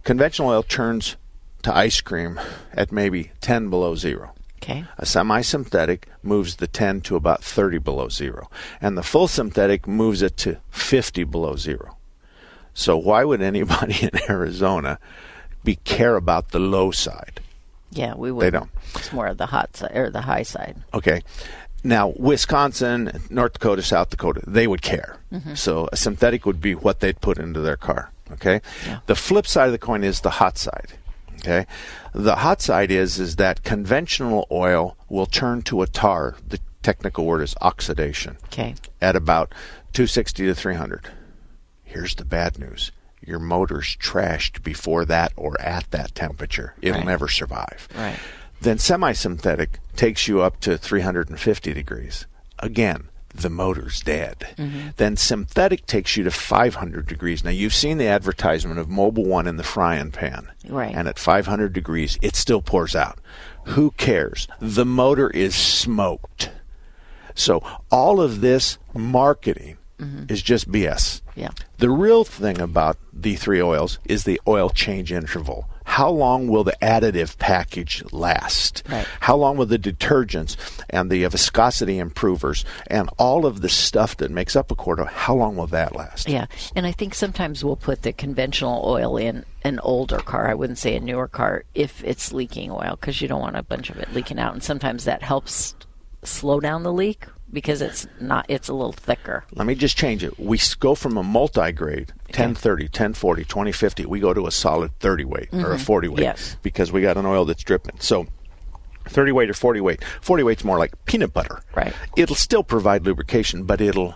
Conventional 0.03 0.49
oil 0.49 0.63
turns 0.63 1.17
to 1.63 1.75
ice 1.75 2.01
cream 2.01 2.39
at 2.73 2.91
maybe 2.91 3.31
10 3.41 3.69
below 3.69 3.95
zero. 3.95 4.33
Okay. 4.57 4.85
A 4.97 5.05
semi 5.05 5.41
synthetic 5.41 6.07
moves 6.23 6.55
the 6.55 6.67
10 6.67 7.01
to 7.01 7.15
about 7.15 7.43
30 7.43 7.77
below 7.79 8.09
zero. 8.09 8.49
And 8.81 8.97
the 8.97 9.03
full 9.03 9.27
synthetic 9.27 9.87
moves 9.87 10.21
it 10.21 10.37
to 10.37 10.57
50 10.71 11.23
below 11.25 11.55
zero. 11.55 11.97
So 12.73 12.97
why 12.97 13.23
would 13.23 13.41
anybody 13.41 13.95
in 14.01 14.11
Arizona 14.29 14.99
be 15.63 15.77
care 15.77 16.15
about 16.15 16.49
the 16.49 16.59
low 16.59 16.91
side? 16.91 17.41
Yeah, 17.91 18.15
we 18.15 18.31
would. 18.31 18.43
They 18.43 18.49
don't. 18.49 18.69
It's 18.95 19.13
more 19.13 19.27
of 19.27 19.37
the 19.37 19.45
hot 19.45 19.75
side 19.77 19.95
or 19.95 20.09
the 20.09 20.21
high 20.21 20.43
side. 20.43 20.75
Okay. 20.93 21.21
Now, 21.85 22.13
Wisconsin, 22.17 23.11
North 23.29 23.53
Dakota, 23.53 23.83
South 23.83 24.09
Dakota, 24.09 24.41
they 24.47 24.65
would 24.65 24.81
care. 24.81 25.17
Mhm. 25.31 25.55
So 25.57 25.87
a 25.91 25.95
synthetic 25.95 26.45
would 26.45 26.59
be 26.59 26.73
what 26.73 26.99
they'd 26.99 27.21
put 27.21 27.37
into 27.37 27.61
their 27.61 27.77
car. 27.77 28.09
Okay. 28.31 28.59
The 29.05 29.15
flip 29.15 29.45
side 29.45 29.67
of 29.67 29.71
the 29.71 29.77
coin 29.77 30.03
is 30.03 30.21
the 30.21 30.31
hot 30.41 30.57
side. 30.57 30.93
Okay. 31.39 31.67
The 32.13 32.37
hot 32.37 32.61
side 32.61 32.89
is 32.89 33.19
is 33.19 33.35
that 33.35 33.63
conventional 33.63 34.47
oil 34.51 34.97
will 35.09 35.27
turn 35.27 35.61
to 35.63 35.83
a 35.83 35.87
tar. 35.87 36.35
The 36.47 36.59
technical 36.81 37.25
word 37.25 37.41
is 37.43 37.55
oxidation. 37.61 38.37
Okay. 38.45 38.73
At 38.99 39.15
about 39.15 39.53
260 39.93 40.45
to 40.47 40.55
300. 40.55 41.09
Here's 41.83 42.15
the 42.15 42.25
bad 42.25 42.57
news. 42.57 42.91
Your 43.21 43.39
motor's 43.39 43.95
trashed 43.99 44.63
before 44.63 45.05
that 45.05 45.33
or 45.35 45.59
at 45.61 45.89
that 45.91 46.15
temperature. 46.15 46.73
It'll 46.81 46.97
Right. 46.99 47.05
never 47.07 47.27
survive. 47.27 47.87
Right. 47.95 48.17
Then 48.61 48.77
semi 48.77 49.11
synthetic 49.13 49.79
takes 49.95 50.27
you 50.27 50.41
up 50.41 50.59
to 50.61 50.77
350 50.77 51.73
degrees. 51.73 52.25
Again, 52.59 53.09
the 53.33 53.49
motor's 53.49 53.99
dead. 54.01 54.55
Mhm. 54.57 54.95
Then 54.95 55.17
synthetic 55.17 55.85
takes 55.85 56.15
you 56.15 56.23
to 56.23 56.31
500 56.31 57.05
degrees. 57.05 57.43
Now, 57.43 57.49
you've 57.51 57.73
seen 57.73 57.97
the 57.97 58.07
advertisement 58.07 58.79
of 58.79 58.87
Mobil 58.87 59.25
One 59.25 59.45
in 59.45 59.57
the 59.57 59.63
frying 59.63 60.11
pan. 60.11 60.47
Right. 60.67 60.95
And 60.95 61.07
at 61.07 61.19
500 61.19 61.73
degrees, 61.73 62.17
it 62.21 62.35
still 62.35 62.61
pours 62.61 62.95
out. 62.95 63.19
Who 63.65 63.91
cares? 63.91 64.47
The 64.61 64.85
motor 64.85 65.29
is 65.29 65.53
smoked. 65.53 66.49
So, 67.33 67.61
all 67.91 68.21
of 68.21 68.39
this 68.39 68.77
marketing 68.93 69.77
Mhm. 69.99 70.31
is 70.31 70.41
just 70.41 70.71
BS. 70.71 71.21
Yeah. 71.35 71.49
The 71.79 71.89
real 71.89 72.23
thing 72.23 72.61
about 72.61 72.97
the 73.11 73.35
three 73.35 73.61
oils 73.61 73.99
is 74.05 74.23
the 74.23 74.39
oil 74.47 74.69
change 74.69 75.11
interval. 75.11 75.67
How 75.95 76.09
long 76.09 76.49
will 76.49 76.65
the 76.65 76.75
additive 76.81 77.37
package 77.37 78.03
last? 78.11 78.83
Right. 78.89 79.07
How 79.21 79.37
long 79.37 79.55
will 79.55 79.65
the 79.65 79.79
detergents 79.79 80.57
and 80.89 81.09
the 81.09 81.23
viscosity 81.23 81.99
improvers 81.99 82.65
and 82.87 83.09
all 83.17 83.45
of 83.45 83.61
the 83.61 83.69
stuff 83.69 84.17
that 84.17 84.29
makes 84.29 84.57
up 84.57 84.71
a 84.71 84.75
quarter, 84.75 85.05
how 85.05 85.35
long 85.35 85.55
will 85.55 85.67
that 85.67 85.95
last? 85.95 86.27
Yeah, 86.27 86.47
and 86.75 86.85
I 86.85 86.91
think 86.91 87.15
sometimes 87.15 87.63
we'll 87.63 87.77
put 87.77 88.01
the 88.01 88.11
conventional 88.11 88.83
oil 88.85 89.15
in 89.15 89.45
an 89.63 89.79
older 89.79 90.17
car. 90.17 90.49
I 90.49 90.53
wouldn't 90.53 90.79
say 90.79 90.97
a 90.97 90.99
newer 90.99 91.29
car 91.29 91.63
if 91.73 92.03
it's 92.03 92.33
leaking 92.33 92.71
oil 92.71 92.97
because 92.99 93.21
you 93.21 93.29
don't 93.29 93.39
want 93.39 93.55
a 93.55 93.63
bunch 93.63 93.89
of 93.89 93.95
it 93.95 94.13
leaking 94.13 94.37
out, 94.37 94.51
and 94.51 94.61
sometimes 94.61 95.05
that 95.05 95.23
helps 95.23 95.75
slow 96.23 96.59
down 96.59 96.83
the 96.83 96.91
leak 96.91 97.25
because 97.55 97.81
it's 97.81 98.05
not 98.19 98.45
it's 98.49 98.67
a 98.67 98.73
little 98.73 98.91
thicker. 98.91 99.43
Let 99.53 99.65
me 99.65 99.73
just 99.73 99.97
change 99.97 100.23
it. 100.23 100.37
We 100.39 100.59
go 100.79 100.93
from 100.93 101.17
a 101.17 101.23
multi-grade 101.23 102.11
1030, 102.27 102.83
1040, 102.85 103.43
2050. 103.45 104.05
We 104.05 104.19
go 104.19 104.33
to 104.33 104.45
a 104.45 104.51
solid 104.51 104.91
30 104.99 105.25
weight 105.25 105.49
or 105.53 105.71
a 105.71 105.77
Mhm. 105.77 105.81
40 105.81 106.07
weight 106.09 106.19
Yes. 106.21 106.57
because 106.61 106.91
we 106.91 107.01
got 107.01 107.17
an 107.17 107.25
oil 107.25 107.45
that's 107.45 107.63
dripping. 107.63 107.95
So 107.99 108.27
30 109.09 109.31
weight 109.31 109.49
or 109.49 109.53
40 109.53 109.81
weight. 109.81 110.03
40 110.21 110.43
weight's 110.43 110.63
more 110.63 110.77
like 110.77 110.93
peanut 111.05 111.33
butter. 111.33 111.61
Right. 111.73 111.93
It'll 112.15 112.35
still 112.35 112.63
provide 112.63 113.05
lubrication, 113.05 113.63
but 113.63 113.81
it'll 113.81 114.15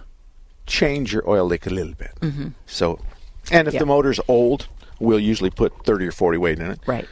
change 0.68 1.14
your 1.14 1.28
oil 1.28 1.46
leak 1.46 1.66
a 1.66 1.70
little 1.72 1.94
bit. 1.96 2.12
Mhm. 2.22 2.54
So, 2.68 3.00
and 3.52 3.68
if 3.68 3.74
Yeah. 3.74 3.80
the 3.80 3.86
motor's 3.86 4.20
old, 4.28 4.68
we'll 5.00 5.20
usually 5.20 5.50
put 5.50 5.72
30 5.86 6.06
or 6.08 6.12
40 6.12 6.38
weight 6.38 6.60
in 6.60 6.70
it. 6.72 6.80
Right. 6.86 7.08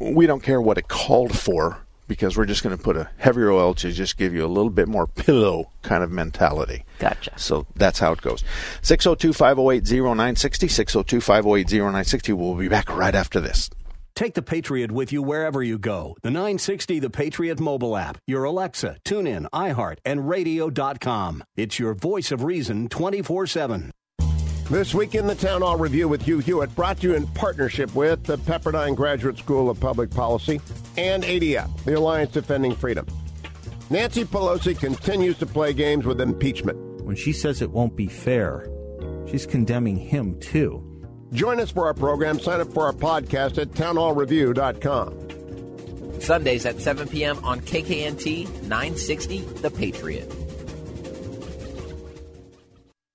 We 0.00 0.26
don't 0.26 0.42
care 0.42 0.60
what 0.60 0.78
it 0.78 0.88
called 0.88 1.36
for 1.38 1.78
because 2.10 2.36
we're 2.36 2.44
just 2.44 2.64
going 2.64 2.76
to 2.76 2.82
put 2.82 2.96
a 2.96 3.08
heavier 3.18 3.52
oil 3.52 3.72
to 3.72 3.92
just 3.92 4.16
give 4.16 4.34
you 4.34 4.44
a 4.44 4.48
little 4.48 4.68
bit 4.68 4.88
more 4.88 5.06
pillow 5.06 5.70
kind 5.82 6.02
of 6.02 6.10
mentality. 6.10 6.84
Gotcha. 6.98 7.30
So 7.36 7.68
that's 7.76 8.00
how 8.00 8.10
it 8.10 8.20
goes. 8.20 8.42
602 8.82 9.32
508 9.32 9.84
0960. 9.88 10.66
602 10.66 11.20
508 11.20 11.70
0960. 11.70 12.32
We'll 12.32 12.56
be 12.56 12.66
back 12.66 12.90
right 12.90 13.14
after 13.14 13.40
this. 13.40 13.70
Take 14.16 14.34
the 14.34 14.42
Patriot 14.42 14.90
with 14.90 15.12
you 15.12 15.22
wherever 15.22 15.62
you 15.62 15.78
go. 15.78 16.16
The 16.22 16.32
960 16.32 16.98
The 16.98 17.10
Patriot 17.10 17.60
mobile 17.60 17.96
app, 17.96 18.18
your 18.26 18.42
Alexa, 18.42 18.98
TuneIn, 19.04 19.48
iHeart, 19.50 19.98
and 20.04 20.28
radio.com. 20.28 21.44
It's 21.56 21.78
your 21.78 21.94
voice 21.94 22.32
of 22.32 22.42
reason 22.42 22.88
24 22.88 23.46
7. 23.46 23.92
This 24.70 24.94
week 24.94 25.16
in 25.16 25.26
the 25.26 25.34
Town 25.34 25.62
Hall 25.62 25.76
Review 25.76 26.06
with 26.06 26.22
Hugh 26.22 26.38
Hewitt, 26.38 26.72
brought 26.76 27.00
to 27.00 27.08
you 27.08 27.14
in 27.16 27.26
partnership 27.26 27.92
with 27.92 28.22
the 28.22 28.38
Pepperdine 28.38 28.94
Graduate 28.94 29.36
School 29.36 29.68
of 29.68 29.80
Public 29.80 30.12
Policy 30.12 30.60
and 30.96 31.24
ADF, 31.24 31.82
the 31.82 31.94
Alliance 31.94 32.30
Defending 32.30 32.76
Freedom. 32.76 33.04
Nancy 33.90 34.24
Pelosi 34.24 34.78
continues 34.78 35.36
to 35.38 35.46
play 35.46 35.72
games 35.72 36.06
with 36.06 36.20
impeachment. 36.20 36.78
When 37.02 37.16
she 37.16 37.32
says 37.32 37.62
it 37.62 37.72
won't 37.72 37.96
be 37.96 38.06
fair, 38.06 38.70
she's 39.28 39.44
condemning 39.44 39.96
him 39.96 40.38
too. 40.38 40.86
Join 41.32 41.58
us 41.58 41.72
for 41.72 41.86
our 41.86 41.94
program. 41.94 42.38
Sign 42.38 42.60
up 42.60 42.72
for 42.72 42.86
our 42.86 42.92
podcast 42.92 43.58
at 43.58 43.72
townhallreview.com. 43.72 46.20
Sundays 46.20 46.64
at 46.64 46.80
7 46.80 47.08
p.m. 47.08 47.44
on 47.44 47.60
KKNT 47.60 48.62
960 48.62 49.40
The 49.40 49.70
Patriot. 49.72 50.32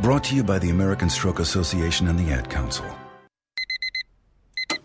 Brought 0.00 0.24
to 0.24 0.34
you 0.34 0.42
by 0.42 0.58
the 0.58 0.70
American 0.70 1.08
Stroke 1.08 1.38
Association 1.38 2.08
and 2.08 2.18
the 2.18 2.32
Ad 2.32 2.50
Council. 2.50 2.84
I'll 4.68 4.78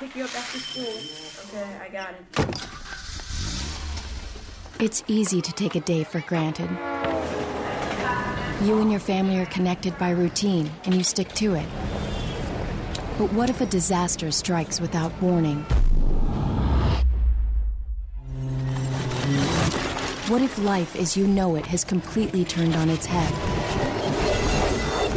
pick 0.00 0.16
you 0.16 0.24
up 0.24 0.34
after 0.36 0.58
school. 0.58 1.60
Okay, 1.60 1.78
I 1.80 1.88
got 1.88 2.14
it. 2.14 2.24
It's 4.80 5.04
easy 5.06 5.40
to 5.40 5.52
take 5.52 5.76
a 5.76 5.80
day 5.80 6.02
for 6.02 6.20
granted. 6.22 6.68
You 8.66 8.80
and 8.80 8.90
your 8.90 9.00
family 9.00 9.38
are 9.38 9.46
connected 9.46 9.96
by 9.98 10.10
routine, 10.10 10.70
and 10.84 10.92
you 10.94 11.04
stick 11.04 11.28
to 11.34 11.54
it. 11.54 11.66
But 13.18 13.32
what 13.32 13.50
if 13.50 13.60
a 13.60 13.66
disaster 13.66 14.32
strikes 14.32 14.80
without 14.80 15.12
warning? 15.22 15.64
What 20.28 20.40
if 20.40 20.58
life 20.58 20.96
as 20.96 21.18
you 21.18 21.26
know 21.26 21.54
it 21.54 21.66
has 21.66 21.84
completely 21.84 22.46
turned 22.46 22.76
on 22.76 22.88
its 22.88 23.04
head? 23.04 23.30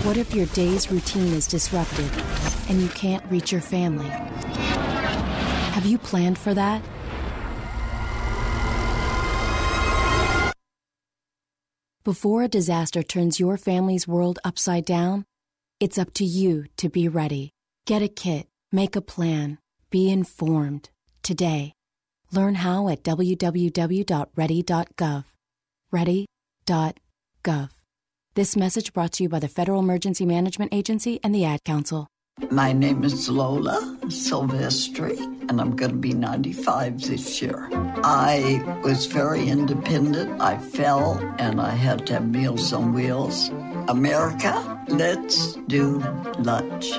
What 0.05 0.17
if 0.17 0.35
your 0.35 0.47
day's 0.47 0.91
routine 0.91 1.31
is 1.31 1.47
disrupted 1.47 2.11
and 2.67 2.81
you 2.81 2.89
can't 2.89 3.23
reach 3.31 3.53
your 3.53 3.61
family? 3.61 4.09
Have 4.09 5.85
you 5.85 5.97
planned 5.97 6.37
for 6.37 6.53
that? 6.53 6.81
Before 12.03 12.43
a 12.43 12.49
disaster 12.49 13.01
turns 13.01 13.39
your 13.39 13.55
family's 13.55 14.09
world 14.09 14.39
upside 14.43 14.83
down, 14.83 15.23
it's 15.79 15.97
up 15.97 16.13
to 16.15 16.25
you 16.25 16.65
to 16.75 16.89
be 16.89 17.07
ready. 17.07 17.51
Get 17.85 18.01
a 18.01 18.09
kit, 18.09 18.47
make 18.73 18.97
a 18.97 19.01
plan, 19.01 19.57
be 19.89 20.11
informed 20.11 20.89
today. 21.23 21.76
Learn 22.32 22.55
how 22.55 22.89
at 22.89 23.03
www.ready.gov. 23.03 25.23
Ready.gov. 25.91 27.69
This 28.36 28.55
message 28.55 28.93
brought 28.93 29.13
to 29.13 29.23
you 29.23 29.30
by 29.30 29.39
the 29.39 29.47
Federal 29.47 29.80
Emergency 29.80 30.25
Management 30.25 30.73
Agency 30.73 31.19
and 31.23 31.34
the 31.34 31.45
Ad 31.45 31.63
Council. 31.63 32.07
My 32.51 32.71
name 32.71 33.03
is 33.03 33.30
Lola 33.30 33.97
Silvestri, 34.05 35.17
and 35.49 35.59
I'm 35.59 35.75
going 35.75 35.89
to 35.89 35.97
be 35.97 36.13
95 36.13 37.01
this 37.01 37.41
year. 37.41 37.67
I 38.03 38.61
was 38.84 39.07
very 39.07 39.49
independent. 39.49 40.39
I 40.39 40.59
fell, 40.59 41.17
and 41.39 41.59
I 41.59 41.71
had 41.71 42.05
to 42.07 42.13
have 42.13 42.30
Meals 42.30 42.73
on 42.73 42.93
Wheels. 42.93 43.49
America, 43.88 44.80
let's 44.88 45.55
do 45.67 45.97
lunch. 46.38 46.91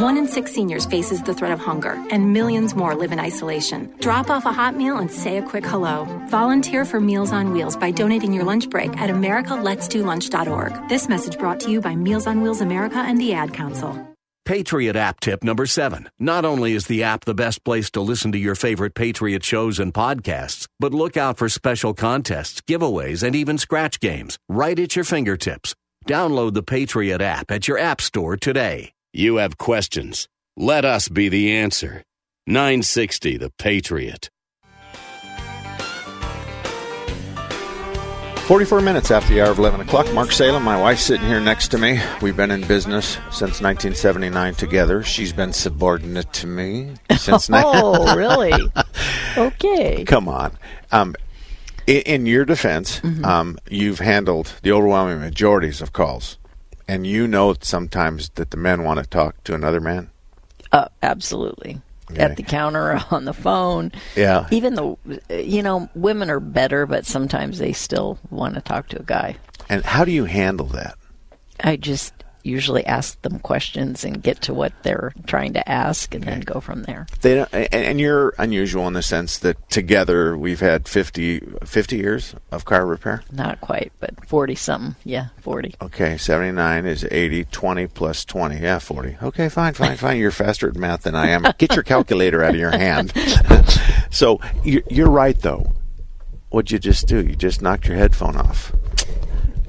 One 0.00 0.16
in 0.16 0.26
six 0.26 0.52
seniors 0.52 0.86
faces 0.86 1.22
the 1.22 1.34
threat 1.34 1.52
of 1.52 1.60
hunger, 1.60 2.02
and 2.10 2.32
millions 2.32 2.74
more 2.74 2.94
live 2.94 3.12
in 3.12 3.20
isolation. 3.20 3.94
Drop 4.00 4.30
off 4.30 4.46
a 4.46 4.52
hot 4.52 4.76
meal 4.76 4.98
and 4.98 5.10
say 5.10 5.36
a 5.36 5.42
quick 5.42 5.64
hello. 5.64 6.04
Volunteer 6.28 6.84
for 6.84 7.00
Meals 7.00 7.32
on 7.32 7.52
Wheels 7.52 7.76
by 7.76 7.90
donating 7.90 8.32
your 8.32 8.44
lunch 8.44 8.70
break 8.70 8.96
at 8.98 9.10
americaletsdolunch.org. 9.10 10.88
This 10.88 11.08
message 11.08 11.38
brought 11.38 11.60
to 11.60 11.70
you 11.70 11.80
by 11.80 11.94
Meals 11.94 12.26
on 12.26 12.40
Wheels 12.40 12.60
America 12.60 12.98
and 12.98 13.20
the 13.20 13.32
Ad 13.32 13.52
Council. 13.52 14.08
Patriot 14.44 14.96
app 14.96 15.20
tip 15.20 15.44
number 15.44 15.66
seven. 15.66 16.10
Not 16.18 16.44
only 16.44 16.72
is 16.72 16.86
the 16.86 17.04
app 17.04 17.24
the 17.24 17.34
best 17.34 17.62
place 17.62 17.90
to 17.92 18.00
listen 18.00 18.32
to 18.32 18.38
your 18.38 18.56
favorite 18.56 18.94
Patriot 18.94 19.44
shows 19.44 19.78
and 19.78 19.94
podcasts, 19.94 20.66
but 20.80 20.92
look 20.92 21.16
out 21.16 21.36
for 21.36 21.48
special 21.48 21.94
contests, 21.94 22.60
giveaways, 22.62 23.22
and 23.22 23.36
even 23.36 23.56
scratch 23.56 24.00
games 24.00 24.38
right 24.48 24.78
at 24.78 24.96
your 24.96 25.04
fingertips. 25.04 25.76
Download 26.08 26.54
the 26.54 26.62
Patriot 26.64 27.20
app 27.22 27.52
at 27.52 27.68
your 27.68 27.78
app 27.78 28.00
store 28.00 28.36
today. 28.36 28.92
You 29.14 29.36
have 29.36 29.58
questions. 29.58 30.26
Let 30.56 30.86
us 30.86 31.08
be 31.08 31.28
the 31.28 31.52
answer. 31.52 32.02
960 32.46 33.36
The 33.36 33.50
Patriot. 33.58 34.30
44 38.46 38.80
minutes 38.80 39.10
after 39.10 39.34
the 39.34 39.42
hour 39.42 39.50
of 39.50 39.58
11 39.58 39.82
o'clock. 39.82 40.10
Mark 40.14 40.32
Salem, 40.32 40.62
my 40.62 40.80
wife, 40.80 40.98
sitting 40.98 41.26
here 41.26 41.40
next 41.40 41.68
to 41.68 41.78
me. 41.78 42.00
We've 42.22 42.36
been 42.36 42.50
in 42.50 42.66
business 42.66 43.18
since 43.30 43.60
1979 43.60 44.54
together. 44.54 45.02
She's 45.02 45.32
been 45.34 45.52
subordinate 45.52 46.32
to 46.34 46.46
me 46.46 46.94
since. 47.18 47.50
oh, 47.52 48.16
really? 48.16 48.52
Okay. 49.36 50.04
Come 50.04 50.26
on. 50.26 50.56
Um, 50.90 51.14
in, 51.86 52.00
in 52.02 52.26
your 52.26 52.46
defense, 52.46 53.00
mm-hmm. 53.00 53.24
um, 53.26 53.58
you've 53.68 53.98
handled 53.98 54.54
the 54.62 54.72
overwhelming 54.72 55.20
majorities 55.20 55.82
of 55.82 55.92
calls, 55.92 56.38
and 56.88 57.06
you 57.06 57.26
know 57.26 57.54
sometimes 57.60 58.30
that 58.30 58.50
the 58.50 58.56
men 58.56 58.84
want 58.84 59.00
to 59.00 59.06
talk 59.06 59.42
to 59.44 59.54
another 59.54 59.80
man. 59.80 60.10
Uh, 60.72 60.88
absolutely. 61.02 61.80
Okay. 62.10 62.20
At 62.22 62.36
the 62.36 62.42
counter, 62.42 63.02
on 63.10 63.24
the 63.24 63.34
phone. 63.34 63.92
Yeah. 64.16 64.46
Even 64.50 64.74
though, 64.74 64.98
you 65.30 65.62
know, 65.62 65.88
women 65.94 66.30
are 66.30 66.40
better, 66.40 66.86
but 66.86 67.06
sometimes 67.06 67.58
they 67.58 67.72
still 67.72 68.18
want 68.30 68.54
to 68.54 68.60
talk 68.60 68.88
to 68.88 69.00
a 69.00 69.04
guy. 69.04 69.36
And 69.68 69.84
how 69.84 70.04
do 70.04 70.12
you 70.12 70.24
handle 70.24 70.66
that? 70.66 70.96
I 71.60 71.76
just 71.76 72.12
usually 72.42 72.84
ask 72.86 73.20
them 73.22 73.38
questions 73.38 74.04
and 74.04 74.22
get 74.22 74.42
to 74.42 74.54
what 74.54 74.72
they're 74.82 75.12
trying 75.26 75.52
to 75.54 75.68
ask 75.68 76.14
and 76.14 76.24
okay. 76.24 76.32
then 76.32 76.40
go 76.40 76.60
from 76.60 76.82
there. 76.84 77.06
They 77.20 77.34
don't, 77.36 77.52
and 77.52 78.00
you're 78.00 78.34
unusual 78.38 78.86
in 78.86 78.94
the 78.94 79.02
sense 79.02 79.38
that 79.38 79.70
together 79.70 80.36
we've 80.36 80.60
had 80.60 80.88
50, 80.88 81.40
50 81.64 81.96
years 81.96 82.34
of 82.50 82.64
car 82.64 82.86
repair? 82.86 83.22
Not 83.32 83.60
quite, 83.60 83.92
but 84.00 84.26
40 84.26 84.54
something. 84.54 84.96
Yeah, 85.04 85.28
40. 85.40 85.74
Okay, 85.82 86.16
79 86.16 86.86
is 86.86 87.06
80, 87.10 87.44
20 87.44 87.86
plus 87.88 88.24
20. 88.24 88.58
Yeah, 88.58 88.78
40. 88.78 89.18
Okay, 89.22 89.48
fine, 89.48 89.74
fine, 89.74 89.96
fine. 89.96 90.18
You're 90.18 90.30
faster 90.30 90.68
at 90.68 90.76
math 90.76 91.02
than 91.02 91.14
I 91.14 91.28
am. 91.28 91.46
Get 91.58 91.74
your 91.74 91.82
calculator 91.84 92.42
out 92.42 92.54
of 92.54 92.60
your 92.60 92.70
hand. 92.70 93.12
so 94.10 94.40
you're 94.64 95.10
right, 95.10 95.38
though. 95.38 95.72
What'd 96.50 96.70
you 96.70 96.78
just 96.78 97.06
do? 97.06 97.24
You 97.24 97.34
just 97.34 97.62
knocked 97.62 97.86
your 97.86 97.96
headphone 97.96 98.36
off. 98.36 98.72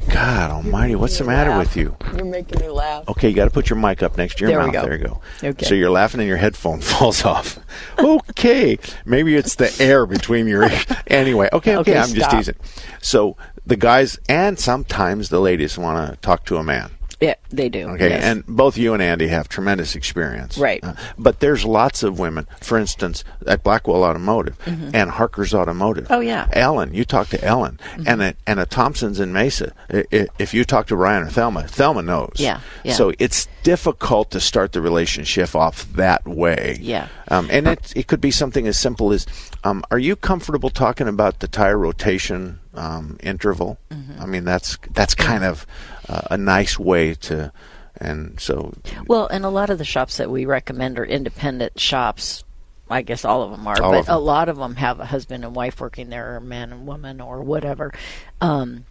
God 0.09 0.51
Almighty, 0.51 0.95
what's 0.95 1.17
the 1.17 1.23
matter 1.23 1.51
laugh. 1.51 1.59
with 1.59 1.77
you? 1.77 1.95
You're 2.15 2.25
making 2.25 2.59
me 2.61 2.69
laugh. 2.69 3.07
Okay, 3.09 3.29
you 3.29 3.35
got 3.35 3.45
to 3.45 3.51
put 3.51 3.69
your 3.69 3.79
mic 3.79 4.03
up 4.03 4.17
next 4.17 4.37
to 4.37 4.41
your 4.45 4.49
there 4.49 4.59
mouth. 4.59 4.85
There 4.85 4.97
you 4.97 5.05
go. 5.05 5.21
Okay. 5.43 5.65
So 5.65 5.75
you're 5.75 5.89
laughing 5.89 6.19
and 6.19 6.27
your 6.27 6.37
headphone 6.37 6.81
falls 6.81 7.25
off. 7.25 7.59
okay, 7.99 8.77
maybe 9.05 9.35
it's 9.35 9.55
the 9.55 9.75
air 9.79 10.05
between 10.05 10.47
your 10.47 10.63
ears. 10.63 10.85
Anyway, 11.07 11.47
okay, 11.53 11.75
okay, 11.77 11.91
okay 11.91 11.97
I'm 11.97 12.07
stop. 12.07 12.17
just 12.17 12.31
teasing. 12.31 12.55
So 13.01 13.37
the 13.65 13.75
guys 13.75 14.17
and 14.27 14.57
sometimes 14.59 15.29
the 15.29 15.39
ladies 15.39 15.77
want 15.77 16.09
to 16.09 16.15
talk 16.21 16.45
to 16.45 16.57
a 16.57 16.63
man. 16.63 16.91
Yeah, 17.23 17.35
they 17.51 17.69
do. 17.69 17.87
Okay, 17.91 18.09
yes. 18.09 18.23
and 18.23 18.45
both 18.45 18.77
you 18.77 18.93
and 18.93 19.01
Andy 19.01 19.27
have 19.27 19.47
tremendous 19.47 19.95
experience. 19.95 20.57
Right. 20.57 20.83
Uh, 20.83 20.93
but 21.17 21.39
there's 21.39 21.63
lots 21.63 22.03
of 22.03 22.19
women, 22.19 22.47
for 22.59 22.77
instance, 22.77 23.23
at 23.47 23.63
Blackwell 23.63 24.03
Automotive 24.03 24.59
mm-hmm. 24.65 24.89
and 24.93 25.09
Harker's 25.09 25.53
Automotive. 25.53 26.07
Oh, 26.09 26.19
yeah. 26.19 26.49
Ellen, 26.51 26.93
you 26.93 27.05
talk 27.05 27.29
to 27.29 27.41
Ellen. 27.41 27.79
Mm-hmm. 27.93 28.03
And, 28.07 28.21
a, 28.21 28.33
and 28.45 28.59
a 28.59 28.65
Thompson's 28.65 29.21
in 29.21 29.31
Mesa. 29.31 29.71
If 29.89 30.53
you 30.53 30.65
talk 30.65 30.87
to 30.87 30.97
Ryan 30.97 31.23
or 31.23 31.29
Thelma, 31.29 31.65
Thelma 31.65 32.01
knows. 32.01 32.33
Yeah, 32.35 32.59
yeah. 32.83 32.93
So 32.93 33.13
it's 33.19 33.47
difficult 33.63 34.31
to 34.31 34.41
start 34.41 34.73
the 34.73 34.81
relationship 34.81 35.55
off 35.55 35.89
that 35.93 36.27
way. 36.27 36.77
Yeah. 36.81 37.07
Um, 37.29 37.47
and 37.49 37.67
it, 37.67 37.93
it 37.95 38.07
could 38.07 38.19
be 38.19 38.31
something 38.31 38.67
as 38.67 38.77
simple 38.77 39.13
as 39.13 39.25
um, 39.63 39.81
Are 39.91 39.99
you 39.99 40.17
comfortable 40.17 40.69
talking 40.69 41.07
about 41.07 41.39
the 41.39 41.47
tire 41.47 41.77
rotation 41.77 42.59
um, 42.73 43.17
interval? 43.23 43.79
Mm-hmm. 43.89 44.21
I 44.21 44.25
mean, 44.25 44.43
that's, 44.43 44.77
that's 44.91 45.15
kind 45.15 45.45
of 45.45 45.65
uh, 46.09 46.21
a 46.31 46.37
nice 46.37 46.77
way 46.77 47.13
to 47.15 47.51
and 47.97 48.39
so. 48.39 48.73
Well 49.07 49.27
and 49.27 49.45
a 49.45 49.49
lot 49.49 49.69
of 49.69 49.77
the 49.77 49.85
shops 49.85 50.17
that 50.17 50.29
we 50.29 50.45
recommend 50.45 50.99
are 50.99 51.05
independent 51.05 51.79
shops. 51.79 52.43
I 52.89 53.01
guess 53.01 53.25
all 53.25 53.43
of 53.43 53.51
them 53.51 53.65
are 53.65 53.81
all 53.81 53.91
but 53.91 54.05
them. 54.05 54.15
a 54.15 54.19
lot 54.19 54.49
of 54.49 54.57
them 54.57 54.75
have 54.75 54.99
a 54.99 55.05
husband 55.05 55.45
and 55.45 55.55
wife 55.55 55.79
working 55.79 56.09
there 56.09 56.35
or 56.35 56.39
man 56.39 56.71
and 56.71 56.85
woman 56.85 57.21
or 57.21 57.41
whatever. 57.41 57.93
Um, 58.41 58.85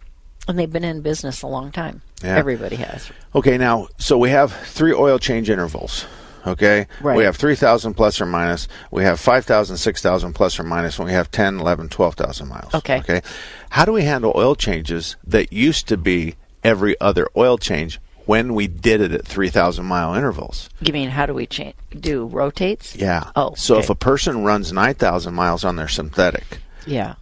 and 0.47 0.59
they've 0.59 0.71
been 0.71 0.83
in 0.83 1.01
business 1.01 1.41
a 1.41 1.47
long 1.47 1.71
time. 1.71 2.01
Yeah. 2.23 2.37
everybody 2.37 2.77
has. 2.77 3.11
Okay 3.35 3.57
now 3.57 3.87
so 3.97 4.17
we 4.17 4.29
have 4.29 4.51
three 4.51 4.93
oil 4.93 5.19
change 5.19 5.49
intervals 5.49 6.05
okay? 6.45 6.87
Right. 7.01 7.17
we 7.17 7.23
have 7.23 7.35
3000 7.35 7.93
plus 7.93 8.19
or 8.21 8.25
minus 8.25 8.67
we 8.91 9.03
have 9.03 9.19
5000 9.19 9.77
6000 9.77 10.33
plus 10.33 10.59
or 10.59 10.63
minus 10.63 10.99
and 10.99 11.07
we 11.07 11.13
have 11.13 11.31
10 11.31 11.59
11 11.59 11.89
12000 11.89 12.47
miles 12.47 12.73
okay. 12.73 12.99
okay? 12.99 13.21
How 13.69 13.85
do 13.85 13.91
we 13.91 14.03
handle 14.03 14.33
oil 14.35 14.55
changes 14.55 15.15
that 15.25 15.51
used 15.53 15.87
to 15.87 15.97
be 15.97 16.35
every 16.63 16.99
other 16.99 17.27
oil 17.35 17.57
change 17.57 17.99
when 18.25 18.53
we 18.53 18.67
did 18.67 19.01
it 19.01 19.11
at 19.11 19.25
3,000 19.25 19.85
mile 19.85 20.13
intervals. 20.15 20.69
You 20.79 20.93
mean 20.93 21.09
how 21.09 21.25
do 21.25 21.33
we 21.33 21.45
change? 21.45 21.75
Do 21.99 22.25
rotates? 22.25 22.95
Yeah. 22.95 23.31
Oh. 23.35 23.53
So 23.55 23.75
okay. 23.75 23.83
if 23.83 23.89
a 23.89 23.95
person 23.95 24.43
runs 24.43 24.71
9,000 24.71 25.33
miles 25.33 25.65
on 25.65 25.75
their 25.75 25.87
synthetic. 25.87 26.59
Yeah. 26.85 27.15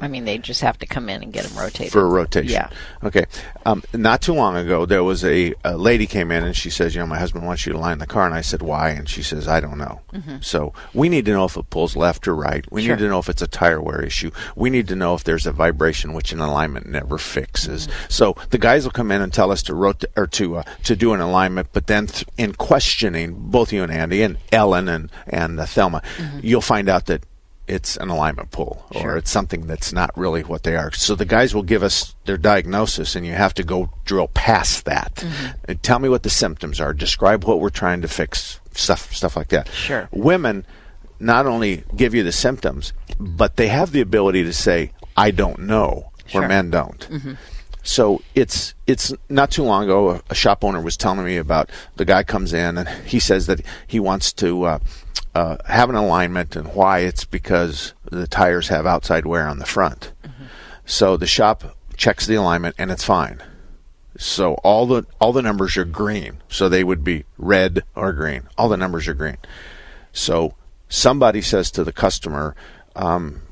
I, 0.00 0.08
mean, 0.08 0.24
they 0.24 0.38
just 0.38 0.60
have 0.60 0.78
to 0.78 0.86
come 0.86 1.08
in 1.08 1.22
and 1.22 1.32
get 1.32 1.44
them 1.44 1.58
rotated. 1.58 1.92
For 1.92 2.00
a 2.00 2.08
rotation. 2.08 2.50
Yeah. 2.50 2.70
Okay. 3.02 3.24
Um, 3.66 3.82
not 3.92 4.22
too 4.22 4.34
long 4.34 4.56
ago, 4.56 4.86
there 4.86 5.04
was 5.04 5.24
a, 5.24 5.54
a, 5.64 5.76
lady 5.76 6.06
came 6.06 6.30
in 6.30 6.44
and 6.44 6.56
she 6.56 6.70
says, 6.70 6.94
you 6.94 7.00
know, 7.00 7.06
my 7.06 7.18
husband 7.18 7.46
wants 7.46 7.66
you 7.66 7.72
to 7.72 7.78
line 7.78 7.98
the 7.98 8.06
car. 8.06 8.26
And 8.26 8.34
I 8.34 8.40
said, 8.40 8.62
why? 8.62 8.90
And 8.90 9.08
she 9.08 9.22
says, 9.22 9.48
I 9.48 9.60
don't 9.60 9.78
know. 9.78 10.00
Mm-hmm. 10.12 10.36
So 10.40 10.72
we 10.92 11.08
need 11.08 11.24
to 11.26 11.32
know 11.32 11.44
if 11.44 11.56
it 11.56 11.70
pulls 11.70 11.96
left 11.96 12.26
or 12.28 12.34
right. 12.34 12.64
We 12.70 12.84
sure. 12.84 12.96
need 12.96 13.02
to 13.02 13.08
know 13.08 13.18
if 13.18 13.28
it's 13.28 13.42
a 13.42 13.46
tire 13.46 13.80
wear 13.80 14.02
issue. 14.02 14.30
We 14.56 14.70
need 14.70 14.88
to 14.88 14.96
know 14.96 15.14
if 15.14 15.24
there's 15.24 15.46
a 15.46 15.52
vibration, 15.52 16.12
which 16.12 16.32
an 16.32 16.40
alignment 16.40 16.86
never 16.86 17.18
fixes. 17.18 17.86
Mm-hmm. 17.86 18.06
So 18.08 18.36
the 18.50 18.58
guys 18.58 18.84
will 18.84 18.92
come 18.92 19.10
in 19.10 19.22
and 19.22 19.32
tell 19.32 19.50
us 19.50 19.62
to 19.64 19.74
rotate 19.74 20.10
or 20.16 20.26
to 20.28 20.56
uh, 20.56 20.62
to 20.84 20.96
do 20.96 21.12
an 21.12 21.20
alignment, 21.20 21.68
but 21.72 21.86
then 21.86 22.06
th- 22.06 22.26
in 22.36 22.54
questioning 22.54 23.34
both 23.50 23.72
you 23.72 23.82
and 23.82 23.92
Andy 23.92 24.22
and 24.22 24.38
Ellen 24.52 24.88
and 24.88 25.10
and 25.26 25.58
uh, 25.58 25.66
Thelma, 25.66 26.02
mm-hmm. 26.16 26.40
you'll 26.42 26.60
find 26.60 26.88
out 26.88 27.06
that 27.06 27.24
it's 27.66 27.96
an 27.96 28.10
alignment 28.10 28.50
pull 28.50 28.84
or 28.94 29.00
sure. 29.00 29.16
it's 29.16 29.30
something 29.30 29.66
that's 29.66 29.92
not 29.92 30.16
really 30.16 30.42
what 30.42 30.64
they 30.64 30.76
are. 30.76 30.92
So 30.92 31.14
the 31.14 31.24
guys 31.24 31.54
will 31.54 31.62
give 31.62 31.82
us 31.82 32.14
their 32.26 32.36
diagnosis 32.36 33.16
and 33.16 33.24
you 33.24 33.32
have 33.32 33.54
to 33.54 33.64
go 33.64 33.90
drill 34.04 34.28
past 34.28 34.84
that. 34.84 35.14
Mm-hmm. 35.16 35.72
tell 35.82 35.98
me 35.98 36.08
what 36.08 36.22
the 36.22 36.30
symptoms 36.30 36.80
are. 36.80 36.92
Describe 36.92 37.44
what 37.44 37.60
we're 37.60 37.70
trying 37.70 38.02
to 38.02 38.08
fix. 38.08 38.60
Stuff 38.72 39.14
stuff 39.14 39.36
like 39.36 39.48
that. 39.48 39.68
Sure. 39.68 40.08
Women 40.10 40.66
not 41.20 41.46
only 41.46 41.84
give 41.96 42.14
you 42.14 42.22
the 42.22 42.32
symptoms, 42.32 42.92
but 43.18 43.56
they 43.56 43.68
have 43.68 43.92
the 43.92 44.00
ability 44.00 44.44
to 44.44 44.52
say, 44.52 44.92
I 45.16 45.30
don't 45.30 45.60
know, 45.60 46.10
sure. 46.26 46.40
where 46.40 46.48
men 46.48 46.70
don't. 46.70 47.08
Mm-hmm. 47.08 47.32
So 47.84 48.22
it's 48.34 48.74
it's 48.86 49.12
not 49.28 49.50
too 49.50 49.62
long 49.62 49.84
ago. 49.84 50.10
A, 50.10 50.22
a, 50.30 50.34
shop 50.34 50.64
owner 50.64 50.80
was 50.80 50.96
telling 50.96 51.24
me 51.24 51.36
about 51.36 51.70
the 51.96 52.06
guy 52.06 52.22
comes 52.22 52.52
in 52.54 52.78
and 52.78 52.88
he 53.06 53.20
says 53.20 53.46
that 53.46 53.60
he 53.86 54.00
wants 54.00 54.32
to 54.34 54.64
uh, 54.64 54.78
uh, 55.34 55.56
have 55.66 55.90
an 55.90 55.96
alignment 55.96 56.56
and 56.56 56.74
why 56.74 57.00
it's 57.00 57.24
because 57.24 57.94
the 58.04 58.26
tires 58.26 58.68
have 58.68 58.86
outside 58.86 59.26
wear 59.26 59.48
on 59.48 59.58
the 59.58 59.66
front. 59.66 60.12
Mm-hmm. 60.22 60.44
So 60.86 61.16
the 61.16 61.26
shop 61.26 61.76
checks 61.96 62.26
the 62.26 62.34
alignment 62.34 62.76
and 62.78 62.90
it's 62.90 63.04
fine. 63.04 63.42
So 64.16 64.54
all 64.54 64.86
the 64.86 65.06
all 65.20 65.32
the 65.32 65.42
numbers 65.42 65.76
are 65.76 65.84
green. 65.84 66.40
So 66.48 66.68
they 66.68 66.84
would 66.84 67.02
be 67.02 67.24
red 67.36 67.82
or 67.96 68.12
green. 68.12 68.48
All 68.56 68.68
the 68.68 68.76
numbers 68.76 69.08
are 69.08 69.14
green. 69.14 69.38
So 70.12 70.54
somebody 70.88 71.42
says 71.42 71.70
to 71.72 71.84
the 71.84 71.92
customer, 71.92 72.54
um, 72.94 73.42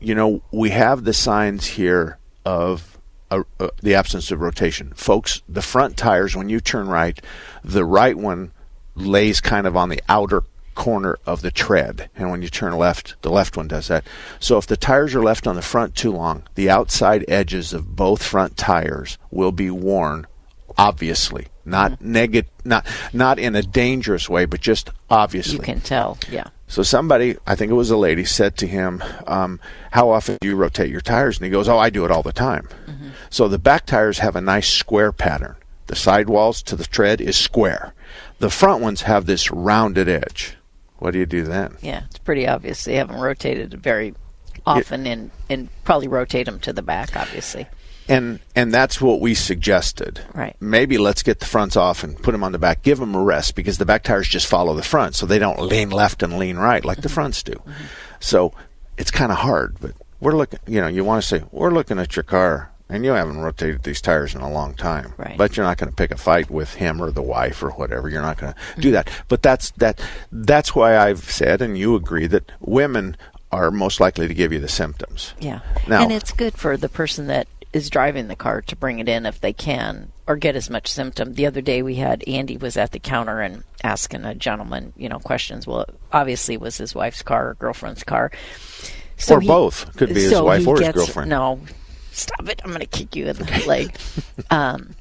you 0.00 0.14
know, 0.14 0.42
we 0.50 0.70
have 0.70 1.04
the 1.04 1.14
signs 1.14 1.66
here 1.66 2.18
of 2.44 2.98
uh, 3.30 3.44
uh, 3.58 3.68
the 3.82 3.94
absence 3.94 4.30
of 4.30 4.40
rotation. 4.40 4.92
Folks, 4.94 5.40
the 5.48 5.62
front 5.62 5.96
tires, 5.96 6.36
when 6.36 6.50
you 6.50 6.60
turn 6.60 6.88
right, 6.88 7.18
the 7.64 7.84
right 7.84 8.16
one 8.16 8.52
lays 8.94 9.40
kind 9.40 9.66
of 9.66 9.74
on 9.74 9.88
the 9.88 10.02
outer 10.08 10.42
corner 10.74 11.18
of 11.26 11.42
the 11.42 11.50
tread. 11.50 12.10
And 12.16 12.30
when 12.30 12.42
you 12.42 12.48
turn 12.48 12.76
left, 12.76 13.20
the 13.22 13.30
left 13.30 13.56
one 13.56 13.68
does 13.68 13.88
that. 13.88 14.04
So 14.40 14.58
if 14.58 14.66
the 14.66 14.76
tires 14.76 15.14
are 15.14 15.22
left 15.22 15.46
on 15.46 15.56
the 15.56 15.62
front 15.62 15.94
too 15.94 16.12
long, 16.12 16.44
the 16.54 16.70
outside 16.70 17.24
edges 17.28 17.72
of 17.72 17.96
both 17.96 18.22
front 18.22 18.56
tires 18.56 19.18
will 19.30 19.52
be 19.52 19.70
worn 19.70 20.26
obviously. 20.78 21.48
Not 21.64 22.00
negative 22.00 22.50
not 22.64 22.86
not 23.12 23.38
in 23.38 23.54
a 23.54 23.62
dangerous 23.62 24.28
way, 24.28 24.46
but 24.46 24.60
just 24.60 24.90
obviously. 25.08 25.54
You 25.54 25.62
can 25.62 25.80
tell. 25.80 26.18
Yeah. 26.28 26.48
So 26.66 26.82
somebody, 26.82 27.36
I 27.46 27.54
think 27.54 27.70
it 27.70 27.74
was 27.74 27.90
a 27.90 27.96
lady, 27.96 28.24
said 28.24 28.56
to 28.58 28.66
him, 28.66 29.02
um, 29.26 29.60
"How 29.92 30.10
often 30.10 30.38
do 30.40 30.48
you 30.48 30.56
rotate 30.56 30.90
your 30.90 31.00
tires?" 31.00 31.38
And 31.38 31.44
he 31.44 31.50
goes, 31.50 31.68
"Oh, 31.68 31.78
I 31.78 31.90
do 31.90 32.04
it 32.04 32.10
all 32.10 32.22
the 32.22 32.32
time." 32.32 32.68
So 33.30 33.46
the 33.46 33.58
back 33.58 33.86
tires 33.86 34.18
have 34.18 34.34
a 34.34 34.40
nice 34.40 34.68
square 34.68 35.12
pattern. 35.12 35.54
The 35.86 35.96
sidewalls 35.96 36.62
to 36.62 36.76
the 36.76 36.84
tread 36.84 37.20
is 37.20 37.36
square. 37.36 37.94
The 38.38 38.50
front 38.50 38.82
ones 38.82 39.02
have 39.02 39.26
this 39.26 39.50
rounded 39.50 40.08
edge. 40.08 40.56
What 41.02 41.12
do 41.12 41.18
you 41.18 41.26
do 41.26 41.42
then? 41.42 41.76
Yeah, 41.82 42.04
it's 42.04 42.18
pretty 42.18 42.46
obvious 42.46 42.84
they 42.84 42.94
haven't 42.94 43.20
rotated 43.20 43.74
very 43.74 44.14
often, 44.64 45.06
and 45.06 45.30
and 45.50 45.68
probably 45.84 46.06
rotate 46.06 46.46
them 46.46 46.60
to 46.60 46.72
the 46.72 46.82
back, 46.82 47.16
obviously. 47.16 47.66
And 48.08 48.38
and 48.54 48.72
that's 48.72 49.00
what 49.00 49.20
we 49.20 49.34
suggested. 49.34 50.20
Right. 50.34 50.56
Maybe 50.60 50.98
let's 50.98 51.22
get 51.22 51.40
the 51.40 51.46
fronts 51.46 51.76
off 51.76 52.02
and 52.04 52.16
put 52.20 52.32
them 52.32 52.44
on 52.44 52.52
the 52.52 52.58
back. 52.58 52.82
Give 52.82 52.98
them 52.98 53.14
a 53.14 53.22
rest 53.22 53.54
because 53.54 53.78
the 53.78 53.84
back 53.84 54.02
tires 54.04 54.28
just 54.28 54.46
follow 54.46 54.74
the 54.74 54.82
front, 54.82 55.14
so 55.14 55.26
they 55.26 55.38
don't 55.38 55.60
lean 55.60 55.90
left 55.90 56.22
and 56.22 56.38
lean 56.38 56.56
right 56.56 56.84
like 56.84 56.98
the 56.98 57.08
Mm-hmm. 57.08 57.14
fronts 57.14 57.42
do. 57.42 57.60
So 58.20 58.52
it's 58.96 59.10
kind 59.10 59.32
of 59.32 59.38
hard, 59.38 59.76
but 59.80 59.92
we're 60.20 60.36
looking. 60.36 60.60
You 60.66 60.80
know, 60.80 60.88
you 60.88 61.04
want 61.04 61.22
to 61.22 61.28
say 61.28 61.42
we're 61.50 61.72
looking 61.72 61.98
at 61.98 62.14
your 62.16 62.22
car. 62.24 62.70
And 62.92 63.04
you 63.04 63.12
haven't 63.12 63.38
rotated 63.40 63.82
these 63.84 64.00
tires 64.00 64.34
in 64.34 64.40
a 64.42 64.50
long 64.52 64.74
time, 64.74 65.14
Right. 65.16 65.36
but 65.38 65.56
you're 65.56 65.64
not 65.66 65.78
going 65.78 65.90
to 65.90 65.96
pick 65.96 66.10
a 66.10 66.16
fight 66.16 66.50
with 66.50 66.74
him 66.74 67.00
or 67.02 67.10
the 67.10 67.22
wife 67.22 67.62
or 67.62 67.70
whatever. 67.70 68.08
You're 68.08 68.22
not 68.22 68.36
going 68.38 68.52
to 68.52 68.58
Mm-hmm. 68.58 68.80
do 68.82 68.90
that. 68.92 69.10
But 69.28 69.42
that's 69.42 69.70
that. 69.78 70.00
That's 70.30 70.74
why 70.74 70.96
I've 70.98 71.24
said, 71.30 71.62
and 71.62 71.76
you 71.78 71.94
agree 71.96 72.26
that 72.28 72.52
women 72.60 73.16
are 73.50 73.70
most 73.70 73.98
likely 74.00 74.28
to 74.28 74.34
give 74.34 74.52
you 74.52 74.60
the 74.60 74.68
symptoms. 74.68 75.34
Yeah. 75.40 75.60
Now- 75.88 76.02
and 76.02 76.12
it's 76.12 76.32
good 76.32 76.54
for 76.54 76.76
the 76.76 76.88
person 76.88 77.26
that 77.28 77.48
is 77.72 77.88
driving 77.88 78.28
the 78.28 78.36
car 78.36 78.60
to 78.60 78.76
bring 78.76 78.98
it 78.98 79.08
in 79.08 79.24
if 79.24 79.40
they 79.40 79.52
can 79.54 80.12
or 80.26 80.36
get 80.36 80.54
as 80.56 80.68
much 80.68 80.88
symptom. 80.92 81.32
The 81.34 81.46
other 81.46 81.62
day 81.62 81.80
we 81.82 81.94
had 81.94 82.22
Andy 82.28 82.58
was 82.58 82.76
at 82.76 82.92
the 82.92 82.98
counter 82.98 83.40
and 83.40 83.64
asking 83.82 84.24
a 84.26 84.34
gentleman, 84.34 84.92
you 84.96 85.08
know, 85.08 85.18
questions. 85.18 85.66
Well, 85.66 85.86
obviously 86.12 86.54
it 86.54 86.60
was 86.60 86.76
his 86.76 86.94
wife's 86.94 87.22
car 87.22 87.48
or 87.48 87.54
girlfriend's 87.54 88.04
car. 88.04 88.30
Or 89.30 89.40
both. 89.40 89.96
Could 89.96 90.08
be 90.10 90.14
his 90.22 90.30
so 90.30 90.44
wife 90.44 90.62
he 90.62 90.66
or 90.66 90.80
his 90.80 90.88
girlfriend. 90.92 91.30
No, 91.30 91.60
stop 92.12 92.48
it. 92.48 92.60
I'm 92.64 92.70
going 92.70 92.80
to 92.80 92.86
kick 92.86 93.14
you 93.16 93.26
in 93.28 93.36
the 93.36 93.64
leg. 93.66 93.96
Um, 94.50 94.94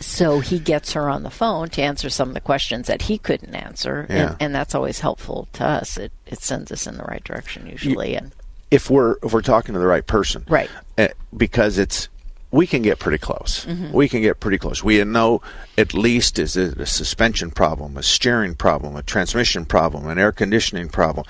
so 0.00 0.40
he 0.40 0.58
gets 0.58 0.92
her 0.94 1.08
on 1.08 1.22
the 1.22 1.30
phone 1.30 1.68
to 1.70 1.82
answer 1.82 2.10
some 2.10 2.28
of 2.28 2.34
the 2.34 2.40
questions 2.40 2.88
that 2.88 3.02
he 3.02 3.18
couldn't 3.18 3.54
answer, 3.54 4.06
Yeah. 4.10 4.16
and, 4.30 4.36
and 4.40 4.54
that's 4.54 4.74
always 4.74 4.98
helpful 5.00 5.48
to 5.54 5.64
us. 5.64 5.96
It 5.96 6.10
it 6.26 6.40
sends 6.40 6.72
us 6.72 6.86
in 6.86 6.96
the 6.96 7.04
right 7.04 7.22
direction 7.22 7.66
usually, 7.68 8.16
and 8.16 8.32
if 8.70 8.90
we're 8.90 9.16
if 9.22 9.32
we're 9.32 9.42
talking 9.42 9.74
to 9.74 9.78
the 9.78 9.86
right 9.86 10.06
person, 10.06 10.44
Right. 10.48 10.68
Uh, 10.98 11.08
because 11.36 11.78
it's 11.78 12.08
we 12.50 12.66
can 12.66 12.82
get 12.82 12.98
pretty 12.98 13.18
close. 13.18 13.64
Mhm. 13.64 13.92
We 13.92 14.08
can 14.08 14.20
get 14.22 14.40
pretty 14.40 14.58
close. 14.58 14.82
We 14.82 15.02
know 15.04 15.40
at 15.78 15.94
least 15.94 16.38
is 16.38 16.56
it 16.56 16.78
a 16.80 16.84
suspension 16.86 17.50
problem, 17.52 17.96
a 17.96 18.02
steering 18.02 18.54
problem, 18.56 18.96
a 18.96 19.02
transmission 19.02 19.64
problem, 19.64 20.08
an 20.08 20.18
air 20.18 20.32
conditioning 20.32 20.88
problem. 20.88 21.24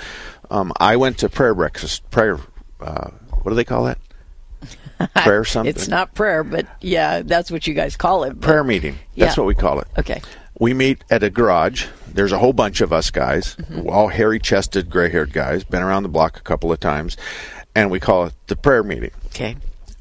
Um, 0.51 0.73
I 0.81 0.97
went 0.97 1.19
to 1.19 1.29
prayer 1.29 1.55
breakfast. 1.55 2.09
Prayer, 2.11 2.39
uh, 2.81 3.11
what 3.43 3.51
do 3.51 3.55
they 3.55 3.65
call 3.65 3.85
that? 3.85 3.99
Prayer 5.17 5.45
something. 5.45 5.69
it's 5.71 5.89
not 5.89 6.15
prayer, 6.15 6.45
but 6.45 6.67
yeah, 6.81 7.23
that's 7.23 7.51
what 7.51 7.67
you 7.67 7.75
guys 7.75 7.97
call 7.97 8.25
it. 8.25 8.41
prayer 8.41 8.65
meeting. 8.65 8.95
That's 9.17 9.37
Yeah. 9.37 9.41
what 9.43 9.47
we 9.47 9.55
call 9.55 9.81
it. 9.81 9.89
Okay. 9.99 10.21
We 10.59 10.75
meet 10.75 11.03
at 11.11 11.23
a 11.23 11.31
garage. 11.31 11.87
There's 12.13 12.33
a 12.33 12.39
whole 12.39 12.53
bunch 12.53 12.81
of 12.81 12.93
us 12.93 13.11
guys, 13.11 13.57
Mm-hmm. 13.57 13.89
all 13.89 14.09
hairy 14.09 14.39
chested, 14.39 14.91
gray 14.91 15.11
haired 15.11 15.33
guys, 15.33 15.65
been 15.65 15.83
around 15.83 16.03
the 16.03 16.09
block 16.11 16.37
a 16.37 16.43
couple 16.43 16.71
of 16.71 16.79
times, 16.81 17.17
and 17.75 17.91
we 17.91 17.99
call 18.01 18.27
it 18.27 18.35
the 18.49 18.57
prayer 18.57 18.83
meeting. 18.83 19.11
Okay. 19.27 19.57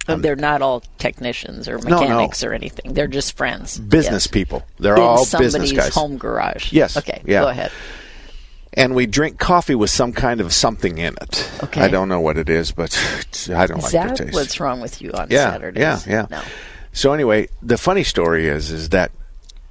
But 0.07 0.23
they're 0.23 0.35
not 0.35 0.61
all 0.61 0.81
technicians 0.97 1.69
or 1.69 1.75
Um, 1.77 1.83
No, 1.85 1.89
no. 1.89 2.01
mechanics 2.01 2.43
or 2.43 2.53
anything. 2.53 2.93
They're 2.93 3.07
just 3.07 3.37
friends. 3.37 3.79
Business 3.79 4.25
Yes. 4.25 4.27
people. 4.27 4.63
They're 4.79 4.95
In 4.95 5.01
all 5.01 5.25
somebody's 5.25 5.53
business 5.53 5.71
guys. 5.71 5.93
home 5.93 6.17
garage. 6.17 6.73
Yes. 6.73 6.97
Okay. 6.97 7.21
Yeah. 7.25 7.41
Go 7.41 7.47
ahead. 7.47 7.71
And 8.73 8.95
we 8.95 9.05
drink 9.05 9.37
coffee 9.37 9.75
with 9.75 9.89
some 9.89 10.13
kind 10.13 10.39
of 10.39 10.53
something 10.53 10.97
in 10.97 11.15
it. 11.21 11.51
Okay. 11.63 11.81
I 11.81 11.89
don't 11.89 12.07
know 12.07 12.21
what 12.21 12.37
it 12.37 12.49
is, 12.49 12.71
but 12.71 12.97
I 13.53 13.67
don't 13.67 13.79
Is 13.79 13.83
like 13.85 13.91
that 13.91 14.17
the 14.17 14.25
taste. 14.25 14.33
what's 14.35 14.59
wrong 14.59 14.79
with 14.79 15.01
you 15.01 15.11
on 15.11 15.27
yeah, 15.29 15.51
Saturdays? 15.51 15.81
yeah, 15.81 15.99
yeah. 16.07 16.27
No. 16.29 16.41
So 16.93 17.11
anyway, 17.13 17.49
the 17.61 17.77
funny 17.77 18.03
story 18.03 18.47
is 18.47 18.71
is 18.71 18.89
that 18.89 19.11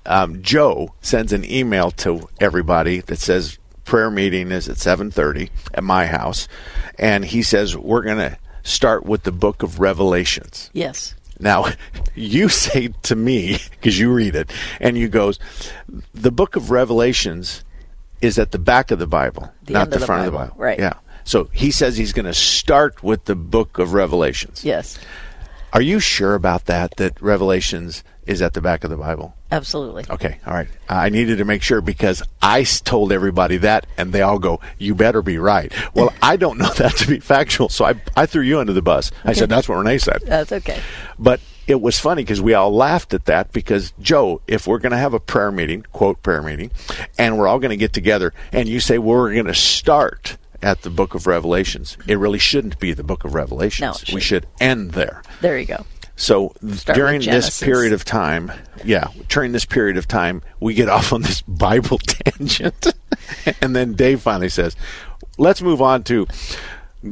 um, 0.07 0.43
Joe 0.43 0.95
sends 1.01 1.33
an 1.33 1.45
email 1.51 1.91
to 1.93 2.29
everybody 2.41 3.01
that 3.01 3.19
says 3.19 3.59
prayer 3.85 4.11
meeting 4.11 4.51
is 4.53 4.69
at 4.69 4.77
seven 4.79 5.11
thirty 5.11 5.51
at 5.75 5.83
my 5.85 6.07
house, 6.07 6.47
and 6.99 7.25
he 7.25 7.43
says 7.43 7.77
we're 7.77 8.03
going 8.03 8.19
to 8.19 8.37
start 8.63 9.05
with 9.07 9.23
the 9.23 9.33
book 9.33 9.63
of 9.63 9.81
Revelations. 9.81 10.71
Yes. 10.75 11.15
Now, 11.39 11.67
you 12.15 12.49
say 12.51 12.93
to 13.05 13.17
me 13.17 13.59
because 13.71 13.99
you 13.99 14.13
read 14.13 14.35
it, 14.35 14.53
and 14.79 14.97
you 14.99 15.09
goes, 15.09 15.39
the 16.13 16.31
book 16.31 16.55
of 16.57 16.71
Revelations 16.71 17.65
is 18.21 18.39
at 18.39 18.51
the 18.53 18.59
back 18.59 18.91
of 18.91 18.99
the 18.99 19.07
Bible, 19.07 19.53
The 19.65 19.73
not 19.73 19.91
the, 19.91 19.97
of 19.97 20.01
the 20.01 20.07
front 20.07 20.27
of 20.27 20.33
the 20.33 20.39
Bible. 20.39 20.55
right. 20.57 20.79
Yeah. 20.79 20.95
So 21.25 21.49
he 21.53 21.71
says 21.71 21.97
he's 21.97 22.13
going 22.13 22.27
to 22.27 22.35
start 22.35 23.03
with 23.03 23.27
the 23.27 23.35
book 23.37 23.79
of 23.79 23.93
Revelations. 23.93 24.65
Yes. 24.65 24.99
Are 25.73 25.83
you 25.83 26.01
sure 26.01 26.35
about 26.35 26.67
that? 26.67 26.97
That 26.97 27.21
Revelations 27.23 28.03
is 28.27 28.43
at 28.43 28.55
the 28.55 28.61
back 28.61 28.85
of 28.85 28.91
the 28.91 28.97
Bible? 28.97 29.35
Absolutely. 29.53 30.05
Okay, 30.09 30.39
all 30.47 30.55
right. 30.55 30.69
I 30.89 31.09
needed 31.09 31.39
to 31.39 31.45
make 31.45 31.63
sure 31.63 31.81
because 31.81 32.23
I 32.41 32.63
told 32.63 33.13
everybody 33.13 33.59
that, 33.59 33.87
and 33.97 34.13
they 34.13 34.23
all 34.23 34.39
go, 34.39 34.61
"You 34.79 34.95
better 34.95 35.23
be 35.23 35.39
right." 35.39 35.73
Well, 35.95 36.13
I 36.23 36.37
don't 36.37 36.59
know 36.59 36.73
that 36.77 36.97
to 36.99 37.09
be 37.09 37.21
factual, 37.21 37.69
so 37.69 37.85
I 37.85 38.01
I 38.17 38.27
threw 38.27 38.43
you 38.43 38.61
under 38.61 38.73
the 38.73 38.83
bus. 38.83 39.11
I 39.25 39.33
said 39.33 39.49
that's 39.49 39.69
what 39.69 39.77
Renee 39.77 39.99
said. 39.99 40.23
That's 40.25 40.53
okay. 40.53 40.81
But 41.19 41.41
it 41.67 41.81
was 41.81 41.99
funny 41.99 42.23
because 42.23 42.41
we 42.41 42.55
all 42.55 42.75
laughed 42.75 43.15
at 43.15 43.27
that 43.27 43.53
because 43.53 43.93
Joe, 44.01 44.41
if 44.47 44.67
we're 44.67 44.79
going 44.79 44.93
to 44.93 44.99
have 44.99 45.15
a 45.15 45.21
prayer 45.21 45.53
meeting, 45.53 45.85
quote 45.93 46.23
prayer 46.23 46.43
meeting, 46.43 46.71
and 47.19 47.39
we're 47.39 47.47
all 47.47 47.59
going 47.59 47.71
to 47.71 47.77
get 47.77 47.93
together, 47.93 48.33
and 48.53 48.69
you 48.69 48.81
say 48.81 48.99
well, 48.99 49.19
we're 49.19 49.35
going 49.35 49.47
to 49.47 49.55
start 49.55 50.37
at 50.63 50.83
the 50.83 50.91
Book 50.91 51.15
of 51.15 51.27
Revelations, 51.27 51.97
it 52.07 52.19
really 52.19 52.39
shouldn't 52.39 52.79
be 52.79 52.93
the 52.93 53.05
Book 53.05 53.25
of 53.25 53.35
Revelations. 53.35 53.81
No, 53.81 53.93
it 54.09 54.15
we 54.15 54.21
should 54.21 54.47
end 54.61 54.93
there. 54.93 55.23
There 55.41 55.59
you 55.59 55.67
go. 55.67 55.87
So 56.21 56.53
Start 56.75 56.97
during 56.97 57.23
this 57.23 57.61
period 57.63 57.95
of 57.95 58.05
time, 58.05 58.53
yeah, 58.85 59.07
during 59.29 59.53
this 59.53 59.65
period 59.65 59.97
of 59.97 60.07
time, 60.07 60.43
we 60.61 60.75
get 60.75 60.91
off 60.91 61.15
on 61.15 61.23
this 61.23 61.41
Bible 61.49 61.97
tangent, 61.99 62.89
and 63.63 63.75
then 63.75 63.95
Dave 63.95 64.21
finally 64.21 64.51
says, 64.51 64.77
"Let's 65.39 65.63
move 65.63 65.81
on 65.81 66.03
to." 66.05 66.27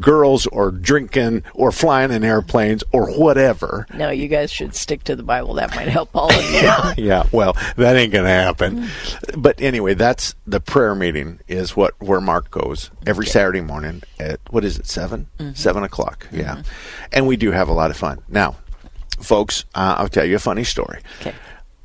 Girls 0.01 0.47
or 0.49 0.71
drinking 0.71 1.45
or 1.55 1.73
flying 1.73 2.11
in 2.13 2.23
airplanes 2.23 2.85
or 2.93 3.11
whatever. 3.19 3.87
No, 3.95 4.11
you 4.11 4.29
guys 4.29 4.53
should 4.53 4.75
stick 4.75 5.03
to 5.05 5.17
the 5.17 5.23
Bible. 5.23 5.55
That 5.55 5.75
might 5.75 5.89
help 5.89 6.11
all 6.15 6.31
of 6.31 6.45
you. 6.53 7.05
yeah, 7.07 7.23
well, 7.33 7.57
that 7.79 7.97
ain't 7.97 8.13
going 8.13 8.27
to 8.27 8.31
happen. 8.31 8.87
But 9.35 9.63
anyway, 9.63 9.95
that's 9.95 10.35
the 10.47 10.61
prayer 10.61 10.95
meeting 10.95 11.41
is 11.49 11.75
what 11.75 11.95
where 12.03 12.21
Mark 12.21 12.51
goes 12.51 12.91
every 13.07 13.25
Saturday 13.25 13.63
morning 13.63 14.03
at 14.21 14.41
what 14.51 14.63
is 14.63 14.79
it 14.79 14.87
7 14.87 15.27
Mhm. 15.41 15.57
seven 15.57 15.83
o'clock. 15.83 16.27
Yeah, 16.31 16.61
and 17.11 17.27
we 17.27 17.39
do 17.39 17.51
have 17.53 17.71
a 17.71 17.73
lot 17.73 17.91
of 17.91 17.97
fun. 17.97 18.19
Now, 18.29 18.57
folks, 19.21 19.65
uh, 19.75 19.97
I'll 19.99 20.09
tell 20.09 20.25
you 20.25 20.37
a 20.37 20.41
funny 20.41 20.65
story. 20.65 21.01
Okay. 21.21 21.35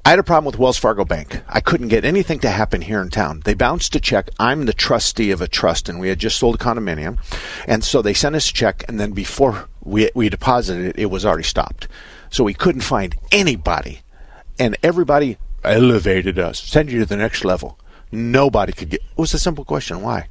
I 0.06 0.10
had 0.10 0.20
a 0.20 0.24
problem 0.24 0.44
with 0.44 0.60
Wells 0.60 0.78
Fargo 0.78 1.06
Bank. 1.06 1.42
I 1.48 1.62
couldn't 1.62 1.88
get 1.88 2.04
anything 2.04 2.40
to 2.40 2.50
happen 2.50 2.82
here 2.82 3.02
in 3.02 3.10
town. 3.10 3.42
They 3.46 3.54
bounced 3.54 3.96
a 3.96 4.02
check. 4.02 4.30
I'm 4.38 4.66
the 4.66 4.74
trustee 4.74 5.32
of 5.32 5.42
a 5.42 5.48
trust, 5.48 5.88
and 5.88 5.98
we 5.98 6.10
had 6.10 6.20
just 6.20 6.38
sold 6.38 6.56
a 6.56 6.58
condominium, 6.58 7.20
and 7.68 7.86
so 7.86 8.02
they 8.02 8.14
sent 8.14 8.36
us 8.36 8.50
a 8.50 8.54
check. 8.54 8.84
And 8.90 9.00
then 9.00 9.12
before 9.12 9.70
we 9.82 10.10
we 10.14 10.28
deposited 10.28 10.88
it, 10.88 11.00
it 11.00 11.06
was 11.06 11.26
already 11.26 11.44
stopped. 11.44 11.88
So 12.30 12.44
we 12.44 12.54
couldn't 12.54 12.82
find 12.82 13.16
anybody, 13.32 14.02
and 14.60 14.76
everybody 14.84 15.38
elevated 15.64 16.38
us, 16.38 16.60
send 16.60 16.92
you 16.92 17.00
to 17.00 17.06
the 17.06 17.16
next 17.16 17.46
level. 17.46 17.80
Nobody 18.12 18.74
could 18.74 18.90
get. 18.90 19.02
It 19.02 19.18
was 19.18 19.34
a 19.34 19.40
simple 19.40 19.64
question. 19.64 20.02
Why? 20.02 20.28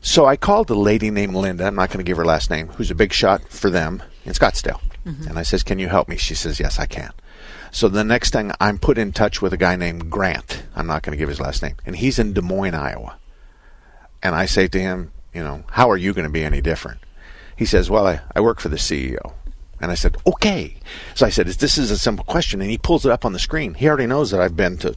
So 0.00 0.26
I 0.26 0.36
called 0.36 0.70
a 0.70 0.74
lady 0.74 1.10
named 1.10 1.34
Linda. 1.34 1.66
I'm 1.66 1.76
not 1.76 1.90
going 1.90 1.98
to 1.98 2.04
give 2.04 2.16
her 2.16 2.24
last 2.24 2.50
name. 2.50 2.66
Who's 2.68 2.90
a 2.90 2.96
big 2.96 3.12
shot 3.12 3.48
for 3.48 3.70
them 3.70 4.02
in 4.24 4.32
Scottsdale. 4.32 4.80
Mhm. 5.08 5.26
And 5.28 5.38
I 5.38 5.42
says, 5.42 5.62
"Can 5.62 5.78
you 5.78 5.88
help 5.88 6.08
me?" 6.08 6.16
She 6.16 6.34
says, 6.34 6.60
"Yes, 6.60 6.78
I 6.78 6.86
can." 6.86 7.12
So 7.70 7.88
the 7.88 8.04
next 8.04 8.32
thing 8.32 8.52
I'm 8.60 8.78
put 8.78 8.98
in 8.98 9.12
touch 9.12 9.40
with 9.40 9.52
a 9.52 9.56
guy 9.56 9.76
named 9.76 10.10
Grant. 10.10 10.62
I'm 10.74 10.86
not 10.86 11.02
going 11.02 11.12
to 11.12 11.18
give 11.18 11.28
his 11.28 11.40
last 11.40 11.62
name, 11.62 11.76
and 11.86 11.96
he's 11.96 12.18
in 12.18 12.32
Des 12.32 12.40
Moines, 12.42 12.74
Iowa. 12.74 13.16
And 14.22 14.34
I 14.34 14.46
say 14.46 14.68
to 14.68 14.80
him, 14.80 15.12
you 15.32 15.42
know, 15.42 15.64
how 15.70 15.90
are 15.90 15.96
you 15.96 16.12
going 16.12 16.24
to 16.24 16.30
be 16.30 16.44
any 16.44 16.60
different? 16.60 17.00
He 17.56 17.64
says, 17.64 17.90
well, 17.90 18.06
I, 18.06 18.20
I 18.34 18.40
work 18.40 18.60
for 18.60 18.68
the 18.68 18.76
CEO. 18.76 19.32
And 19.80 19.92
I 19.92 19.94
said, 19.94 20.16
okay. 20.26 20.76
So 21.14 21.24
I 21.26 21.30
said, 21.30 21.46
this 21.46 21.78
is 21.78 21.90
a 21.90 21.98
simple 21.98 22.24
question. 22.24 22.60
And 22.60 22.70
he 22.70 22.78
pulls 22.78 23.06
it 23.06 23.12
up 23.12 23.24
on 23.24 23.32
the 23.32 23.38
screen. 23.38 23.74
He 23.74 23.86
already 23.88 24.06
knows 24.06 24.30
that 24.32 24.40
I've 24.40 24.56
been 24.56 24.76
to 24.78 24.96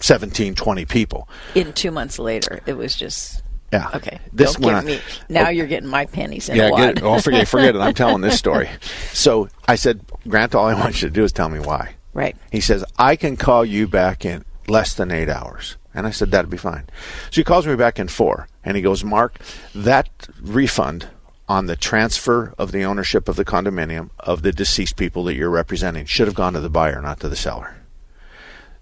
17, 0.00 0.54
20 0.54 0.84
people. 0.86 1.28
In 1.54 1.72
two 1.74 1.90
months 1.90 2.18
later, 2.18 2.60
it 2.66 2.74
was 2.74 2.94
just 2.94 3.42
Yeah. 3.72 3.90
okay. 3.94 4.20
This 4.32 4.54
Don't 4.54 4.72
one 4.74 4.84
me. 4.86 5.00
Now 5.28 5.46
Oh. 5.46 5.50
you're 5.50 5.66
getting 5.66 5.88
my 5.88 6.06
pennies 6.06 6.48
in 6.48 6.56
yeah, 6.56 6.68
a 6.68 6.70
wad. 6.70 6.98
it. 6.98 7.02
Oh, 7.02 7.18
forget, 7.18 7.48
forget 7.48 7.74
it. 7.74 7.78
I'm 7.80 7.94
telling 7.94 8.20
this 8.20 8.38
story. 8.38 8.68
So 9.12 9.48
I 9.66 9.76
said, 9.76 10.00
Grant, 10.28 10.54
all 10.54 10.66
I 10.66 10.74
want 10.74 11.00
you 11.00 11.08
to 11.08 11.14
do 11.14 11.24
is 11.24 11.32
tell 11.32 11.48
me 11.48 11.58
why. 11.60 11.94
Right. 12.12 12.36
He 12.52 12.60
says, 12.60 12.84
I 12.98 13.16
can 13.16 13.36
call 13.36 13.64
you 13.64 13.88
back 13.88 14.24
in 14.24 14.44
less 14.68 14.94
than 14.94 15.10
eight 15.10 15.28
hours. 15.28 15.76
And 15.94 16.06
I 16.06 16.10
said, 16.10 16.30
that'd 16.32 16.50
be 16.50 16.56
fine. 16.56 16.86
So 17.30 17.40
he 17.40 17.44
calls 17.44 17.66
me 17.66 17.76
back 17.76 17.98
in 18.00 18.08
four, 18.08 18.48
and 18.64 18.76
he 18.76 18.82
goes, 18.82 19.04
Mark, 19.04 19.38
that 19.74 20.08
refund 20.40 21.08
on 21.48 21.66
the 21.66 21.76
transfer 21.76 22.52
of 22.58 22.72
the 22.72 22.82
ownership 22.84 23.28
of 23.28 23.36
the 23.36 23.44
condominium 23.44 24.10
of 24.18 24.42
the 24.42 24.50
deceased 24.52 24.96
people 24.96 25.22
that 25.24 25.34
you're 25.34 25.50
representing 25.50 26.04
should 26.06 26.26
have 26.26 26.34
gone 26.34 26.52
to 26.54 26.60
the 26.60 26.70
buyer, 26.70 27.00
not 27.00 27.20
to 27.20 27.28
the 27.28 27.36
seller. 27.36 27.76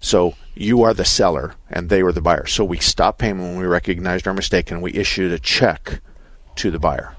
So 0.03 0.35
you 0.53 0.83
are 0.83 0.93
the 0.93 1.05
seller, 1.05 1.55
and 1.69 1.89
they 1.89 2.03
were 2.03 2.11
the 2.11 2.19
buyer. 2.19 2.45
So 2.45 2.65
we 2.65 2.77
stopped 2.77 3.19
payment 3.19 3.47
when 3.47 3.57
we 3.57 3.65
recognized 3.65 4.27
our 4.27 4.33
mistake, 4.33 4.69
and 4.69 4.81
we 4.81 4.93
issued 4.93 5.31
a 5.31 5.39
check 5.39 6.01
to 6.57 6.69
the 6.69 6.77
buyer. 6.77 7.15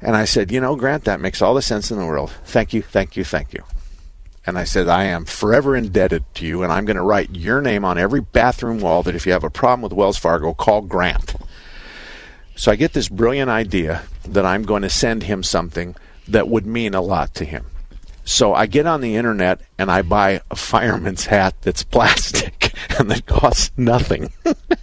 And 0.00 0.16
I 0.16 0.24
said, 0.24 0.50
you 0.50 0.60
know, 0.60 0.74
Grant, 0.74 1.04
that 1.04 1.20
makes 1.20 1.40
all 1.40 1.54
the 1.54 1.62
sense 1.62 1.92
in 1.92 1.98
the 1.98 2.04
world. 2.04 2.32
Thank 2.44 2.74
you, 2.74 2.82
thank 2.82 3.16
you, 3.16 3.22
thank 3.22 3.54
you. 3.54 3.62
And 4.44 4.58
I 4.58 4.64
said, 4.64 4.88
I 4.88 5.04
am 5.04 5.26
forever 5.26 5.76
indebted 5.76 6.24
to 6.34 6.44
you, 6.44 6.64
and 6.64 6.72
I'm 6.72 6.86
going 6.86 6.96
to 6.96 7.04
write 7.04 7.36
your 7.36 7.60
name 7.60 7.84
on 7.84 7.98
every 7.98 8.20
bathroom 8.20 8.80
wall 8.80 9.04
that 9.04 9.14
if 9.14 9.24
you 9.24 9.30
have 9.30 9.44
a 9.44 9.50
problem 9.50 9.82
with 9.82 9.92
Wells 9.92 10.18
Fargo, 10.18 10.52
call 10.54 10.80
Grant. 10.82 11.36
So 12.56 12.72
I 12.72 12.76
get 12.76 12.94
this 12.94 13.08
brilliant 13.08 13.48
idea 13.48 14.02
that 14.24 14.44
I'm 14.44 14.64
going 14.64 14.82
to 14.82 14.90
send 14.90 15.22
him 15.22 15.44
something 15.44 15.94
that 16.26 16.48
would 16.48 16.66
mean 16.66 16.94
a 16.94 17.00
lot 17.00 17.32
to 17.34 17.44
him. 17.44 17.66
So 18.28 18.52
I 18.52 18.66
get 18.66 18.86
on 18.86 19.00
the 19.00 19.16
internet 19.16 19.62
and 19.78 19.90
I 19.90 20.02
buy 20.02 20.42
a 20.50 20.54
fireman's 20.54 21.24
hat 21.24 21.54
that's 21.62 21.82
plastic 21.82 22.74
and 22.98 23.10
that 23.10 23.24
costs 23.24 23.70
nothing. 23.78 24.30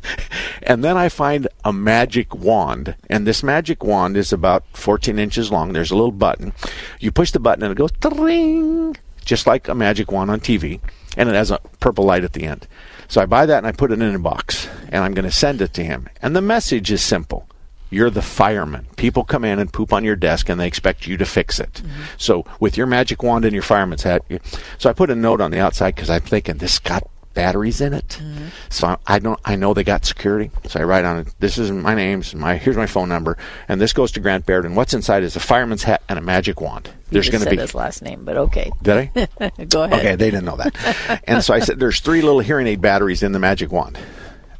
and 0.64 0.84
then 0.84 0.98
I 0.98 1.10
find 1.10 1.48
a 1.64 1.72
magic 1.72 2.34
wand, 2.34 2.96
and 3.08 3.28
this 3.28 3.44
magic 3.44 3.84
wand 3.84 4.18
is 4.18 4.34
about 4.34 4.64
14 4.74 5.20
inches 5.20 5.52
long. 5.52 5.74
There's 5.74 5.92
a 5.92 5.96
little 5.96 6.12
button. 6.12 6.54
You 7.00 7.12
push 7.12 7.30
the 7.30 7.40
button 7.40 7.64
and 7.64 7.72
it 7.72 7.78
goes 7.78 7.92
ring, 8.18 8.98
just 9.24 9.46
like 9.46 9.68
a 9.68 9.76
magic 9.76 10.12
wand 10.12 10.32
on 10.32 10.40
TV, 10.40 10.80
and 11.16 11.30
it 11.30 11.36
has 11.36 11.52
a 11.52 11.60
purple 11.80 12.04
light 12.04 12.24
at 12.24 12.34
the 12.34 12.46
end. 12.46 12.68
So 13.08 13.22
I 13.22 13.28
buy 13.28 13.46
that 13.46 13.60
and 13.60 13.68
I 13.68 13.74
put 13.74 13.92
it 13.92 14.02
in 14.02 14.16
a 14.16 14.20
box, 14.20 14.68
and 14.90 15.04
I'm 15.04 15.14
going 15.14 15.24
to 15.24 15.32
send 15.32 15.62
it 15.62 15.72
to 15.76 15.84
him. 15.84 16.10
And 16.20 16.36
the 16.36 16.42
message 16.42 16.92
is 16.92 17.04
simple. 17.04 17.48
You're 17.96 18.10
the 18.10 18.22
fireman. 18.22 18.88
People 18.98 19.24
come 19.24 19.46
in 19.46 19.58
and 19.58 19.72
poop 19.72 19.94
on 19.94 20.04
your 20.04 20.18
desk 20.18 20.50
and 20.50 20.60
they 20.60 20.68
expect 20.68 21.08
you 21.08 21.16
to 21.16 21.26
fix 21.26 21.62
it. 21.62 21.76
Mm-hmm. 21.76 22.02
So, 22.18 22.46
with 22.60 22.76
your 22.76 22.88
magic 22.88 23.24
wand 23.24 23.46
and 23.46 23.54
your 23.54 23.64
fireman's 23.64 24.04
hat, 24.04 24.22
you, 24.28 24.42
so 24.78 24.90
I 24.90 24.94
put 24.94 25.10
a 25.10 25.16
note 25.16 25.40
on 25.40 25.52
the 25.52 25.60
outside 25.60 25.96
because 25.96 26.10
I'm 26.10 26.20
thinking 26.20 26.58
this 26.58 26.78
got 26.78 27.10
batteries 27.34 27.80
in 27.80 27.94
it. 27.94 28.20
Mm-hmm. 28.20 28.48
So 28.70 28.88
I, 28.88 28.98
I, 29.08 29.20
don't. 29.20 29.40
I 29.46 29.56
know 29.56 29.74
they 29.74 29.86
got 29.86 30.04
security. 30.04 30.52
So 30.68 30.82
I 30.82 30.84
write 30.84 31.06
on 31.06 31.20
it. 31.20 31.36
This 31.40 31.58
is 31.58 31.72
my 31.72 31.96
name's 31.96 32.36
my 32.36 32.58
here's 32.58 32.76
my 32.76 32.86
phone 32.86 33.08
number, 33.08 33.38
and 33.70 33.80
this 33.80 33.94
goes 33.94 34.12
to 34.14 34.20
Grant 34.20 34.46
Baird. 34.46 34.66
And 34.66 34.76
what's 34.76 34.94
inside 34.94 35.24
is 35.24 35.38
a 35.38 35.40
fireman's 35.40 35.84
hat 35.84 36.02
and 36.10 36.20
a 36.20 36.22
magic 36.22 36.60
wand. 36.60 36.90
There's 37.12 37.30
going 37.30 37.46
to 37.46 37.50
be 37.50 37.56
his 37.56 37.74
last 37.74 38.02
name, 38.02 38.26
but 38.26 38.36
okay. 38.36 38.72
Did 38.82 38.98
I? 39.16 39.28
Go 39.70 39.84
ahead. 39.84 40.00
Okay, 40.00 40.16
they 40.16 40.32
didn't 40.32 40.44
know 40.44 40.58
that. 40.58 41.22
and 41.26 41.42
so 41.42 41.54
I 41.54 41.60
said, 41.60 41.80
there's 41.80 42.02
three 42.02 42.22
little 42.22 42.42
hearing 42.42 42.68
aid 42.68 42.82
batteries 42.82 43.24
in 43.24 43.32
the 43.32 43.40
magic 43.40 43.72
wand. 43.72 43.98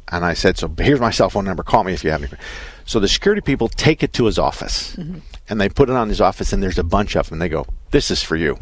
And 0.08 0.24
I 0.24 0.34
said, 0.34 0.56
so 0.56 0.72
here's 0.78 1.00
my 1.00 1.10
cell 1.10 1.28
phone 1.28 1.44
number. 1.44 1.64
Call 1.64 1.82
me 1.82 1.92
if 1.92 2.04
you 2.04 2.12
have 2.12 2.22
anything. 2.22 2.38
So 2.86 3.00
the 3.00 3.08
security 3.08 3.42
people 3.42 3.68
take 3.68 4.02
it 4.04 4.12
to 4.14 4.26
his 4.26 4.38
office, 4.38 4.94
mm-hmm. 4.94 5.18
and 5.48 5.60
they 5.60 5.68
put 5.68 5.90
it 5.90 5.96
on 5.96 6.08
his 6.08 6.20
office, 6.20 6.52
and 6.52 6.62
there's 6.62 6.78
a 6.78 6.84
bunch 6.84 7.16
of 7.16 7.28
them. 7.28 7.40
They 7.40 7.48
go, 7.48 7.66
"This 7.90 8.10
is 8.10 8.22
for 8.22 8.36
you." 8.36 8.58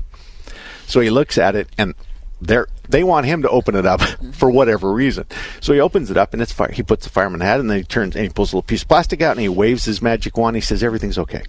So 0.87 1.01
he 1.01 1.11
looks 1.11 1.37
at 1.37 1.55
it, 1.55 1.69
and 1.77 1.95
they 2.41 2.59
they 2.89 3.05
want 3.05 3.27
him 3.27 3.43
to 3.43 3.51
open 3.51 3.75
it 3.75 3.85
up 3.85 4.01
mm-hmm. 4.01 4.31
for 4.31 4.51
whatever 4.51 4.93
reason. 4.93 5.27
So 5.61 5.75
he 5.75 5.81
opens 5.81 6.11
it 6.11 6.17
up, 6.17 6.33
and 6.33 6.43
it's 6.43 6.53
fire. 6.53 6.73
He 6.73 6.83
puts 6.83 7.05
the 7.05 7.11
fireman 7.11 7.43
hat, 7.43 7.61
and 7.61 7.71
then 7.71 7.79
he 7.79 7.85
turns 7.85 8.17
and 8.17 8.25
he 8.25 8.31
pulls 8.31 8.53
a 8.53 8.57
little 8.57 8.67
piece 8.67 8.83
of 8.83 8.89
plastic 8.89 9.21
out, 9.21 9.33
and 9.33 9.41
he 9.41 9.49
waves 9.49 9.85
his 9.85 10.01
magic 10.01 10.37
wand. 10.39 10.57
He 10.57 10.63
says, 10.63 10.83
"Everything's 10.83 11.19
okay." 11.19 11.43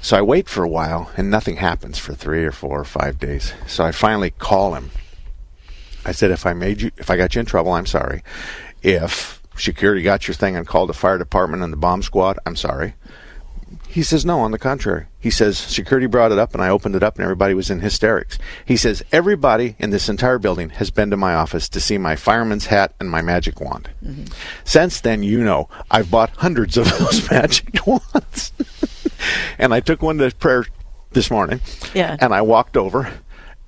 So 0.00 0.16
I 0.16 0.22
wait 0.22 0.48
for 0.48 0.64
a 0.64 0.68
while, 0.68 1.10
and 1.16 1.30
nothing 1.30 1.56
happens 1.56 1.98
for 1.98 2.14
three 2.14 2.44
or 2.44 2.52
four 2.52 2.80
or 2.80 2.84
five 2.84 3.18
days. 3.18 3.52
So 3.66 3.84
I 3.84 3.92
finally 3.92 4.30
call 4.30 4.74
him. 4.74 4.90
I 6.06 6.12
said, 6.12 6.30
"If 6.30 6.46
I 6.46 6.54
made 6.54 6.80
you, 6.80 6.90
if 6.96 7.10
I 7.10 7.18
got 7.18 7.34
you 7.34 7.40
in 7.40 7.46
trouble, 7.46 7.72
I'm 7.72 7.84
sorry. 7.84 8.22
If 8.82 9.37
security 9.60 10.02
got 10.02 10.28
your 10.28 10.34
thing 10.34 10.56
and 10.56 10.66
called 10.66 10.88
the 10.88 10.94
fire 10.94 11.18
department 11.18 11.62
and 11.62 11.72
the 11.72 11.76
bomb 11.76 12.02
squad, 12.02 12.38
I'm 12.46 12.56
sorry. 12.56 12.94
He 13.86 14.02
says, 14.02 14.24
no, 14.24 14.40
on 14.40 14.50
the 14.50 14.58
contrary. 14.58 15.06
He 15.18 15.30
says, 15.30 15.58
security 15.58 16.06
brought 16.06 16.32
it 16.32 16.38
up 16.38 16.54
and 16.54 16.62
I 16.62 16.68
opened 16.68 16.94
it 16.94 17.02
up 17.02 17.16
and 17.16 17.24
everybody 17.24 17.54
was 17.54 17.70
in 17.70 17.80
hysterics. 17.80 18.38
He 18.64 18.76
says, 18.76 19.02
everybody 19.12 19.76
in 19.78 19.90
this 19.90 20.08
entire 20.08 20.38
building 20.38 20.70
has 20.70 20.90
been 20.90 21.10
to 21.10 21.16
my 21.16 21.34
office 21.34 21.68
to 21.70 21.80
see 21.80 21.98
my 21.98 22.16
fireman's 22.16 22.66
hat 22.66 22.94
and 23.00 23.10
my 23.10 23.22
magic 23.22 23.60
wand. 23.60 23.90
Mm-hmm. 24.04 24.24
Since 24.64 25.00
then, 25.00 25.22
you 25.22 25.42
know, 25.42 25.68
I've 25.90 26.10
bought 26.10 26.30
hundreds 26.30 26.76
of 26.76 26.84
those 26.98 27.30
magic 27.30 27.78
wands. 27.86 28.52
and 29.58 29.74
I 29.74 29.80
took 29.80 30.02
one 30.02 30.18
to 30.18 30.30
prayer 30.30 30.66
this 31.12 31.30
morning. 31.30 31.60
Yeah. 31.94 32.16
And 32.20 32.34
I 32.34 32.42
walked 32.42 32.76
over 32.76 33.10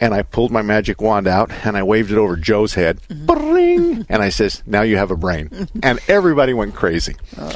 and 0.01 0.14
I 0.14 0.22
pulled 0.22 0.51
my 0.51 0.62
magic 0.62 1.01
wand 1.01 1.28
out 1.28 1.51
and 1.64 1.76
I 1.76 1.82
waved 1.82 2.11
it 2.11 2.18
over 2.18 2.36
Joe's 2.36 2.74
head. 2.74 3.01
Mm-hmm. 3.09 4.03
and 4.09 4.22
I 4.22 4.30
says, 4.30 4.62
"Now 4.66 4.82
you 4.82 4.96
have 4.96 5.11
a 5.11 5.16
brain." 5.16 5.68
and 5.82 5.98
everybody 6.09 6.55
went 6.55 6.74
crazy. 6.74 7.16
Oh, 7.38 7.53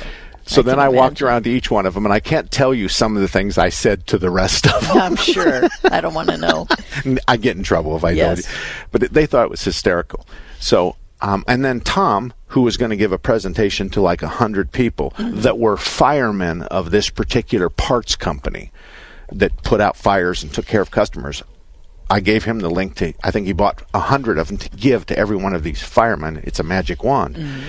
so 0.46 0.60
I 0.60 0.64
then 0.64 0.78
I 0.78 0.84
imagine. 0.84 0.96
walked 0.96 1.22
around 1.22 1.42
to 1.44 1.50
each 1.50 1.70
one 1.70 1.86
of 1.86 1.94
them, 1.94 2.04
and 2.04 2.12
I 2.12 2.20
can't 2.20 2.50
tell 2.50 2.74
you 2.74 2.88
some 2.88 3.16
of 3.16 3.22
the 3.22 3.28
things 3.28 3.56
I 3.56 3.70
said 3.70 4.06
to 4.08 4.18
the 4.18 4.30
rest 4.30 4.66
of 4.66 4.80
them. 4.88 4.98
I'm 4.98 5.16
sure. 5.16 5.68
I 5.84 6.00
don't 6.00 6.14
want 6.14 6.30
to 6.30 6.36
know. 6.36 6.66
I 7.28 7.36
get 7.36 7.56
in 7.56 7.62
trouble 7.62 7.96
if 7.96 8.04
I 8.04 8.10
yes. 8.10 8.42
don't. 8.42 8.54
But 8.92 9.12
they 9.12 9.26
thought 9.26 9.44
it 9.44 9.50
was 9.50 9.64
hysterical. 9.64 10.26
So, 10.60 10.96
um, 11.20 11.44
and 11.48 11.64
then 11.64 11.80
Tom, 11.80 12.32
who 12.48 12.62
was 12.62 12.76
going 12.76 12.90
to 12.90 12.96
give 12.96 13.12
a 13.12 13.18
presentation 13.18 13.88
to 13.90 14.00
like 14.00 14.22
a 14.22 14.28
hundred 14.28 14.70
people 14.72 15.12
mm-hmm. 15.12 15.40
that 15.40 15.58
were 15.58 15.76
firemen 15.76 16.62
of 16.62 16.90
this 16.90 17.08
particular 17.08 17.70
parts 17.70 18.16
company 18.16 18.70
that 19.32 19.62
put 19.62 19.80
out 19.80 19.96
fires 19.96 20.42
and 20.42 20.52
took 20.52 20.66
care 20.66 20.82
of 20.82 20.90
customers. 20.90 21.42
I 22.10 22.20
gave 22.20 22.44
him 22.44 22.60
the 22.60 22.70
link 22.70 22.96
to. 22.96 23.14
I 23.22 23.30
think 23.30 23.46
he 23.46 23.52
bought 23.52 23.82
a 23.94 24.00
hundred 24.00 24.38
of 24.38 24.48
them 24.48 24.58
to 24.58 24.68
give 24.70 25.06
to 25.06 25.18
every 25.18 25.36
one 25.36 25.54
of 25.54 25.62
these 25.62 25.82
firemen. 25.82 26.40
It's 26.44 26.60
a 26.60 26.64
magic 26.64 27.02
wand. 27.02 27.36
Mm-hmm. 27.36 27.68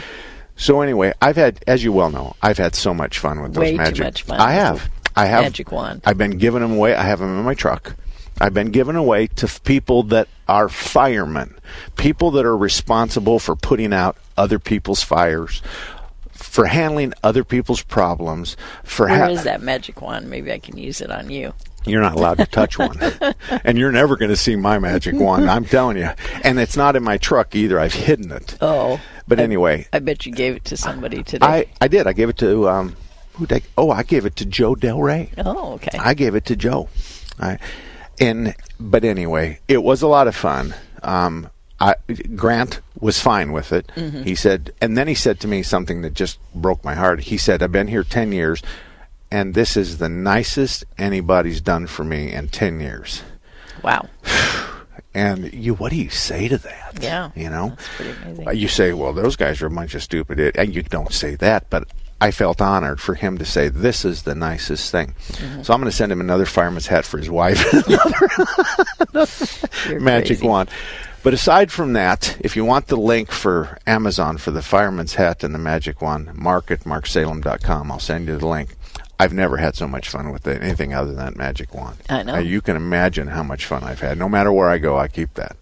So 0.58 0.82
anyway, 0.82 1.14
I've 1.22 1.36
had, 1.36 1.64
as 1.68 1.84
you 1.84 1.92
well 1.92 2.10
know, 2.10 2.36
I've 2.42 2.58
had 2.58 2.76
so 2.76 2.94
much 2.94 3.20
fun 3.20 3.42
with 3.42 3.58
Way 3.58 3.72
those 3.72 3.78
magic. 3.78 4.06
Much 4.06 4.24
fun 4.24 4.40
I 4.40 4.54
have. 4.54 4.90
I 5.16 5.26
have 5.28 5.44
magic 5.44 5.72
wand. 5.72 6.02
I've 6.06 6.18
been 6.18 6.38
giving 6.38 6.62
them 6.62 6.74
away. 6.74 6.96
I 6.96 7.04
have 7.04 7.20
them 7.20 7.38
in 7.38 7.46
my 7.46 7.54
truck. 7.54 7.96
I've 8.40 8.54
been 8.54 8.72
given 8.72 8.98
away 8.98 9.28
to 9.28 9.48
people 9.64 10.04
that 10.04 10.28
are 10.48 10.68
firemen, 10.68 11.56
people 11.96 12.32
that 12.32 12.46
are 12.46 12.58
responsible 12.58 13.40
for 13.40 13.56
putting 13.56 13.94
out 13.94 14.18
other 14.36 14.60
people's 14.60 15.02
fires, 15.02 15.62
for 16.34 16.66
handling 16.66 17.14
other 17.24 17.46
people's 17.46 17.82
problems. 17.82 18.58
For 18.84 19.08
where 19.08 19.26
ha- 19.26 19.30
is 19.30 19.46
that 19.46 19.62
magic 19.62 20.02
wand? 20.02 20.30
Maybe 20.30 20.52
I 20.52 20.60
can 20.60 20.78
use 20.78 21.00
it 21.00 21.10
on 21.10 21.30
you 21.30 21.54
you're 21.86 22.02
not 22.02 22.16
allowed 22.16 22.38
to 22.38 22.46
touch 22.46 22.78
one. 22.78 22.98
and 23.64 23.78
you're 23.78 23.92
never 23.92 24.16
going 24.16 24.30
to 24.30 24.38
see 24.38 24.56
my 24.56 24.80
magic 24.80 25.16
wand, 25.16 25.50
I'm 25.50 25.66
telling 25.66 25.98
you. 25.98 26.10
And 26.44 26.60
it's 26.60 26.78
not 26.78 26.96
in 26.96 27.04
my 27.04 27.18
truck 27.18 27.56
either. 27.56 27.80
I've 27.80 27.94
hidden 27.94 28.32
it. 28.32 28.58
Oh. 28.62 29.00
But 29.28 29.40
anyway. 29.40 29.88
I 29.92 30.00
bet 30.00 30.26
you 30.26 30.32
gave 30.32 30.56
it 30.56 30.66
to 30.66 30.78
somebody 30.78 31.24
today. 31.24 31.46
I, 31.46 31.66
I 31.82 31.88
did. 31.88 32.08
I 32.08 32.14
gave 32.14 32.30
it 32.30 32.38
to, 32.38 32.70
um, 32.70 32.96
who 33.34 33.46
did 33.46 33.64
I, 33.64 33.68
oh, 33.78 33.92
I 33.92 34.04
gave 34.04 34.26
it 34.26 34.36
to 34.38 34.46
Joe 34.46 34.76
Del 34.76 35.02
Rey. 35.02 35.32
Oh, 35.38 35.74
okay. 35.74 35.98
I 35.98 36.14
gave 36.14 36.36
it 36.36 36.46
to 36.46 36.56
Joe. 36.56 36.90
I, 37.40 37.60
and, 38.20 38.56
but 38.80 39.04
anyway, 39.04 39.60
it 39.68 39.84
was 39.84 40.02
a 40.02 40.08
lot 40.08 40.28
of 40.28 40.36
fun. 40.36 40.74
Um, 41.04 41.50
I, 41.80 41.96
Grant 42.36 42.80
was 43.00 43.20
fine 43.20 43.52
with 43.52 43.74
it. 43.74 43.92
Mm-hmm. 43.96 44.24
He 44.24 44.36
said, 44.36 44.74
and 44.80 44.98
then 44.98 45.08
he 45.08 45.16
said 45.16 45.40
to 45.42 45.48
me 45.48 45.64
something 45.64 46.02
that 46.02 46.14
just 46.14 46.40
broke 46.54 46.84
my 46.86 46.96
heart. 46.96 47.22
He 47.22 47.38
said, 47.38 47.62
I've 47.62 47.72
been 47.72 47.88
here 47.88 48.04
10 48.04 48.32
years 48.32 48.62
and 49.32 49.54
this 49.54 49.76
is 49.78 49.98
the 49.98 50.10
nicest 50.10 50.84
anybody's 50.98 51.62
done 51.62 51.88
for 51.88 52.04
me 52.04 52.32
in 52.32 52.48
10 52.50 52.80
years. 52.80 53.24
Wow. 53.84 54.08
And 55.14 55.54
you, 55.54 55.76
what 55.76 55.92
do 55.92 55.96
you 55.96 56.10
say 56.10 56.50
to 56.50 56.58
that? 56.58 56.98
Yeah, 57.02 57.32
you 57.38 57.50
know, 57.50 57.70
that's 57.70 57.88
pretty 57.96 58.12
amazing. 58.22 58.58
You 58.58 58.68
say, 58.68 58.92
"Well, 58.92 59.14
those 59.14 59.38
guys 59.38 59.62
are 59.62 59.68
a 59.68 59.70
bunch 59.72 59.96
of 59.96 60.04
stupid," 60.04 60.40
idiots. 60.40 60.58
and 60.58 60.76
you 60.76 60.84
don't 60.84 61.14
say 61.14 61.36
that, 61.36 61.70
but 61.70 61.88
I 62.20 62.32
felt 62.32 62.60
honored 62.62 63.00
for 63.00 63.14
him 63.14 63.38
to 63.38 63.46
say, 63.46 63.70
"This 63.70 64.04
is 64.04 64.24
the 64.24 64.36
nicest 64.36 64.92
thing." 64.92 65.16
Mm-hmm. 65.30 65.62
So 65.64 65.74
I'm 65.74 65.80
going 65.80 65.90
to 65.90 65.96
send 65.96 66.12
him 66.12 66.20
another 66.20 66.46
fireman's 66.46 66.88
hat 66.88 67.06
for 67.06 67.18
his 67.18 67.30
wife, 67.30 67.64
magic 69.14 70.40
crazy. 70.40 70.46
wand. 70.46 70.70
But 71.24 71.34
aside 71.34 71.72
from 71.72 71.94
that, 71.94 72.38
if 72.42 72.56
you 72.58 72.66
want 72.66 72.88
the 72.88 72.98
link 72.98 73.32
for 73.32 73.80
Amazon 73.88 74.38
for 74.38 74.52
the 74.52 74.62
fireman's 74.62 75.16
hat 75.16 75.44
and 75.46 75.56
the 75.56 75.60
magic 75.60 76.02
wand, 76.02 76.36
mark 76.36 76.70
at 76.72 76.82
marksalem.com. 76.82 77.90
I'll 77.92 78.00
send 78.00 78.28
you 78.28 78.38
the 78.38 78.48
link. 78.48 78.75
I've 79.20 79.34
never 79.34 79.58
had 79.58 79.76
so 79.76 79.88
much 79.88 80.10
fun 80.10 80.32
with 80.32 80.46
it, 80.48 80.62
anything 80.62 80.94
other 80.94 81.14
than 81.14 81.18
that 81.18 81.36
magic 81.38 81.74
wand. 81.74 81.98
I 82.10 82.24
know. 82.24 82.36
Uh, 82.36 82.40
you 82.40 82.62
can 82.62 82.76
imagine 82.76 83.28
how 83.28 83.44
much 83.44 83.66
fun 83.66 83.84
I've 83.84 84.02
had. 84.02 84.18
No 84.18 84.28
matter 84.28 84.52
where 84.52 84.70
I 84.70 84.78
go, 84.78 84.98
I 84.98 85.08
keep 85.08 85.36
that. 85.36 85.56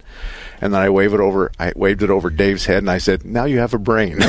And 0.60 0.74
then 0.74 0.82
I 0.82 0.90
wave 0.90 1.14
it 1.14 1.20
over. 1.20 1.52
I 1.60 1.74
waved 1.76 2.02
it 2.02 2.10
over 2.10 2.30
Dave's 2.30 2.66
head, 2.66 2.80
and 2.80 2.90
I 2.90 2.98
said, 2.98 3.26
"Now 3.26 3.46
you 3.46 3.60
have 3.60 3.74
a 3.74 3.80
brain." 3.80 4.20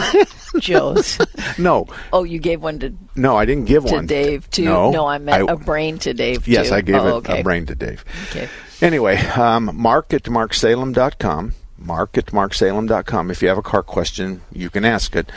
Joe's. 0.58 1.18
no. 1.58 1.86
Oh, 2.12 2.24
you 2.24 2.38
gave 2.38 2.62
one 2.62 2.78
to. 2.80 2.94
No, 3.14 3.36
I 3.36 3.44
didn't 3.44 3.66
give 3.66 3.84
to 3.86 3.92
one 3.92 4.06
to 4.06 4.14
Dave 4.14 4.50
too. 4.50 4.64
No, 4.64 4.90
no 4.90 5.06
I 5.06 5.18
meant 5.18 5.50
I, 5.50 5.52
a 5.52 5.56
brain 5.56 5.98
to 6.00 6.14
Dave. 6.14 6.48
Yes, 6.48 6.68
too. 6.68 6.74
I 6.74 6.80
gave 6.80 6.96
oh, 6.96 7.08
it 7.08 7.12
okay. 7.12 7.40
a 7.40 7.42
brain 7.42 7.66
to 7.66 7.74
Dave. 7.74 8.04
Okay. 8.30 8.48
Anyway, 8.80 9.16
um, 9.16 9.70
mark 9.74 10.12
at 10.12 10.24
marksalem.com. 10.24 11.54
Mark 11.78 12.16
at 12.18 12.26
marksalem.com. 12.26 13.30
If 13.30 13.42
you 13.42 13.48
have 13.48 13.58
a 13.58 13.62
car 13.62 13.82
question, 13.82 14.42
you 14.52 14.70
can 14.70 14.84
ask 14.84 15.14
it. 15.16 15.30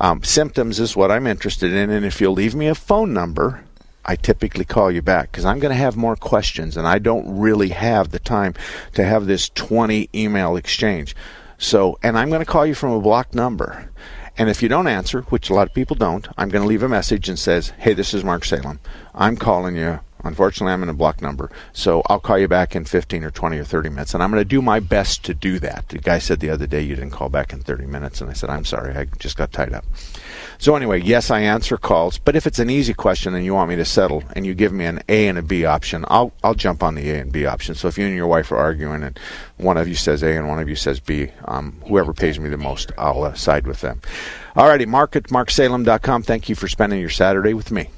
Um, 0.00 0.22
symptoms 0.24 0.80
is 0.80 0.96
what 0.96 1.10
I'm 1.10 1.26
interested 1.26 1.72
in, 1.72 1.90
and 1.90 2.06
if 2.06 2.20
you'll 2.20 2.32
leave 2.32 2.54
me 2.54 2.66
a 2.68 2.74
phone 2.74 3.12
number, 3.12 3.64
I 4.04 4.16
typically 4.16 4.64
call 4.64 4.90
you 4.90 5.02
back 5.02 5.30
because 5.30 5.44
I'm 5.44 5.60
going 5.60 5.72
to 5.74 5.78
have 5.78 5.96
more 5.96 6.16
questions 6.16 6.76
and 6.76 6.86
I 6.86 6.98
don't 6.98 7.38
really 7.38 7.68
have 7.68 8.10
the 8.10 8.18
time 8.18 8.54
to 8.94 9.04
have 9.04 9.26
this 9.26 9.50
20 9.50 10.08
email 10.14 10.56
exchange. 10.56 11.14
So, 11.58 11.98
and 12.02 12.18
I'm 12.18 12.30
going 12.30 12.40
to 12.40 12.50
call 12.50 12.64
you 12.64 12.74
from 12.74 12.92
a 12.92 13.00
blocked 13.00 13.34
number. 13.34 13.90
And 14.38 14.48
if 14.48 14.62
you 14.62 14.70
don't 14.70 14.86
answer, 14.86 15.20
which 15.22 15.50
a 15.50 15.54
lot 15.54 15.68
of 15.68 15.74
people 15.74 15.96
don't, 15.96 16.26
I'm 16.38 16.48
going 16.48 16.62
to 16.62 16.68
leave 16.68 16.82
a 16.82 16.88
message 16.88 17.28
and 17.28 17.38
says, 17.38 17.74
"Hey, 17.78 17.92
this 17.92 18.14
is 18.14 18.24
Mark 18.24 18.46
Salem. 18.46 18.80
I'm 19.14 19.36
calling 19.36 19.76
you. 19.76 20.00
Unfortunately, 20.24 20.72
I'm 20.72 20.82
in 20.82 20.88
a 20.88 20.94
block 20.94 21.22
number, 21.22 21.50
so 21.72 22.02
I'll 22.06 22.20
call 22.20 22.38
you 22.38 22.48
back 22.48 22.76
in 22.76 22.84
15 22.84 23.24
or 23.24 23.30
20 23.30 23.58
or 23.58 23.64
30 23.64 23.88
minutes, 23.88 24.14
and 24.14 24.22
I'm 24.22 24.30
going 24.30 24.40
to 24.40 24.48
do 24.48 24.62
my 24.62 24.80
best 24.80 25.24
to 25.24 25.34
do 25.34 25.58
that." 25.60 25.88
The 25.88 25.98
guy 25.98 26.18
said 26.18 26.40
the 26.40 26.50
other 26.50 26.66
day 26.66 26.82
you 26.82 26.94
didn't 26.94 27.12
call 27.12 27.28
back 27.28 27.52
in 27.52 27.60
30 27.60 27.86
minutes, 27.86 28.20
and 28.20 28.30
I 28.30 28.34
said, 28.34 28.50
"I'm 28.50 28.64
sorry, 28.64 28.94
I 28.96 29.06
just 29.18 29.36
got 29.36 29.52
tied 29.52 29.72
up." 29.72 29.84
So 30.58 30.76
anyway, 30.76 31.00
yes, 31.00 31.30
I 31.30 31.40
answer 31.40 31.78
calls, 31.78 32.18
but 32.18 32.36
if 32.36 32.46
it's 32.46 32.58
an 32.58 32.68
easy 32.68 32.92
question 32.92 33.34
and 33.34 33.44
you 33.44 33.54
want 33.54 33.70
me 33.70 33.76
to 33.76 33.84
settle, 33.84 34.22
and 34.36 34.44
you 34.44 34.54
give 34.54 34.72
me 34.72 34.84
an 34.84 35.02
A 35.08 35.28
and 35.28 35.38
a 35.38 35.42
B 35.42 35.64
option, 35.64 36.04
I'll 36.08 36.32
I'll 36.44 36.54
jump 36.54 36.82
on 36.82 36.94
the 36.94 37.10
A 37.10 37.18
and 37.18 37.32
B 37.32 37.46
option. 37.46 37.74
So 37.74 37.88
if 37.88 37.96
you 37.96 38.06
and 38.06 38.14
your 38.14 38.26
wife 38.26 38.52
are 38.52 38.58
arguing 38.58 39.02
and 39.02 39.18
one 39.56 39.76
of 39.76 39.88
you 39.88 39.94
says 39.94 40.22
A 40.22 40.36
and 40.36 40.48
one 40.48 40.58
of 40.58 40.68
you 40.68 40.76
says 40.76 41.00
B, 41.00 41.28
um, 41.46 41.80
whoever 41.86 42.12
pays 42.12 42.38
me 42.38 42.48
the 42.48 42.56
most, 42.56 42.92
I'll 42.98 43.24
uh, 43.24 43.34
side 43.34 43.66
with 43.66 43.80
them. 43.80 44.00
All 44.56 44.68
righty. 44.68 44.86
mark 44.86 45.16
at 45.16 45.24
marksalem.com. 45.24 46.22
Thank 46.22 46.48
you 46.48 46.54
for 46.54 46.68
spending 46.68 47.00
your 47.00 47.10
Saturday 47.10 47.54
with 47.54 47.70
me. 47.70 47.88